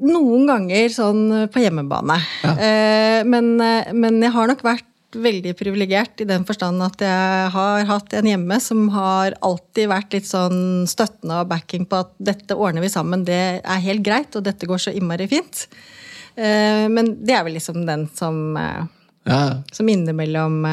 Noen 0.02 0.48
ganger 0.48 0.88
sånn 0.90 1.26
på 1.52 1.62
hjemmebane. 1.62 2.16
Eh, 2.52 3.20
men, 3.26 3.54
eh, 3.62 3.92
men 3.94 4.22
jeg 4.22 4.34
har 4.34 4.50
nok 4.50 4.64
vært 4.66 4.88
veldig 5.18 5.54
privilegert 5.58 6.22
i 6.22 6.28
den 6.28 6.46
forstand 6.48 6.82
at 6.84 7.02
jeg 7.04 7.50
har 7.54 7.88
hatt 7.88 8.14
en 8.16 8.28
hjemme 8.28 8.58
som 8.62 8.86
har 8.94 9.36
alltid 9.44 9.90
vært 9.92 10.16
litt 10.16 10.28
sånn 10.28 10.86
støttende 10.90 11.42
og 11.42 11.50
backing 11.52 11.86
på 11.88 12.02
at 12.04 12.14
dette 12.22 12.56
ordner 12.56 12.84
vi 12.84 12.92
sammen, 12.92 13.26
det 13.28 13.42
er 13.60 13.84
helt 13.86 14.04
greit, 14.06 14.32
og 14.36 14.46
dette 14.46 14.68
går 14.68 14.82
så 14.82 14.94
innmari 14.94 15.28
fint. 15.30 15.66
Eh, 16.34 16.88
men 16.92 17.14
det 17.20 17.36
er 17.36 17.46
vel 17.46 17.58
liksom 17.58 17.84
den 17.88 18.08
som, 18.16 18.56
eh, 18.56 18.82
Ja, 19.22 19.62
som 19.70 19.86
innimellom 19.86 20.64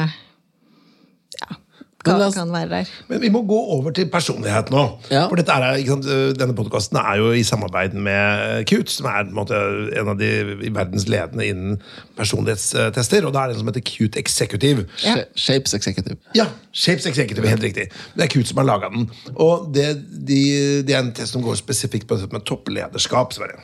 eh, 2.00 2.04
kan, 2.04 2.18
Men 2.18 2.32
kan 2.32 2.52
være 2.52 2.68
der. 2.68 2.90
Men 3.08 3.20
vi 3.20 3.28
må 3.28 3.42
gå 3.46 3.58
over 3.76 3.90
til 3.90 4.08
personlighet 4.10 4.70
nå. 4.70 4.84
Ja. 5.10 5.26
For 5.28 5.36
dette 5.36 5.52
er, 5.52 5.76
ikke 5.80 5.96
sant, 5.96 6.06
øh, 6.06 6.34
Denne 6.34 6.54
podkasten 6.56 6.96
er 6.96 7.16
jo 7.20 7.32
i 7.32 7.42
samarbeid 7.42 7.92
med 7.92 8.64
Qt, 8.68 8.90
som 8.90 9.06
er 9.06 9.24
på 9.24 9.28
en, 9.28 9.34
måte, 9.36 9.60
en 10.00 10.12
av 10.12 10.18
de 10.20 10.30
verdens 10.74 11.08
ledende 11.08 11.46
innen 11.46 11.82
personlighetstester. 12.16 13.26
Og 13.26 13.34
det 13.34 13.42
er 13.42 13.54
en 13.54 13.60
som 13.60 13.72
heter 13.72 13.84
Qt 13.84 14.16
Executive. 14.16 14.86
Ja. 15.04 15.16
Shapes 15.36 15.74
Executive. 15.74 16.16
Ja, 16.34 16.46
Shapes 16.72 17.06
Executive, 17.06 17.48
helt 17.48 17.62
riktig. 17.68 17.90
Det 18.16 18.24
er 18.24 18.32
Qt 18.32 18.48
som 18.52 18.62
har 18.62 18.70
laga 18.70 18.92
den. 18.94 19.10
Og 19.36 19.68
det, 19.74 19.92
de, 20.28 20.40
det 20.86 20.96
er 20.96 21.04
en 21.04 21.12
test 21.16 21.36
som 21.36 21.44
går 21.44 21.60
spesifikt 21.60 22.08
på 22.08 22.16
dette 22.16 22.32
med 22.32 22.48
topplederskap. 22.48 23.36
Sverre. 23.36 23.60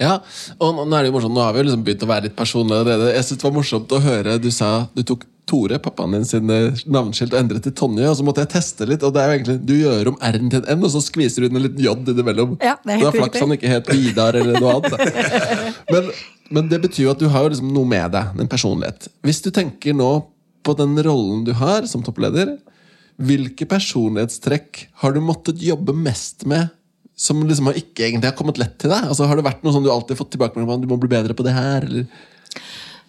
Ja, 0.00 0.16
og 0.58 0.80
nå 0.80 0.88
er 0.96 1.04
det 1.04 1.12
jo 1.12 1.14
morsomt, 1.18 1.36
nå 1.36 1.44
har 1.44 1.54
vi 1.54 1.62
jo 1.62 1.68
liksom 1.68 1.84
begynt 1.86 2.02
å 2.02 2.10
være 2.10 2.28
litt 2.28 2.36
personlige 2.38 2.82
allerede. 2.82 3.12
Jeg 3.14 3.28
synes 3.28 3.40
det 3.40 3.46
var 3.46 3.56
morsomt 3.58 3.94
å 3.94 4.02
høre 4.02 4.40
du 4.42 4.50
sa 4.54 4.72
du 4.94 5.04
tok 5.06 5.28
Tore, 5.44 5.76
pappaen 5.78 6.14
din, 6.16 6.24
sin 6.24 6.48
eh, 6.48 6.78
navneskilt 6.88 7.34
og 7.34 7.40
endret 7.42 7.66
til 7.66 7.74
Tonje. 7.76 8.06
Og 8.08 8.16
så 8.16 8.24
måtte 8.24 8.40
jeg 8.46 8.52
teste 8.54 8.86
litt, 8.88 9.02
og 9.04 9.12
det 9.12 9.20
er 9.20 9.28
jo 9.28 9.34
egentlig 9.34 9.56
du 9.68 9.74
gjør 9.76 10.10
om 10.14 10.20
R-en 10.24 10.52
til 10.52 10.62
en 10.62 10.78
N, 10.78 10.86
og 10.88 10.92
så 10.94 11.02
skviser 11.04 11.44
du 11.44 11.48
inn 11.50 11.58
en 11.58 11.66
liten 11.66 11.82
J 11.84 11.92
innimellom. 12.00 12.54
Ja, 12.64 12.78
det 12.80 12.94
er 12.94 13.02
helt 13.02 13.04
det 13.04 13.10
er 13.10 13.24
flaks 13.26 13.44
han 13.44 13.56
ikke 13.58 13.72
het 13.74 13.90
Vidar 13.92 14.38
eller 14.40 14.56
noe 14.56 14.78
annet. 14.78 15.74
Men, 15.92 16.08
men 16.56 16.70
det 16.72 16.78
betyr 16.86 17.04
jo 17.04 17.12
at 17.12 17.20
du 17.20 17.26
har 17.28 17.50
liksom 17.50 17.74
noe 17.76 17.90
med 17.90 18.14
deg, 18.16 18.40
en 18.40 18.50
personlighet. 18.50 19.10
Hvis 19.26 19.42
du 19.44 19.50
tenker 19.52 19.96
nå 19.96 20.10
på 20.64 20.76
den 20.80 20.96
rollen 21.04 21.44
du 21.44 21.52
har 21.60 21.84
som 21.90 22.04
toppleder, 22.06 22.56
hvilke 23.20 23.68
personlighetstrekk 23.68 24.86
har 25.04 25.14
du 25.14 25.20
måttet 25.22 25.62
jobbe 25.62 25.92
mest 25.92 26.48
med 26.48 26.72
som 27.16 27.42
liksom 27.46 27.68
har 27.70 27.76
ikke 27.78 28.08
egentlig 28.08 28.30
har 28.32 28.36
kommet 28.38 28.58
lett 28.58 28.76
til 28.82 28.90
deg? 28.90 29.06
Altså 29.10 29.26
Har 29.30 29.38
det 29.38 29.44
vært 29.46 29.62
noe 29.62 29.72
som 29.74 29.84
du 29.84 29.90
alltid 29.92 30.16
har 30.16 30.22
fått 30.24 30.32
tilbakemelding 30.34 30.72
om? 30.74 30.80
Du 30.82 30.88
må 30.90 30.98
bli 31.00 31.10
bedre 31.12 31.36
på 31.36 31.44
det 31.46 31.52
her, 31.54 31.86
eller? 31.86 32.06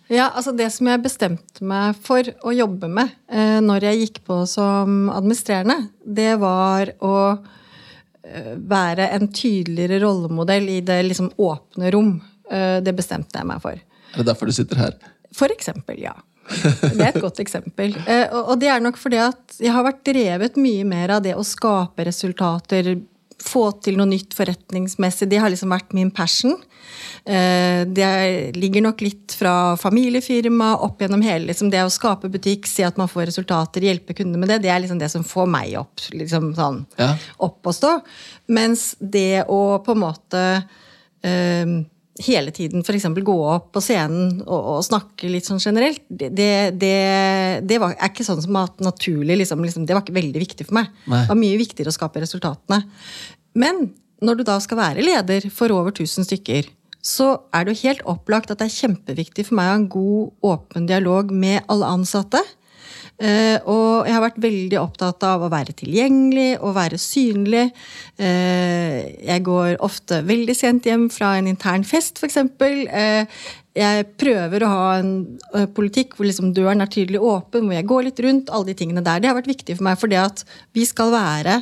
Ja, 0.08 0.28
altså 0.38 0.52
Det 0.54 0.68
som 0.74 0.86
jeg 0.92 1.02
bestemte 1.02 1.66
meg 1.66 1.98
for 2.06 2.28
å 2.46 2.54
jobbe 2.54 2.90
med 2.92 3.10
eh, 3.26 3.58
når 3.66 3.88
jeg 3.88 4.02
gikk 4.04 4.20
på 4.28 4.44
som 4.50 5.08
administrerende, 5.10 5.80
det 6.06 6.36
var 6.44 6.92
å 7.02 7.16
eh, 7.34 8.54
være 8.70 9.08
en 9.18 9.26
tydeligere 9.34 10.04
rollemodell 10.06 10.70
i 10.76 10.80
det 10.86 11.00
liksom 11.10 11.32
åpne 11.42 11.90
rom. 11.96 12.14
Eh, 12.52 12.78
det 12.86 12.94
bestemte 12.94 13.42
jeg 13.42 13.50
meg 13.50 13.64
for. 13.66 13.82
Er 14.14 14.22
det 14.22 14.28
derfor 14.30 14.46
du 14.46 14.54
sitter 14.54 14.78
her? 14.84 14.94
For 15.36 15.50
eksempel, 15.52 15.98
ja. 16.06 16.14
Det 16.46 17.02
er 17.02 17.10
et 17.10 17.18
godt 17.24 17.42
eksempel. 17.42 17.98
Eh, 18.06 18.28
Og 18.30 18.54
og 18.54 18.60
det 18.62 18.70
er 18.70 18.86
nok 18.86 19.02
fordi 19.02 19.18
at 19.26 19.58
jeg 19.58 19.74
har 19.74 19.84
vært 19.90 20.06
drevet 20.06 20.62
mye 20.62 20.86
mer 20.86 21.16
av 21.18 21.26
det 21.26 21.34
å 21.34 21.42
skape 21.44 22.06
resultater, 22.06 22.94
få 23.44 23.68
til 23.84 23.98
noe 24.00 24.08
nytt 24.10 24.34
forretningsmessig. 24.38 25.28
Det 25.30 25.38
har 25.42 25.50
liksom 25.52 25.70
vært 25.74 25.94
min 25.94 26.12
passion. 26.12 26.56
Eh, 27.26 27.84
Det 27.86 28.56
ligger 28.56 28.82
nok 28.86 29.02
litt 29.02 29.36
fra 29.38 29.76
familiefirma 29.78 30.76
opp 30.86 31.00
gjennom 31.02 31.22
hele 31.26 31.48
liksom 31.52 31.70
det 31.72 31.82
å 31.84 31.90
skape 31.92 32.30
butikk, 32.32 32.66
se 32.68 32.84
at 32.84 32.98
man 32.98 33.08
får 33.12 33.28
resultater, 33.32 33.82
hjelpe 33.82 34.16
kunder 34.16 34.40
med 34.40 34.50
det. 34.50 34.62
Det 34.64 34.70
er 34.72 34.80
liksom 34.84 35.00
det 35.00 35.12
som 35.12 35.24
får 35.24 35.48
meg 35.50 35.76
opp, 35.80 36.00
liksom 36.14 36.54
sånn, 36.56 36.86
Ja. 36.98 37.16
opp 37.40 37.66
og 37.66 37.74
stå. 37.74 38.02
Mens 38.48 38.96
det 39.02 39.46
å 39.48 39.84
på 39.84 39.92
en 39.92 40.00
måte 40.00 40.64
eh, 41.24 41.66
hele 42.24 42.52
tiden 42.56 42.84
f.eks. 42.86 43.08
gå 43.28 43.36
opp 43.44 43.74
på 43.76 43.82
scenen 43.84 44.38
og, 44.46 44.60
og 44.76 44.86
snakke 44.88 45.28
litt 45.28 45.48
sånn 45.48 45.60
generelt, 45.60 46.04
det, 46.08 46.30
det, 46.32 46.94
det, 47.68 47.80
var, 47.82 47.98
er 47.98 48.12
ikke 48.12 48.28
sånn 48.28 48.40
som 48.46 48.56
at 48.62 48.80
naturlig 48.84 49.42
liksom, 49.42 49.64
liksom, 49.66 49.84
Det 49.88 49.98
var 49.98 50.06
ikke 50.06 50.16
veldig 50.16 50.44
viktig 50.46 50.68
for 50.70 50.80
meg. 50.80 50.94
Nei. 51.12 51.26
Det 51.26 51.34
var 51.34 51.42
mye 51.42 51.60
viktigere 51.60 51.92
å 51.92 51.98
skape 51.98 52.24
resultatene. 52.24 52.82
Men 53.60 53.90
når 54.24 54.40
du 54.40 54.46
da 54.48 54.58
skal 54.64 54.80
være 54.80 55.04
leder 55.04 55.50
for 55.54 55.74
over 55.76 55.92
1000 55.92 56.28
stykker, 56.30 56.72
så 57.06 57.36
er 57.54 57.66
det 57.66 57.76
jo 57.76 57.84
helt 57.84 58.06
opplagt 58.10 58.50
at 58.50 58.62
det 58.62 58.70
er 58.70 58.78
kjempeviktig 58.80 59.46
for 59.50 59.60
meg 59.60 59.68
å 59.68 59.74
ha 59.74 59.80
en 59.82 59.90
god, 59.92 60.32
åpen 60.56 60.88
dialog 60.90 61.34
med 61.36 61.68
alle 61.70 61.92
ansatte. 62.00 62.42
Eh, 63.16 63.58
og 63.64 64.08
jeg 64.08 64.12
har 64.12 64.24
vært 64.26 64.40
veldig 64.44 64.80
opptatt 64.82 65.24
av 65.24 65.46
å 65.46 65.52
være 65.52 65.76
tilgjengelig 65.80 66.58
og 66.60 66.76
være 66.76 67.00
synlig. 67.00 67.70
Eh, 68.20 68.98
jeg 69.24 69.46
går 69.46 69.78
ofte 69.86 70.20
veldig 70.28 70.56
sent 70.58 70.90
hjem 70.90 71.08
fra 71.14 71.38
en 71.40 71.48
intern 71.52 71.86
fest, 71.88 72.20
f.eks. 72.20 72.42
Eh, 72.60 73.46
jeg 73.76 74.08
prøver 74.20 74.64
å 74.64 74.72
ha 74.72 74.84
en 75.02 75.16
politikk 75.76 76.16
hvor 76.16 76.28
liksom 76.28 76.54
døren 76.56 76.84
er 76.84 76.92
tydelig 76.92 77.20
åpen, 77.20 77.68
hvor 77.68 77.76
jeg 77.76 77.88
går 77.90 78.06
litt 78.08 78.22
rundt. 78.24 78.52
alle 78.52 78.72
de 78.72 78.78
tingene 78.80 79.04
der. 79.04 79.20
Det 79.20 79.28
har 79.28 79.36
vært 79.36 79.52
viktig 79.52 79.76
for 79.76 79.88
meg, 79.88 80.00
for 80.00 80.12
det 80.12 80.22
at 80.22 80.46
vi 80.76 80.86
skal 80.88 81.12
være 81.12 81.62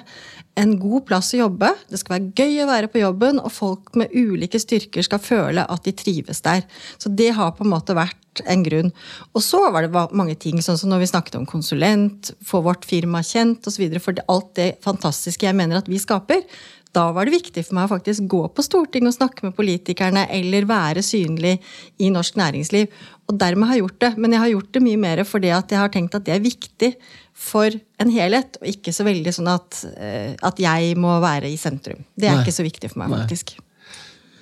en 0.61 0.75
god 0.77 1.05
plass 1.09 1.31
å 1.33 1.41
jobbe. 1.41 1.71
Det 1.89 1.97
skal 2.01 2.19
være 2.19 2.33
gøy 2.37 2.61
å 2.61 2.69
være 2.69 2.91
på 2.93 3.01
jobben, 3.01 3.41
og 3.41 3.53
folk 3.53 3.95
med 3.97 4.13
ulike 4.13 4.61
styrker 4.61 5.05
skal 5.05 5.21
føle 5.23 5.65
at 5.65 5.87
de 5.87 5.95
trives 5.97 6.43
der. 6.45 6.61
Så 7.01 7.09
det 7.09 7.31
har 7.37 7.55
på 7.57 7.65
en 7.65 7.73
måte 7.73 7.97
vært 7.97 8.19
en 8.45 8.63
grunn. 8.65 8.93
Og 9.33 9.43
så 9.45 9.61
var 9.73 9.85
det 9.85 10.05
mange 10.15 10.35
ting, 10.39 10.61
sånn 10.63 10.79
som 10.79 10.89
når 10.93 11.03
vi 11.03 11.11
snakket 11.13 11.39
om 11.39 11.49
konsulent, 11.49 12.33
få 12.45 12.63
vårt 12.65 12.87
firma 12.89 13.23
kjent 13.25 13.67
osv. 13.69 13.85
For 14.03 14.23
alt 14.31 14.53
det 14.59 14.69
fantastiske 14.85 15.45
jeg 15.45 15.57
mener 15.57 15.81
at 15.81 15.91
vi 15.91 16.01
skaper. 16.01 16.45
Da 16.93 17.07
var 17.13 17.25
det 17.25 17.33
viktig 17.33 17.63
for 17.65 17.77
meg 17.77 17.87
å 17.87 17.93
faktisk 17.95 18.27
gå 18.29 18.43
på 18.53 18.65
Stortinget 18.65 19.09
og 19.09 19.15
snakke 19.15 19.47
med 19.47 19.55
politikerne, 19.57 20.27
eller 20.29 20.67
være 20.69 21.01
synlig 21.05 21.55
i 21.97 22.11
norsk 22.13 22.37
næringsliv. 22.37 22.91
Og 23.31 23.39
dermed 23.41 23.69
har 23.69 23.79
jeg 23.79 23.85
gjort 23.85 23.99
det. 24.03 24.11
Men 24.19 24.35
jeg 24.35 24.43
har 24.43 24.51
gjort 24.51 24.71
det 24.75 24.83
mye 24.85 25.01
mer 25.01 25.23
fordi 25.25 25.53
at 25.55 25.73
jeg 25.73 25.81
har 25.81 25.93
tenkt 25.93 26.17
at 26.17 26.27
det 26.27 26.35
er 26.35 26.43
viktig 26.43 26.91
for 27.33 27.73
en 28.03 28.13
helhet, 28.13 28.59
og 28.61 28.69
ikke 28.69 28.93
så 28.93 29.07
veldig 29.07 29.33
sånn 29.33 29.49
at, 29.49 29.79
eh, 29.97 30.33
at 30.37 30.59
jeg 30.61 30.97
må 31.01 31.17
være 31.23 31.49
i 31.49 31.57
sentrum. 31.57 32.03
Det 32.13 32.29
er 32.29 32.37
Nei. 32.37 32.43
ikke 32.45 32.59
så 32.59 32.65
viktig 32.67 32.93
for 32.93 33.01
meg, 33.01 33.15
faktisk. 33.23 33.55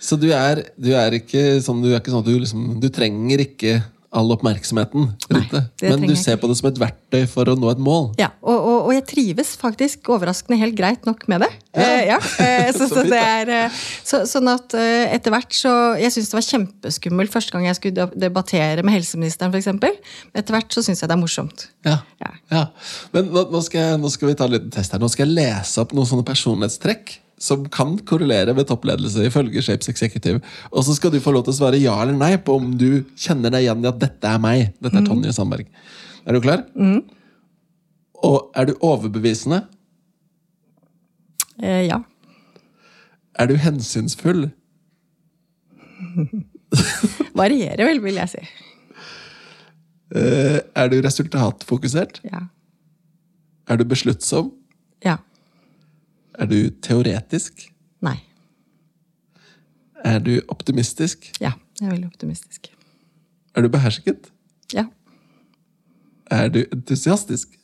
Så 0.02 0.18
du 0.18 0.32
er, 0.34 0.66
du 0.82 0.92
er 0.98 1.20
ikke 1.20 1.62
sånn, 1.64 1.82
du 1.84 1.92
er 1.92 2.00
ikke 2.00 2.14
sånn 2.14 2.24
at 2.24 2.30
du 2.30 2.38
liksom 2.42 2.70
Du 2.82 2.90
trenger 2.94 3.44
ikke 3.46 3.80
all 4.12 4.28
oppmerksomheten 4.34 5.06
rundt 5.32 5.54
det. 5.54 5.62
Men 5.88 6.02
du 6.04 6.18
ser 6.20 6.36
på 6.40 6.50
det 6.52 6.58
som 6.60 6.68
et 6.68 6.80
verktøy 6.82 7.22
for 7.32 7.48
å 7.48 7.54
nå 7.56 7.70
et 7.72 7.80
mål. 7.82 8.10
Ja, 8.20 8.28
og, 8.44 8.58
og, 8.58 8.80
og 8.90 8.92
jeg 8.92 9.06
trives 9.08 9.54
faktisk 9.60 10.10
overraskende 10.12 10.58
helt 10.60 10.76
greit 10.76 11.08
nok 11.08 11.24
med 11.32 11.46
det. 11.46 11.50
Eh, 11.80 12.10
ja, 12.10 12.18
eh, 12.44 12.68
så, 12.76 12.90
Så 12.92 13.06
det 13.08 13.22
er 13.22 13.52
eh, 13.56 13.80
så, 14.04 14.26
Sånn 14.28 14.52
at 14.52 14.76
eh, 14.76 15.14
etter 15.16 15.32
hvert 15.32 15.56
så 15.56 15.72
Jeg 15.96 16.12
syns 16.12 16.28
det 16.28 16.36
var 16.36 16.44
kjempeskummelt 16.44 17.32
første 17.32 17.56
gang 17.56 17.70
jeg 17.70 17.80
skulle 17.80 18.10
debattere 18.12 18.84
med 18.84 18.98
helseministeren, 18.98 19.56
f.eks. 19.56 19.72
Etter 20.36 20.58
hvert 20.58 20.76
så 20.76 20.84
syns 20.84 21.06
jeg 21.06 21.08
det 21.08 21.16
er 21.16 21.24
morsomt. 21.24 21.70
Ja. 21.88 22.02
Ja. 22.20 22.36
ja. 22.52 22.68
Men 23.16 23.32
nå, 23.32 23.48
nå, 23.54 23.64
skal 23.64 23.86
jeg, 23.86 24.04
nå 24.04 24.12
skal 24.12 24.34
vi 24.34 24.36
ta 24.36 24.50
en 24.50 24.58
liten 24.58 24.76
test 24.76 24.92
her. 24.92 25.00
Nå 25.00 25.08
skal 25.14 25.30
jeg 25.30 25.40
lese 25.40 25.86
opp 25.86 25.96
noen 25.96 26.12
sånne 26.12 26.28
personlighetstrekk 26.28 27.16
som 27.42 27.64
kan 27.74 27.96
korrelere 28.06 28.54
med 28.58 28.68
toppledelse, 28.70 29.26
ifølge 29.26 29.64
Shapes 29.66 29.90
Executive. 29.90 30.42
Og 30.70 30.86
så 30.86 30.96
skal 30.98 31.14
du 31.14 31.20
få 31.24 31.34
lov 31.34 31.48
til 31.48 31.56
å 31.56 31.58
svare 31.58 31.82
ja 31.82 31.96
eller 32.04 32.18
nei 32.18 32.36
på 32.38 32.60
om 32.60 32.76
du 32.78 33.04
kjenner 33.18 33.54
deg 33.54 33.66
igjen 33.66 33.82
i 33.84 33.90
at 33.90 34.00
dette 34.02 34.30
er 34.30 34.42
meg. 34.44 34.72
Dette 34.84 35.02
er 35.02 35.08
Tonje 35.08 35.34
Sandberg. 35.36 35.66
Er 36.26 36.38
du 36.38 36.42
klar? 36.44 36.64
Og 38.22 38.52
er 38.54 38.70
du 38.70 38.76
overbevisende? 38.78 39.64
Eh, 41.62 41.88
ja. 41.90 42.02
Er 43.42 43.50
du 43.50 43.56
hensynsfull? 43.58 44.50
Varierer 47.42 47.88
vel, 47.90 48.02
vil 48.04 48.22
jeg 48.22 48.36
si. 48.36 48.46
Eh, 50.16 50.60
er 50.62 50.92
du 50.92 51.00
resultatfokusert? 51.02 52.22
Ja. 52.28 52.46
Er 53.72 53.82
du 53.82 53.86
besluttsom? 53.88 54.52
Ja. 55.06 55.18
Er 56.40 56.48
du 56.48 56.70
teoretisk? 56.84 57.66
Nei. 58.02 58.18
Er 60.04 60.20
du 60.24 60.38
optimistisk? 60.50 61.32
Ja. 61.42 61.54
Jeg 61.80 61.88
er 61.90 61.96
veldig 61.96 62.12
optimistisk. 62.12 62.70
Er 63.56 63.66
du 63.66 63.72
behersket? 63.74 64.30
Ja. 64.74 64.86
Er 66.32 66.50
du 66.54 66.64
entusiastisk? 66.72 67.58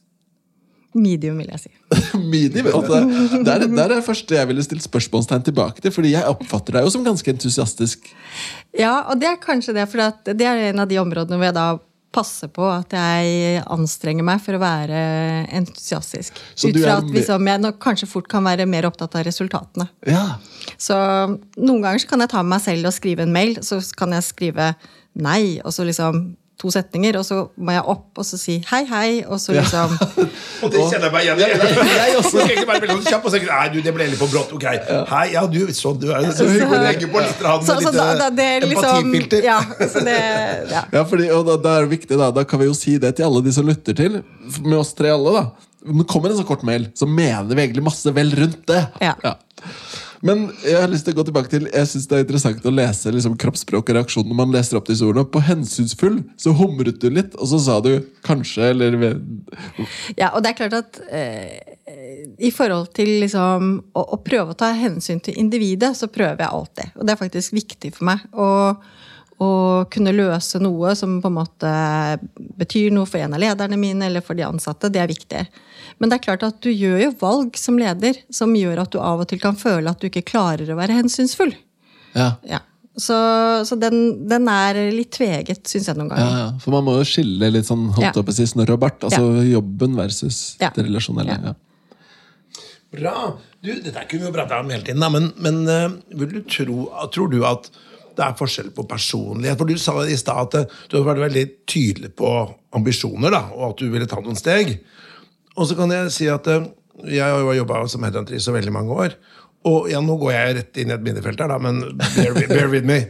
Medium, 0.97 1.37
vil 1.37 1.51
jeg 1.53 1.61
si. 1.61 1.71
Medium. 2.33 2.67
Altså, 2.73 3.01
Det 3.43 3.53
er 3.53 3.65
det 3.67 3.81
er 3.83 3.91
det 3.93 4.03
første 4.05 4.35
jeg 4.35 4.49
ville 4.49 4.63
stilt 4.65 4.85
spørsmålstegn 4.85 5.45
tilbake 5.45 5.83
til, 5.83 5.93
fordi 5.93 6.15
jeg 6.15 6.25
oppfatter 6.25 6.77
deg 6.77 6.87
jo 6.87 6.93
som 6.95 7.05
ganske 7.05 7.31
entusiastisk. 7.31 8.09
Ja, 8.77 9.03
og 9.11 9.21
det 9.21 9.29
er 9.29 9.37
kanskje 9.41 9.75
det, 9.77 9.85
for 9.91 10.01
det 10.25 10.47
er 10.47 10.69
en 10.71 10.81
av 10.83 10.89
de 10.89 10.97
områdene 11.01 11.37
hvor 11.37 11.49
jeg 11.49 11.57
da 11.57 11.67
passer 12.17 12.49
på 12.53 12.65
at 12.69 12.93
jeg 12.97 13.61
anstrenger 13.73 14.25
meg 14.25 14.41
for 14.43 14.57
å 14.57 14.61
være 14.61 15.01
entusiastisk. 15.59 16.41
Så 16.57 16.71
Ut 16.71 16.79
fra 16.81 16.97
at 17.01 17.11
liksom, 17.13 17.47
jeg 17.51 17.63
nok 17.63 17.79
kanskje 17.83 18.09
fort 18.09 18.29
kan 18.31 18.45
være 18.47 18.67
mer 18.69 18.89
opptatt 18.89 19.15
av 19.19 19.25
resultatene. 19.27 19.87
Ja. 20.09 20.25
Så 20.81 20.97
noen 20.97 21.83
ganger 21.85 22.03
så 22.03 22.09
kan 22.09 22.25
jeg 22.25 22.33
ta 22.33 22.43
med 22.43 22.55
meg 22.57 22.65
selv 22.65 22.89
og 22.89 22.97
skrive 22.97 23.27
en 23.27 23.35
mail, 23.35 23.61
så 23.65 23.79
kan 23.97 24.15
jeg 24.17 24.25
skrive 24.27 24.73
nei, 25.17 25.57
og 25.63 25.73
så 25.73 25.85
liksom 25.87 26.27
to 26.57 26.71
setninger, 26.73 27.17
og 27.19 27.25
så 27.25 27.35
må 27.61 27.75
jeg 27.75 27.83
opp 27.93 28.17
og 28.17 28.25
så 28.25 28.37
si 28.41 28.55
hei, 28.71 28.79
hei, 28.89 29.09
og 29.29 29.37
så 29.41 29.53
liksom 29.53 29.93
Og 30.65 30.71
det 30.73 30.81
kjenner 30.89 31.05
jeg 31.05 31.13
meg 31.13 31.27
igjen 31.27 31.41
i. 31.43 31.49
jeg 31.99 32.15
også. 32.17 32.41
Jeg 32.41 32.63
skal 32.63 32.71
veldig 32.71 32.95
kjapp 33.05 33.27
og 33.29 33.33
si 33.35 33.41
Nei, 33.45 33.67
du, 33.75 33.77
det 33.85 33.93
ble 33.93 34.07
litt 34.09 34.19
for 34.19 34.33
brått. 34.33 34.55
Ok. 34.57 34.65
Hei, 35.11 35.25
ja, 35.35 35.43
du, 35.51 35.59
sånn, 35.77 35.99
du 36.01 36.09
er 36.09 36.25
så 36.37 36.47
hyggelig. 36.49 36.81
Legge 36.87 37.11
på 37.13 37.21
litt, 37.21 37.43
rann, 37.45 37.61
så, 37.61 37.77
så 37.77 37.91
litt 37.91 37.99
da, 37.99 38.07
da, 38.23 38.31
det 38.33 38.47
er 38.55 38.65
liksom, 38.65 38.89
empatifilter. 39.03 39.45
ja, 39.45 39.59
så 39.93 40.03
det, 40.07 40.17
ja. 40.73 40.83
Ja, 40.97 41.05
fordi, 41.09 41.29
og 41.35 41.45
da, 41.51 41.59
da 41.61 41.77
er 41.77 41.85
det 41.85 41.93
viktig, 41.93 42.17
da. 42.17 42.31
Da 42.33 42.45
kan 42.49 42.63
vi 42.63 42.71
jo 42.71 42.75
si 42.77 42.97
det 43.01 43.13
til 43.19 43.29
alle 43.29 43.43
de 43.45 43.53
som 43.53 43.69
lytter 43.69 43.97
til. 44.01 44.19
Med 44.65 44.79
oss 44.79 44.95
tre 44.97 45.13
alle, 45.13 45.35
da. 45.37 45.67
Om 45.87 46.01
det 46.01 46.07
kommer 46.09 46.33
en 46.33 46.41
sånn 46.41 46.49
kort 46.49 46.65
mail, 46.67 46.89
så 46.97 47.05
mener 47.07 47.53
vi 47.53 47.67
egentlig 47.67 47.85
masse 47.85 48.11
vel 48.15 48.33
rundt 48.35 48.65
det. 48.67 48.81
Ja. 49.03 49.13
Men 50.25 50.47
jeg 50.65 50.79
har 50.81 50.89
lyst 50.89 51.05
til 51.07 51.13
å 51.13 51.19
gå 51.19 51.27
tilbake 51.27 51.51
til 51.51 51.67
Jeg 51.69 51.89
synes 51.91 52.07
det 52.09 52.17
er 52.17 52.25
interessant 52.25 52.65
å 52.65 52.73
lese 52.73 53.11
liksom, 53.13 53.37
kroppsspråk 53.39 53.91
og 53.91 53.97
reaksjon 53.99 54.27
når 54.27 54.39
man 54.39 54.53
leser 54.55 54.79
opp 54.79 54.89
disse 54.89 55.05
ordene. 55.05 55.27
På 55.29 55.43
hensynsfull 55.45 56.19
så 56.39 56.53
humret 56.57 57.01
du 57.01 57.09
litt, 57.13 57.35
og 57.37 57.51
så 57.51 57.61
sa 57.61 57.79
du 57.83 57.91
kanskje, 58.25 58.71
eller 58.73 58.97
Ja, 60.17 60.31
og 60.33 60.41
det 60.43 60.53
er 60.53 60.57
klart 60.57 60.77
at 60.77 61.01
eh, 61.13 61.77
i 62.37 62.51
forhold 62.53 62.91
til 62.97 63.17
liksom, 63.23 63.73
å, 63.93 64.05
å 64.17 64.21
prøve 64.23 64.53
å 64.53 64.59
ta 64.59 64.71
hensyn 64.77 65.21
til 65.23 65.37
individet, 65.39 65.93
så 65.97 66.09
prøver 66.11 66.43
jeg 66.43 66.53
alltid. 66.53 66.95
Og 66.97 67.07
det 67.07 67.13
er 67.13 67.21
faktisk 67.21 67.57
viktig 67.57 67.93
for 67.95 68.09
meg. 68.09 68.25
å 68.33 68.49
å 69.43 69.85
kunne 69.93 70.13
løse 70.15 70.57
noe 70.63 70.95
som 70.97 71.19
på 71.21 71.29
en 71.29 71.35
måte 71.37 71.71
betyr 72.57 72.89
noe 72.95 73.05
for 73.05 73.21
en 73.21 73.35
av 73.37 73.41
lederne 73.43 73.77
mine 73.77 74.07
eller 74.09 74.23
for 74.25 74.37
de 74.37 74.45
ansatte, 74.47 74.89
det 74.89 75.01
er 75.03 75.11
viktig. 75.11 75.43
Men 76.01 76.09
det 76.09 76.17
er 76.17 76.23
klart 76.25 76.45
at 76.47 76.57
du 76.65 76.71
gjør 76.71 77.03
jo 77.03 77.11
valg 77.21 77.59
som 77.59 77.77
leder 77.77 78.17
som 78.33 78.55
gjør 78.57 78.81
at 78.81 78.95
du 78.95 78.97
av 79.01 79.21
og 79.21 79.29
til 79.29 79.41
kan 79.41 79.57
føle 79.59 79.91
at 79.93 80.01
du 80.01 80.09
ikke 80.09 80.25
klarer 80.25 80.71
å 80.73 80.79
være 80.79 80.97
hensynsfull. 80.97 81.53
Ja. 82.17 82.31
Ja. 82.49 82.63
Så, 82.97 83.13
så 83.69 83.77
den, 83.77 84.25
den 84.25 84.47
er 84.49 84.79
litt 84.89 85.11
tveget, 85.13 85.61
syns 85.69 85.85
jeg 85.91 85.99
noen 85.99 86.09
ganger. 86.09 86.37
ja. 86.41 86.47
For 86.63 86.73
man 86.73 86.87
må 86.87 86.95
jo 86.97 87.05
skille 87.05 87.51
litt 87.53 87.67
sånn 87.69 87.91
holdt 87.93 88.07
Ja. 88.07 88.09
opp 88.17 88.25
når 88.25 88.33
Robert, 88.33 88.49
snørr 88.55 88.73
og 88.73 88.79
bart. 88.81 89.03
Altså 89.05 89.43
jobben 89.45 89.97
versus 89.99 90.39
Ja. 90.61 90.71
det 90.73 90.87
relasjonelle. 90.87 91.37
Ja. 91.37 91.53
Ja. 91.53 91.55
Bra! 92.97 93.13
Du, 93.61 93.69
dette 93.83 94.03
kunne 94.09 94.23
vi 94.23 94.29
jo 94.29 94.33
prata 94.33 94.61
om 94.63 94.69
hele 94.71 94.85
tiden, 94.85 95.01
da, 95.03 95.09
men, 95.13 95.29
men 95.43 95.61
uh, 95.67 95.93
vil 96.17 96.29
du 96.37 96.41
tro, 96.47 96.87
tror 97.13 97.29
du 97.33 97.41
at 97.45 97.69
det 98.17 98.25
er 98.25 98.37
forskjell 98.39 98.71
på 98.75 98.87
personlighet? 98.89 99.59
For 99.59 99.69
du 99.69 99.77
sa 99.81 99.95
i 100.03 100.17
stad 100.19 100.57
at 100.57 100.73
du 100.89 100.97
hadde 100.97 101.07
vært 101.11 101.25
veldig 101.27 101.45
tydelig 101.69 102.13
på 102.17 102.31
ambisjoner, 102.77 103.33
da, 103.33 103.43
og 103.53 103.71
at 103.71 103.83
du 103.83 103.91
ville 103.93 104.09
ta 104.09 104.19
noen 104.21 104.39
steg. 104.39 104.77
Og 105.57 105.69
så 105.69 105.77
kan 105.77 105.93
jeg 105.93 106.13
si 106.13 106.29
at 106.31 106.49
eh, 106.51 106.67
jeg 107.05 107.23
har 107.23 107.43
jo 107.43 107.55
jobba 107.59 107.83
som 107.91 108.05
headhunter 108.05 108.37
i 108.37 108.41
så 108.41 108.55
veldig 108.55 108.73
mange 108.73 108.97
år. 109.05 109.15
Og 109.67 109.87
ja, 109.91 110.01
nå 110.03 110.17
går 110.21 110.33
jeg 110.33 110.57
rett 110.57 110.81
inn 110.81 110.91
i 110.91 110.95
et 110.95 111.05
minnefelt 111.05 111.39
her, 111.41 111.51
da, 111.51 111.57
men 111.61 111.81
bear, 111.97 112.37
bear 112.49 112.69
with 112.71 112.87
me. 112.87 113.03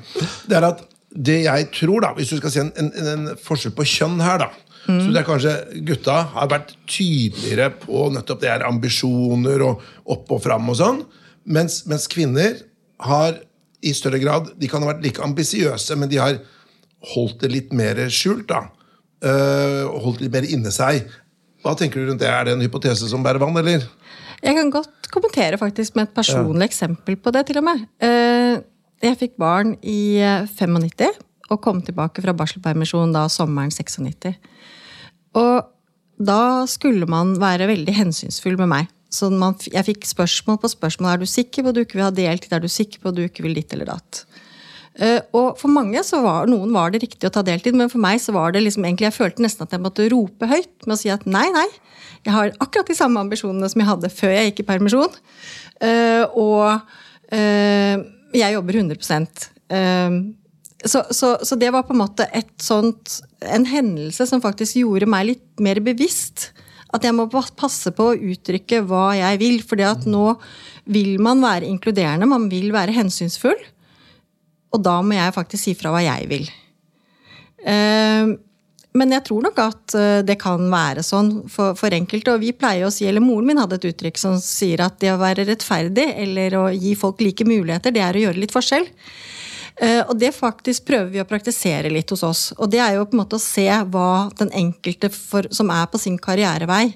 Det 0.48 0.58
er 0.60 0.72
at 0.72 0.86
det 1.18 1.42
jeg 1.46 1.68
tror, 1.74 2.02
da, 2.04 2.14
hvis 2.18 2.32
du 2.32 2.40
skal 2.40 2.54
si 2.54 2.62
en, 2.62 2.72
en, 2.78 2.92
en 3.14 3.28
forskjell 3.42 3.74
på 3.78 3.86
kjønn 3.88 4.20
her, 4.22 4.44
da 4.44 4.50
Så 4.88 5.12
det 5.12 5.20
er 5.20 5.28
kanskje 5.28 5.54
gutta 5.88 6.22
har 6.32 6.50
vært 6.52 6.70
tydeligere 6.88 7.74
på 7.82 8.06
nettopp 8.14 8.40
det 8.44 8.52
her 8.54 8.64
ambisjoner 8.68 9.64
og 9.66 9.82
opp 10.08 10.32
og 10.32 10.40
fram 10.46 10.70
og 10.72 10.78
sånn. 10.80 11.02
Mens, 11.44 11.82
mens 11.92 12.08
kvinner 12.12 12.62
har 13.04 13.36
i 13.86 13.94
større 13.94 14.18
grad 14.22 14.48
De 14.58 14.70
kan 14.70 14.82
ha 14.82 14.90
vært 14.90 15.04
like 15.06 15.22
ambisiøse, 15.22 15.96
men 16.00 16.10
de 16.10 16.18
har 16.22 16.40
holdt 17.14 17.44
det 17.44 17.52
litt 17.54 17.76
mer 17.78 18.08
skjult. 18.10 18.48
da 18.50 18.68
Uh, 19.18 19.90
holdt 20.04 20.20
det 20.20 20.28
litt 20.28 20.34
mer 20.36 20.46
inni 20.46 20.70
seg. 20.70 21.08
Hva 21.66 21.72
tenker 21.74 21.98
du 21.98 22.12
rundt 22.12 22.22
det? 22.22 22.28
Er 22.30 22.44
det 22.46 22.52
en 22.54 22.62
hypotese 22.62 23.08
som 23.10 23.24
bærer 23.26 23.42
vann, 23.42 23.58
eller? 23.58 23.82
Jeg 24.46 24.54
kan 24.54 24.70
godt 24.70 25.10
kommentere 25.10 25.58
faktisk 25.58 25.96
med 25.98 26.06
et 26.06 26.14
personlig 26.14 26.68
eksempel 26.68 27.18
på 27.18 27.34
det, 27.34 27.48
til 27.48 27.58
og 27.58 27.66
med. 27.66 27.82
Uh, 27.98 28.62
Jeg 29.02 29.18
fikk 29.20 29.36
barn 29.38 29.76
i 29.86 30.18
eh, 30.22 30.46
95 30.50 31.20
og 31.54 31.60
kom 31.62 31.82
tilbake 31.86 32.22
fra 32.24 32.34
barselpermisjon 32.34 33.14
da 33.14 33.28
sommeren 33.30 33.70
96. 33.72 34.34
Og 35.38 35.68
da 36.18 36.66
skulle 36.66 37.06
man 37.10 37.36
være 37.40 37.70
veldig 37.70 37.94
hensynsfull 37.94 38.58
med 38.58 38.72
meg. 38.72 38.90
Så 39.18 39.32
man, 39.34 39.56
jeg 39.66 39.88
fikk 39.88 40.06
spørsmål 40.06 40.60
på 40.62 40.72
spørsmål. 40.72 41.14
Er 41.14 41.24
du 41.24 41.30
sikker 41.30 41.66
på 41.66 41.72
at 41.72 41.78
du 41.78 41.84
ikke 41.84 42.00
vil 42.00 42.06
ha 42.08 42.14
deltid? 42.14 42.54
Er 42.54 42.62
du 42.62 42.70
sikker 42.72 43.02
på 43.02 43.12
at 43.12 43.18
du 43.18 43.24
ikke 43.26 43.46
vil 43.46 43.58
ditt 43.58 43.74
eller 43.74 43.90
datt? 43.90 44.26
Eh, 44.98 45.20
og 45.38 45.60
for 45.60 45.70
mange 45.70 46.02
så 46.06 46.20
var 46.24 46.50
noen 46.50 46.72
var 46.74 46.94
det 46.94 47.04
riktig 47.04 47.30
å 47.30 47.34
ta 47.34 47.44
deltid, 47.46 47.76
men 47.78 47.92
for 47.92 48.02
meg 48.02 48.22
så 48.22 48.34
var 48.34 48.54
det 48.54 48.64
liksom 48.64 48.86
egentlig, 48.86 49.12
jeg 49.12 49.18
følte 49.18 49.44
nesten 49.46 49.68
at 49.68 49.76
jeg 49.76 49.84
måtte 49.84 50.08
rope 50.14 50.50
høyt 50.50 50.88
med 50.88 50.96
å 50.96 51.00
si 51.02 51.12
at 51.14 51.26
nei, 51.30 51.46
nei. 51.54 51.68
Jeg 52.26 52.34
har 52.34 52.54
akkurat 52.64 52.90
de 52.90 52.98
samme 52.98 53.22
ambisjonene 53.22 53.70
som 53.70 53.84
jeg 53.84 53.90
hadde 53.92 54.14
før 54.14 54.34
jeg 54.34 54.50
gikk 54.50 54.64
i 54.64 54.68
permisjon. 54.72 55.20
Uh, 55.78 56.26
og 56.34 56.66
uh, 57.30 57.96
jeg 58.36 58.58
jobber 58.58 58.82
100 58.84 59.54
Eh, 59.68 60.12
så, 60.88 61.02
så, 61.12 61.34
så 61.44 61.56
det 61.60 61.74
var 61.76 61.84
på 61.84 61.92
en 61.92 62.00
måte 62.00 62.24
et 62.32 62.54
sånt, 62.64 63.18
en 63.44 63.66
hendelse 63.68 64.24
som 64.30 64.40
faktisk 64.40 64.78
gjorde 64.80 65.10
meg 65.10 65.26
litt 65.32 65.64
mer 65.64 65.82
bevisst. 65.84 66.54
At 66.96 67.04
jeg 67.04 67.16
må 67.18 67.26
passe 67.28 67.92
på 67.92 68.12
å 68.12 68.16
uttrykke 68.16 68.82
hva 68.88 69.12
jeg 69.18 69.42
vil. 69.42 69.58
For 69.68 69.82
nå 70.08 70.26
vil 70.88 71.18
man 71.20 71.44
være 71.44 71.68
inkluderende, 71.68 72.30
man 72.30 72.48
vil 72.52 72.72
være 72.76 72.96
hensynsfull. 72.96 73.60
Og 74.76 74.84
da 74.84 74.98
må 75.04 75.16
jeg 75.18 75.36
faktisk 75.36 75.64
si 75.64 75.76
fra 75.80 75.92
hva 75.94 76.04
jeg 76.06 76.28
vil. 76.32 76.48
Eh, 77.64 78.36
Men 78.98 79.12
jeg 79.14 79.28
tror 79.28 79.44
nok 79.46 79.60
at 79.62 79.94
eh, 80.00 80.22
det 80.26 80.40
kan 80.42 80.64
være 80.72 81.04
sånn 81.06 81.50
for, 81.52 81.76
for 81.78 81.94
enkelte. 81.94 82.34
Og 82.34 82.42
vi 82.42 82.54
pleier 82.56 82.88
å 82.88 82.94
si, 82.94 83.06
eller 83.06 83.22
moren 83.22 83.46
min 83.52 83.60
hadde 83.62 83.78
et 83.78 83.90
uttrykk 83.92 84.18
som 84.18 84.40
sier 84.42 84.82
at 84.82 84.98
det 85.04 85.12
å 85.14 85.20
være 85.22 85.46
rettferdig 85.46 86.08
eller 86.24 86.56
å 86.58 86.64
gi 86.74 86.96
folk 86.98 87.22
like 87.22 87.46
muligheter, 87.46 87.94
det 87.94 88.02
er 88.02 88.18
å 88.18 88.24
gjøre 88.26 88.42
litt 88.42 88.56
forskjell. 88.56 88.88
Eh, 89.82 90.02
Og 90.10 90.18
det 90.18 90.34
faktisk 90.36 90.88
prøver 90.90 91.12
vi 91.14 91.22
å 91.22 91.28
praktisere 91.30 91.92
litt 91.94 92.10
hos 92.10 92.24
oss. 92.26 92.44
Og 92.58 92.70
det 92.72 92.80
er 92.82 92.96
jo 92.98 93.06
på 93.06 93.18
en 93.18 93.24
måte 93.24 93.38
å 93.38 93.44
se 93.44 93.68
hva 93.68 94.30
den 94.40 94.50
enkelte 94.52 95.12
for, 95.14 95.48
som 95.54 95.70
er 95.70 95.86
på 95.92 96.02
sin 96.02 96.18
karrierevei, 96.18 96.96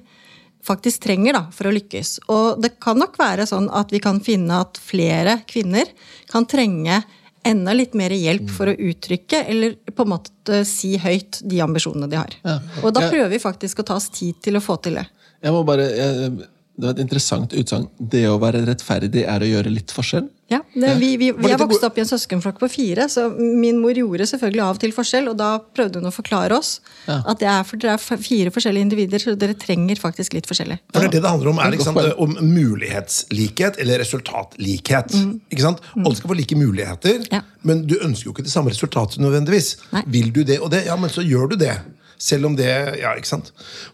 faktisk 0.66 1.02
trenger 1.06 1.34
da, 1.38 1.44
for 1.54 1.70
å 1.70 1.74
lykkes. 1.74 2.20
Og 2.30 2.62
det 2.62 2.76
kan 2.82 3.00
nok 3.02 3.18
være 3.22 3.48
sånn 3.50 3.70
at 3.74 3.94
vi 3.94 4.02
kan 4.02 4.22
finne 4.22 4.62
at 4.62 4.78
flere 4.82 5.40
kvinner 5.50 5.90
kan 6.32 6.46
trenge 6.50 7.02
enda 7.44 7.74
litt 7.74 7.96
mer 7.98 8.14
hjelp 8.14 8.50
for 8.54 8.70
å 8.70 8.76
uttrykke 8.78 9.40
eller 9.50 9.74
på 9.96 10.06
en 10.06 10.12
måte 10.14 10.60
si 10.70 10.94
høyt 11.02 11.40
de 11.50 11.62
ambisjonene 11.66 12.10
de 12.10 12.20
har. 12.20 12.36
Ja. 12.46 12.60
Og 12.84 12.94
da 12.94 13.08
prøver 13.10 13.32
vi 13.34 13.42
faktisk 13.42 13.82
å 13.82 13.88
ta 13.88 13.98
oss 13.98 14.12
tid 14.14 14.38
til 14.46 14.60
å 14.60 14.62
få 14.62 14.78
til 14.86 15.00
det. 15.00 15.08
Jeg 15.42 15.56
må 15.56 15.64
bare, 15.66 15.88
jeg, 15.90 16.50
det 16.78 16.88
var 16.88 16.94
et 16.96 17.02
interessant 17.04 17.52
utsagn. 17.54 17.88
Det 18.00 18.24
å 18.32 18.38
være 18.42 18.62
rettferdig 18.66 19.26
er 19.28 19.44
å 19.44 19.48
gjøre 19.50 19.70
litt 19.74 19.92
forskjell. 19.94 20.30
Ja, 20.52 20.58
det, 20.76 20.96
vi, 21.00 21.10
vi, 21.20 21.30
vi 21.32 21.52
er 21.54 21.60
vokst 21.62 21.84
opp 21.88 21.96
i 22.00 22.02
en 22.04 22.08
søskenflokk 22.10 22.58
på 22.60 22.68
fire, 22.72 23.06
så 23.12 23.30
min 23.38 23.78
mor 23.80 23.96
gjorde 23.96 24.26
selvfølgelig 24.28 24.64
av 24.66 24.74
og 24.76 24.82
til 24.82 24.92
forskjell, 24.96 25.30
og 25.32 25.38
da 25.40 25.50
prøvde 25.64 26.02
hun 26.02 26.10
å 26.10 26.12
forklare 26.16 26.58
oss 26.58 26.74
Ja. 27.08 27.22
at 27.32 27.40
det 27.40 27.48
er, 27.48 27.62
for 27.68 27.80
dere 27.80 27.94
er 27.96 28.20
fire 28.24 28.52
forskjellige 28.52 28.88
individer, 28.88 29.20
så 29.24 29.36
dere 29.40 29.56
trenger 29.60 30.00
faktisk 30.02 30.36
litt 30.36 30.50
forskjellig. 30.50 30.80
For 30.92 31.06
det 31.06 31.14
det 31.16 31.22
det 31.24 31.30
handler 31.32 31.54
om, 31.54 31.60
er 31.64 31.78
poeng. 31.86 32.12
om 32.26 32.36
mulighetslikhet 32.52 33.80
eller 33.80 34.00
resultatlikhet. 34.04 35.16
Ikke 35.52 35.64
sant? 35.64 35.80
Alle 35.96 36.16
skal 36.20 36.32
få 36.34 36.38
like 36.40 36.56
muligheter, 36.60 37.24
Ja. 37.32 37.42
men 37.64 37.86
du 37.88 37.96
ønsker 38.02 38.26
jo 38.32 38.34
ikke 38.36 38.44
det 38.48 38.52
samme 38.52 38.72
resultatet 38.72 39.20
nødvendigvis. 39.24 39.78
Nei. 39.94 40.04
Vil 40.08 40.32
du 40.34 40.44
det 40.44 40.60
og 40.60 40.72
det, 40.72 40.86
ja, 40.86 40.96
men 40.96 41.10
så 41.10 41.22
gjør 41.24 41.50
du 41.52 41.56
det. 41.64 41.78
Selv 42.22 42.46
om 42.52 42.56
det 42.58 42.68
Ja, 43.02 43.16
ikke 43.18 43.30
sant? 43.32 43.48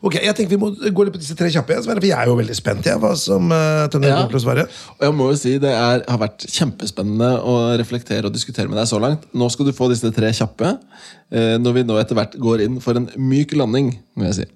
Ok, 0.03 0.17
Jeg 0.19 0.36
tenker 0.36 0.51
vi 0.57 0.59
må 0.59 0.69
gå 0.75 1.05
litt 1.07 1.15
på 1.15 1.21
disse 1.21 1.36
tre 1.39 1.47
kjappe, 1.53 1.71
igjen, 1.71 1.86
for 1.88 2.03
jeg 2.03 2.11
er 2.17 2.28
jo 2.28 2.36
veldig 2.36 2.57
spent. 2.57 2.86
Jeg, 2.89 2.99
hva 2.99 3.13
som 3.19 3.47
uh, 3.53 3.86
Tønne 3.93 4.09
Ja. 4.11 4.17
kommer 4.19 4.34
til 4.36 4.41
å 4.41 4.43
svare. 4.43 4.65
Og 4.97 5.05
jeg 5.07 5.15
må 5.15 5.30
jo 5.32 5.38
si 5.39 5.53
Det 5.63 5.71
er, 5.71 6.03
har 6.11 6.19
vært 6.19 6.43
kjempespennende 6.51 7.30
å 7.39 7.55
reflektere 7.80 8.28
og 8.28 8.36
diskutere 8.36 8.67
med 8.67 8.82
deg 8.82 8.89
så 8.91 8.99
langt. 8.99 9.23
Nå 9.34 9.47
skal 9.53 9.69
du 9.69 9.73
få 9.78 9.88
disse 9.93 10.11
tre 10.15 10.34
kjappe, 10.36 10.73
uh, 10.75 11.55
når 11.63 11.78
vi 11.80 11.86
nå 11.88 11.97
etter 12.01 12.19
hvert 12.19 12.36
går 12.36 12.65
inn 12.67 12.82
for 12.84 12.99
en 12.99 13.07
myk 13.15 13.55
landing. 13.55 13.93
må 14.19 14.28
jeg 14.28 14.41
si. 14.41 14.47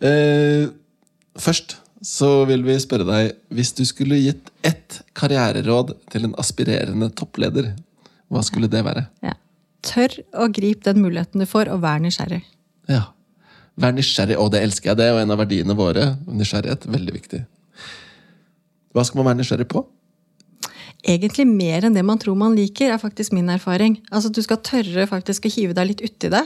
Uh, 0.00 0.70
først 1.40 1.76
så 2.06 2.30
vil 2.48 2.62
vi 2.64 2.78
spørre 2.80 3.04
deg 3.04 3.34
Hvis 3.52 3.74
du 3.76 3.82
skulle 3.84 4.16
gitt 4.22 4.48
ett 4.64 5.02
karriereråd 5.18 5.92
til 6.14 6.24
en 6.30 6.34
aspirerende 6.40 7.10
toppleder, 7.12 7.74
hva 8.30 8.40
skulle 8.46 8.70
det 8.72 8.80
være? 8.86 9.08
Ja. 9.26 9.34
Tør 9.84 10.14
å 10.36 10.46
gripe 10.52 10.86
den 10.92 11.02
muligheten 11.02 11.40
du 11.42 11.46
får, 11.48 11.68
og 11.74 11.82
vær 11.82 12.00
nysgjerrig. 12.00 12.42
Ja. 12.88 13.04
Vær 13.80 13.94
nysgjerrig. 13.96 14.36
og 14.38 14.50
det 14.52 14.62
elsker 14.64 14.90
jeg. 14.92 15.00
Det 15.00 15.06
er 15.06 15.14
jo 15.14 15.22
en 15.22 15.32
av 15.34 15.40
verdiene 15.40 15.76
våre. 15.76 16.16
Nysgjerrighet. 16.26 16.88
Veldig 16.90 17.14
viktig. 17.16 17.44
Hva 18.94 19.04
skal 19.06 19.20
man 19.20 19.30
være 19.30 19.40
nysgjerrig 19.42 19.68
på? 19.70 19.84
Egentlig 21.08 21.46
mer 21.48 21.86
enn 21.86 21.96
det 21.96 22.02
man 22.04 22.20
tror 22.20 22.36
man 22.36 22.56
liker, 22.58 22.90
er 22.92 23.00
faktisk 23.00 23.32
min 23.32 23.48
erfaring. 23.48 24.00
Altså 24.12 24.28
Du 24.28 24.42
skal 24.44 24.60
tørre 24.66 25.06
faktisk 25.08 25.48
å 25.48 25.54
hive 25.54 25.76
deg 25.76 25.94
litt 25.94 26.04
uti 26.04 26.28
det. 26.32 26.44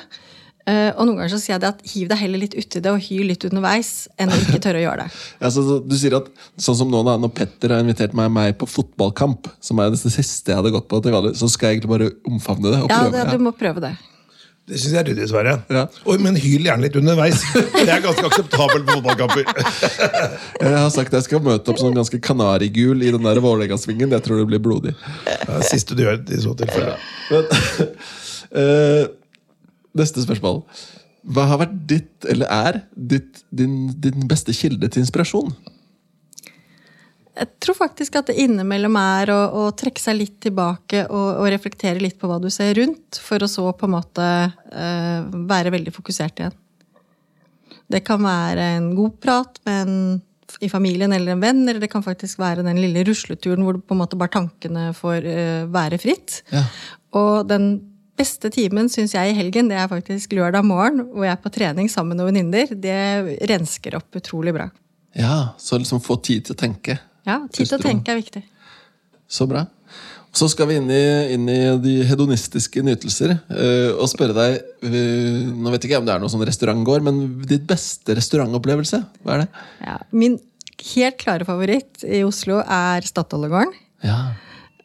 Eh, 0.64 0.95
og 0.97 1.05
noen 1.05 1.18
ganger 1.18 1.35
så 1.35 1.39
sier 1.43 1.55
jeg 1.57 1.61
det 1.61 1.70
at 1.74 1.82
hiv 1.93 2.07
deg 2.09 2.20
heller 2.22 2.41
litt 2.41 2.55
uti 2.57 2.80
det 2.80 2.89
og 2.89 3.03
hyl 3.05 3.26
litt 3.28 3.43
underveis, 3.45 4.07
enn 4.16 4.30
å 4.32 4.39
ikke 4.39 4.62
tørre 4.64 4.80
å 4.80 4.85
gjøre 4.87 5.05
det. 5.05 5.18
Ja, 5.43 5.51
så, 5.53 5.64
så, 5.66 5.76
du 5.85 5.93
sier 6.01 6.16
at 6.16 6.30
sånn 6.57 6.78
som 6.78 6.93
nå 6.93 7.03
da, 7.05 7.18
Når 7.20 7.35
Petter 7.37 7.74
har 7.74 7.85
invitert 7.85 8.14
meg, 8.16 8.30
meg 8.32 8.55
på 8.61 8.68
fotballkamp, 8.70 9.51
som 9.61 9.82
er 9.82 9.93
det 9.93 10.01
siste 10.01 10.55
jeg 10.55 10.61
hadde 10.62 10.72
gått 10.72 10.89
på, 10.89 11.03
så 11.37 11.51
skal 11.53 11.68
jeg 11.72 11.80
egentlig 11.80 11.93
bare 11.93 12.11
omfavne 12.30 12.70
det 12.70 12.80
og 12.80 12.89
Ja, 12.89 13.03
prøve. 13.03 13.12
det, 13.12 13.26
ja. 13.26 13.35
Du 13.35 13.45
må 13.45 13.53
prøve 13.59 13.85
det. 13.85 13.93
Det 14.64 14.78
syns 14.80 14.94
jeg 14.94 15.00
er 15.02 15.08
ryddig, 15.10 15.26
Sverre. 15.28 15.58
Ja. 15.76 15.82
Oi, 16.08 16.14
men 16.24 16.38
hyl 16.40 16.64
gjerne 16.64 16.86
litt 16.86 16.94
underveis. 16.96 17.42
Det 17.52 17.84
er 17.84 18.00
ganske 18.00 18.24
akseptabelt 18.30 18.86
på 18.88 18.94
fotballkamper. 18.96 19.44
Jeg 20.64 20.72
har 20.72 20.88
sagt 20.94 21.12
jeg 21.12 21.26
skal 21.26 21.42
møte 21.44 21.68
opp 21.72 21.80
sånn 21.82 21.96
ganske 21.96 22.16
kanarigul 22.24 23.02
i 23.04 23.10
den 23.12 23.26
der 23.26 23.40
Vålerenga-svingen. 23.44 24.14
Jeg 24.16 24.24
tror 24.24 24.40
det 24.40 24.46
blir 24.48 24.62
blodig. 24.64 24.94
Det 25.26 25.34
er 25.42 25.60
det 25.60 25.68
siste 25.68 25.96
du 25.98 26.00
gjør 26.06 26.16
i 26.32 26.40
så 26.40 26.54
tilfelle. 26.56 26.94
Men, 27.28 27.50
eh, 28.62 29.02
neste 30.00 30.24
spørsmål. 30.24 30.62
Hva 31.34 31.44
har 31.50 31.60
vært 31.60 31.76
ditt, 31.90 32.14
eller 32.32 32.48
er, 32.52 32.80
ditt, 32.96 33.44
din, 33.52 33.92
din 34.00 34.24
beste 34.30 34.56
kilde 34.56 34.88
til 34.88 35.04
inspirasjon? 35.04 35.52
Jeg 37.35 37.51
tror 37.64 37.74
faktisk 37.74 38.14
at 38.20 38.28
det 38.30 38.37
innimellom 38.45 38.95
er 39.01 39.32
å, 39.35 39.39
å 39.59 39.62
trekke 39.74 40.03
seg 40.03 40.20
litt 40.20 40.37
tilbake 40.45 41.07
og, 41.09 41.41
og 41.43 41.49
reflektere 41.51 42.03
litt 42.03 42.18
på 42.20 42.30
hva 42.30 42.37
du 42.43 42.47
ser 42.53 42.76
rundt, 42.78 43.18
for 43.18 43.43
å 43.43 43.49
så 43.51 43.64
på 43.74 43.89
en 43.89 43.95
måte 43.97 44.28
eh, 44.70 45.24
være 45.51 45.72
veldig 45.74 45.95
fokusert 45.97 46.45
igjen. 46.45 46.55
Det 47.91 48.01
kan 48.07 48.22
være 48.22 48.68
en 48.76 48.93
god 48.97 49.18
prat 49.22 49.59
med 49.66 49.82
en 49.82 49.99
i 50.62 50.68
familien 50.70 51.12
eller 51.12 51.35
en 51.35 51.43
venn, 51.43 51.62
eller 51.66 51.80
det 51.82 51.91
kan 51.91 52.05
faktisk 52.05 52.39
være 52.39 52.62
den 52.66 52.78
lille 52.78 53.03
rusleturen 53.07 53.64
hvor 53.66 53.80
på 53.80 53.97
en 53.97 54.01
måte 54.03 54.18
bare 54.20 54.35
tankene 54.37 54.93
får 54.97 55.26
eh, 55.26 55.64
være 55.72 55.99
fritt. 56.03 56.43
Ja. 56.53 56.62
Og 57.18 57.49
den 57.51 57.72
beste 58.18 58.51
timen 58.55 58.91
syns 58.93 59.16
jeg 59.16 59.32
i 59.32 59.37
helgen, 59.37 59.70
det 59.70 59.78
er 59.80 59.91
faktisk 59.91 60.37
lørdag 60.37 60.66
morgen, 60.66 61.09
hvor 61.11 61.26
jeg 61.26 61.35
er 61.35 61.43
på 61.43 61.53
trening 61.55 61.91
sammen 61.91 62.14
med 62.14 62.22
noen 62.22 62.30
venninner. 62.30 62.70
Det 62.70 63.49
rensker 63.51 63.99
opp 63.99 64.20
utrolig 64.20 64.55
bra. 64.55 64.68
Ja, 65.18 65.55
Så 65.59 65.78
liksom 65.78 66.03
få 66.03 66.18
tid 66.22 66.47
til 66.47 66.57
å 66.57 66.59
tenke. 66.59 66.99
Ja, 67.24 67.40
tid 67.48 67.68
til 67.68 67.78
å 67.78 67.82
tenke 67.82 68.12
er 68.12 68.20
viktig. 68.20 68.44
Så 69.30 69.48
bra. 69.50 69.64
Så 70.34 70.48
skal 70.50 70.66
vi 70.66 70.80
inn 70.80 70.88
i, 70.90 71.04
inn 71.36 71.46
i 71.50 71.58
de 71.78 71.92
hedonistiske 72.08 72.82
nytelser 72.82 73.36
uh, 73.36 73.92
og 73.94 74.08
spørre 74.10 74.34
deg 74.34 74.56
uh, 74.82 75.52
Nå 75.54 75.70
vet 75.70 75.84
jeg 75.84 75.92
ikke 75.92 76.00
om 76.02 76.08
det 76.08 76.16
er 76.16 76.24
noen 76.24 76.32
sånn 76.32 76.42
restaurantgård, 76.48 77.06
men 77.06 77.20
ditt 77.46 77.62
beste 77.68 78.16
restaurantopplevelse? 78.18 78.98
Hva 79.22 79.36
er 79.36 79.44
det? 79.44 79.62
Ja, 79.86 80.00
min 80.10 80.40
helt 80.94 81.20
klare 81.22 81.46
favoritt 81.46 82.02
i 82.02 82.24
Oslo 82.26 82.58
er 82.60 83.06
Statoilegården. 83.06 83.72
Ja. 84.04 84.18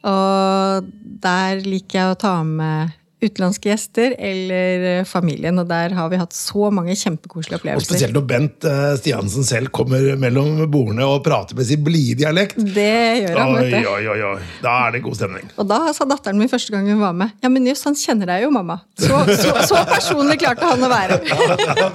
Og 0.07 0.93
der 1.25 1.65
liker 1.65 1.97
jeg 1.97 2.13
å 2.13 2.19
ta 2.19 2.35
med 2.45 2.93
utenlandske 3.20 3.67
gjester 3.72 4.13
eller 4.15 4.84
eh, 4.91 5.03
familien. 5.07 5.57
Og 5.59 5.67
der 5.70 5.91
har 5.97 6.07
vi 6.11 6.20
hatt 6.22 6.36
så 6.36 6.70
mange 6.72 6.95
kjempekoselige 6.95 7.59
opplevelser. 7.59 7.84
Og 7.84 7.89
spesielt 7.89 8.15
når 8.15 8.26
Bent 8.30 8.67
eh, 8.70 8.93
Stiansen 9.01 9.47
selv 9.47 9.72
kommer 9.76 10.05
mellom 10.22 10.61
bordene 10.72 11.07
og 11.07 11.20
prater 11.26 11.57
med 11.59 11.67
sin 11.67 11.84
blide 11.84 12.20
dialekt. 12.24 12.55
Det 12.59 12.88
gjør 13.26 13.41
han, 13.41 13.55
vet 13.59 13.74
du. 13.76 13.89
oi, 13.91 14.03
oi, 14.13 14.20
oi. 14.32 14.36
Da 14.63 14.76
er 14.88 14.95
det 14.97 15.03
god 15.07 15.20
stemning. 15.20 15.49
Og 15.59 15.67
da 15.70 15.82
sa 15.97 16.07
datteren 16.09 16.39
min 16.39 16.51
første 16.51 16.74
gang 16.76 16.88
hun 16.89 17.01
var 17.03 17.15
med 17.17 17.36
Ja, 17.43 17.51
men 17.51 17.67
jøss, 17.67 17.84
han 17.89 17.97
kjenner 17.99 18.32
deg 18.32 18.45
jo, 18.47 18.53
mamma. 18.55 18.80
Så, 18.99 19.20
så, 19.39 19.53
så 19.67 19.84
personlig 19.89 20.39
klarte 20.41 20.67
han 20.72 20.88
å 20.88 20.91
være. 20.91 21.20
Ja, 21.30 21.89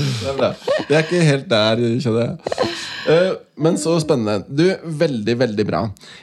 Det 0.00 0.28
er 0.30 0.36
bra. 0.36 0.48
Vi 0.88 0.94
er 0.96 1.04
ikke 1.04 1.20
helt 1.24 1.46
der, 1.50 1.80
skjønner 2.02 2.26
jeg. 2.26 2.66
Eh, 3.10 3.30
Men 3.60 3.76
så 3.80 3.94
spennende. 4.02 4.44
Du, 4.48 4.64
Veldig, 5.00 5.34
veldig 5.40 5.64
bra. 5.68 5.80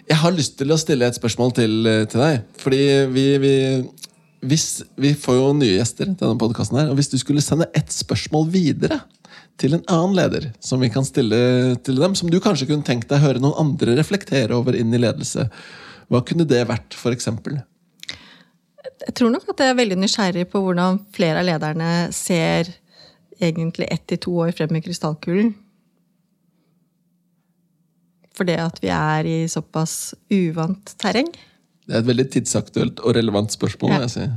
Jeg 0.09 0.17
har 0.21 0.33
lyst 0.35 0.57
til 0.59 0.71
å 0.73 0.77
stille 0.79 1.07
et 1.09 1.17
spørsmål 1.17 1.53
til, 1.57 1.73
til 2.09 2.21
deg. 2.23 2.43
Fordi 2.61 2.81
vi, 3.13 3.25
vi, 3.43 3.53
hvis, 4.45 4.83
vi 4.99 5.13
får 5.17 5.37
jo 5.37 5.53
nye 5.57 5.77
gjester 5.77 6.09
til 6.09 6.17
denne 6.19 6.39
podkasten 6.41 6.77
her. 6.79 6.91
Og 6.91 6.99
hvis 6.99 7.09
du 7.11 7.17
skulle 7.21 7.43
sende 7.43 7.69
ett 7.77 7.93
spørsmål 7.93 8.49
videre 8.53 9.01
til 9.57 9.73
en 9.73 9.85
annen 9.89 10.15
leder 10.17 10.51
som 10.63 10.81
vi 10.83 10.91
kan 10.93 11.05
stille 11.07 11.77
til 11.85 11.97
dem, 11.97 12.13
som 12.15 12.29
du 12.29 12.37
kanskje 12.43 12.69
kunne 12.69 12.85
tenkt 12.85 13.09
deg 13.09 13.21
å 13.21 13.25
høre 13.25 13.41
noen 13.41 13.57
andre 13.63 13.97
reflektere 13.97 14.55
over 14.57 14.77
inn 14.77 14.93
i 14.93 15.01
ledelse, 15.01 15.47
hva 16.07 16.21
kunne 16.23 16.47
det 16.47 16.61
vært, 16.69 16.95
eksempel? 17.11 17.59
Jeg 19.07 19.15
tror 19.17 19.31
nok 19.33 19.49
at 19.51 19.63
jeg 19.63 19.73
er 19.73 19.79
veldig 19.79 19.97
nysgjerrig 19.99 20.45
på 20.51 20.61
hvordan 20.63 21.01
flere 21.15 21.41
av 21.41 21.47
lederne 21.47 21.91
ser 22.15 22.69
egentlig 23.37 23.89
ett 23.91 24.05
til 24.09 24.21
to 24.21 24.35
år 24.45 24.53
frem 24.57 24.77
i 24.77 24.83
krystallkulen. 24.85 25.51
For 28.37 28.47
det 28.47 28.57
at 28.61 28.81
vi 28.83 28.89
er 28.93 29.27
i 29.27 29.37
såpass 29.49 30.13
uvant 30.33 30.93
terreng. 31.01 31.29
Det 31.87 31.95
er 31.95 32.03
et 32.03 32.09
veldig 32.09 32.27
tidsaktuelt 32.35 32.99
og 32.99 33.15
relevant 33.15 33.53
spørsmål. 33.55 33.95
Ja. 33.95 34.03
jeg 34.05 34.11
si. 34.11 34.27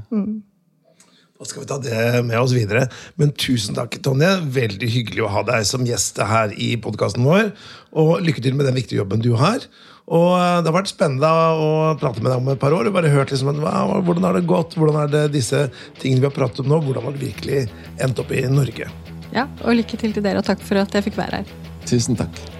Da 1.40 1.46
skal 1.48 1.62
vi 1.62 1.68
ta 1.70 1.78
det 1.80 2.24
med 2.28 2.36
oss 2.36 2.52
videre. 2.52 2.84
Men 3.18 3.32
tusen 3.32 3.74
takk, 3.74 3.96
Tonje. 4.04 4.28
Veldig 4.54 4.90
hyggelig 4.92 5.24
å 5.24 5.30
ha 5.32 5.42
deg 5.48 5.64
som 5.66 5.86
gjest 5.88 6.20
her 6.20 6.52
i 6.52 6.74
podkasten 6.84 7.24
vår. 7.24 7.54
Og 7.96 8.20
lykke 8.26 8.44
til 8.44 8.58
med 8.58 8.68
den 8.68 8.76
viktige 8.76 9.00
jobben 9.00 9.24
du 9.24 9.32
har. 9.40 9.64
Og 10.10 10.34
eh, 10.36 10.60
Det 10.60 10.68
har 10.68 10.76
vært 10.76 10.92
spennende 10.92 11.30
å 11.30 11.96
prate 11.98 12.20
med 12.20 12.30
deg 12.34 12.42
om 12.42 12.52
et 12.52 12.60
par 12.60 12.76
år. 12.76 12.90
og 12.90 12.94
bare 12.98 13.10
hørt 13.14 13.32
liksom, 13.32 13.54
hva, 13.64 14.02
Hvordan 14.04 14.28
har 14.28 14.36
det 14.36 14.46
gått? 14.52 14.76
Hvordan 14.76 15.00
er 15.06 15.10
det 15.16 15.24
disse 15.38 15.64
tingene 16.02 16.26
vi 16.26 16.28
har 16.28 16.36
pratet 16.36 16.60
om 16.60 16.70
nå? 16.74 16.82
Hvordan 16.84 17.08
har 17.08 17.16
det 17.16 17.24
virkelig 17.24 17.64
endt 17.98 18.20
opp 18.20 18.36
i 18.36 18.44
Norge? 18.50 18.92
Ja, 19.32 19.48
Og 19.64 19.78
lykke 19.80 19.96
til 19.96 20.12
til 20.12 20.22
dere, 20.26 20.42
og 20.42 20.48
takk 20.50 20.60
for 20.60 20.82
at 20.82 20.92
jeg 20.92 21.08
fikk 21.08 21.20
være 21.22 21.40
her. 21.40 21.58
Tusen 21.88 22.18
takk. 22.20 22.59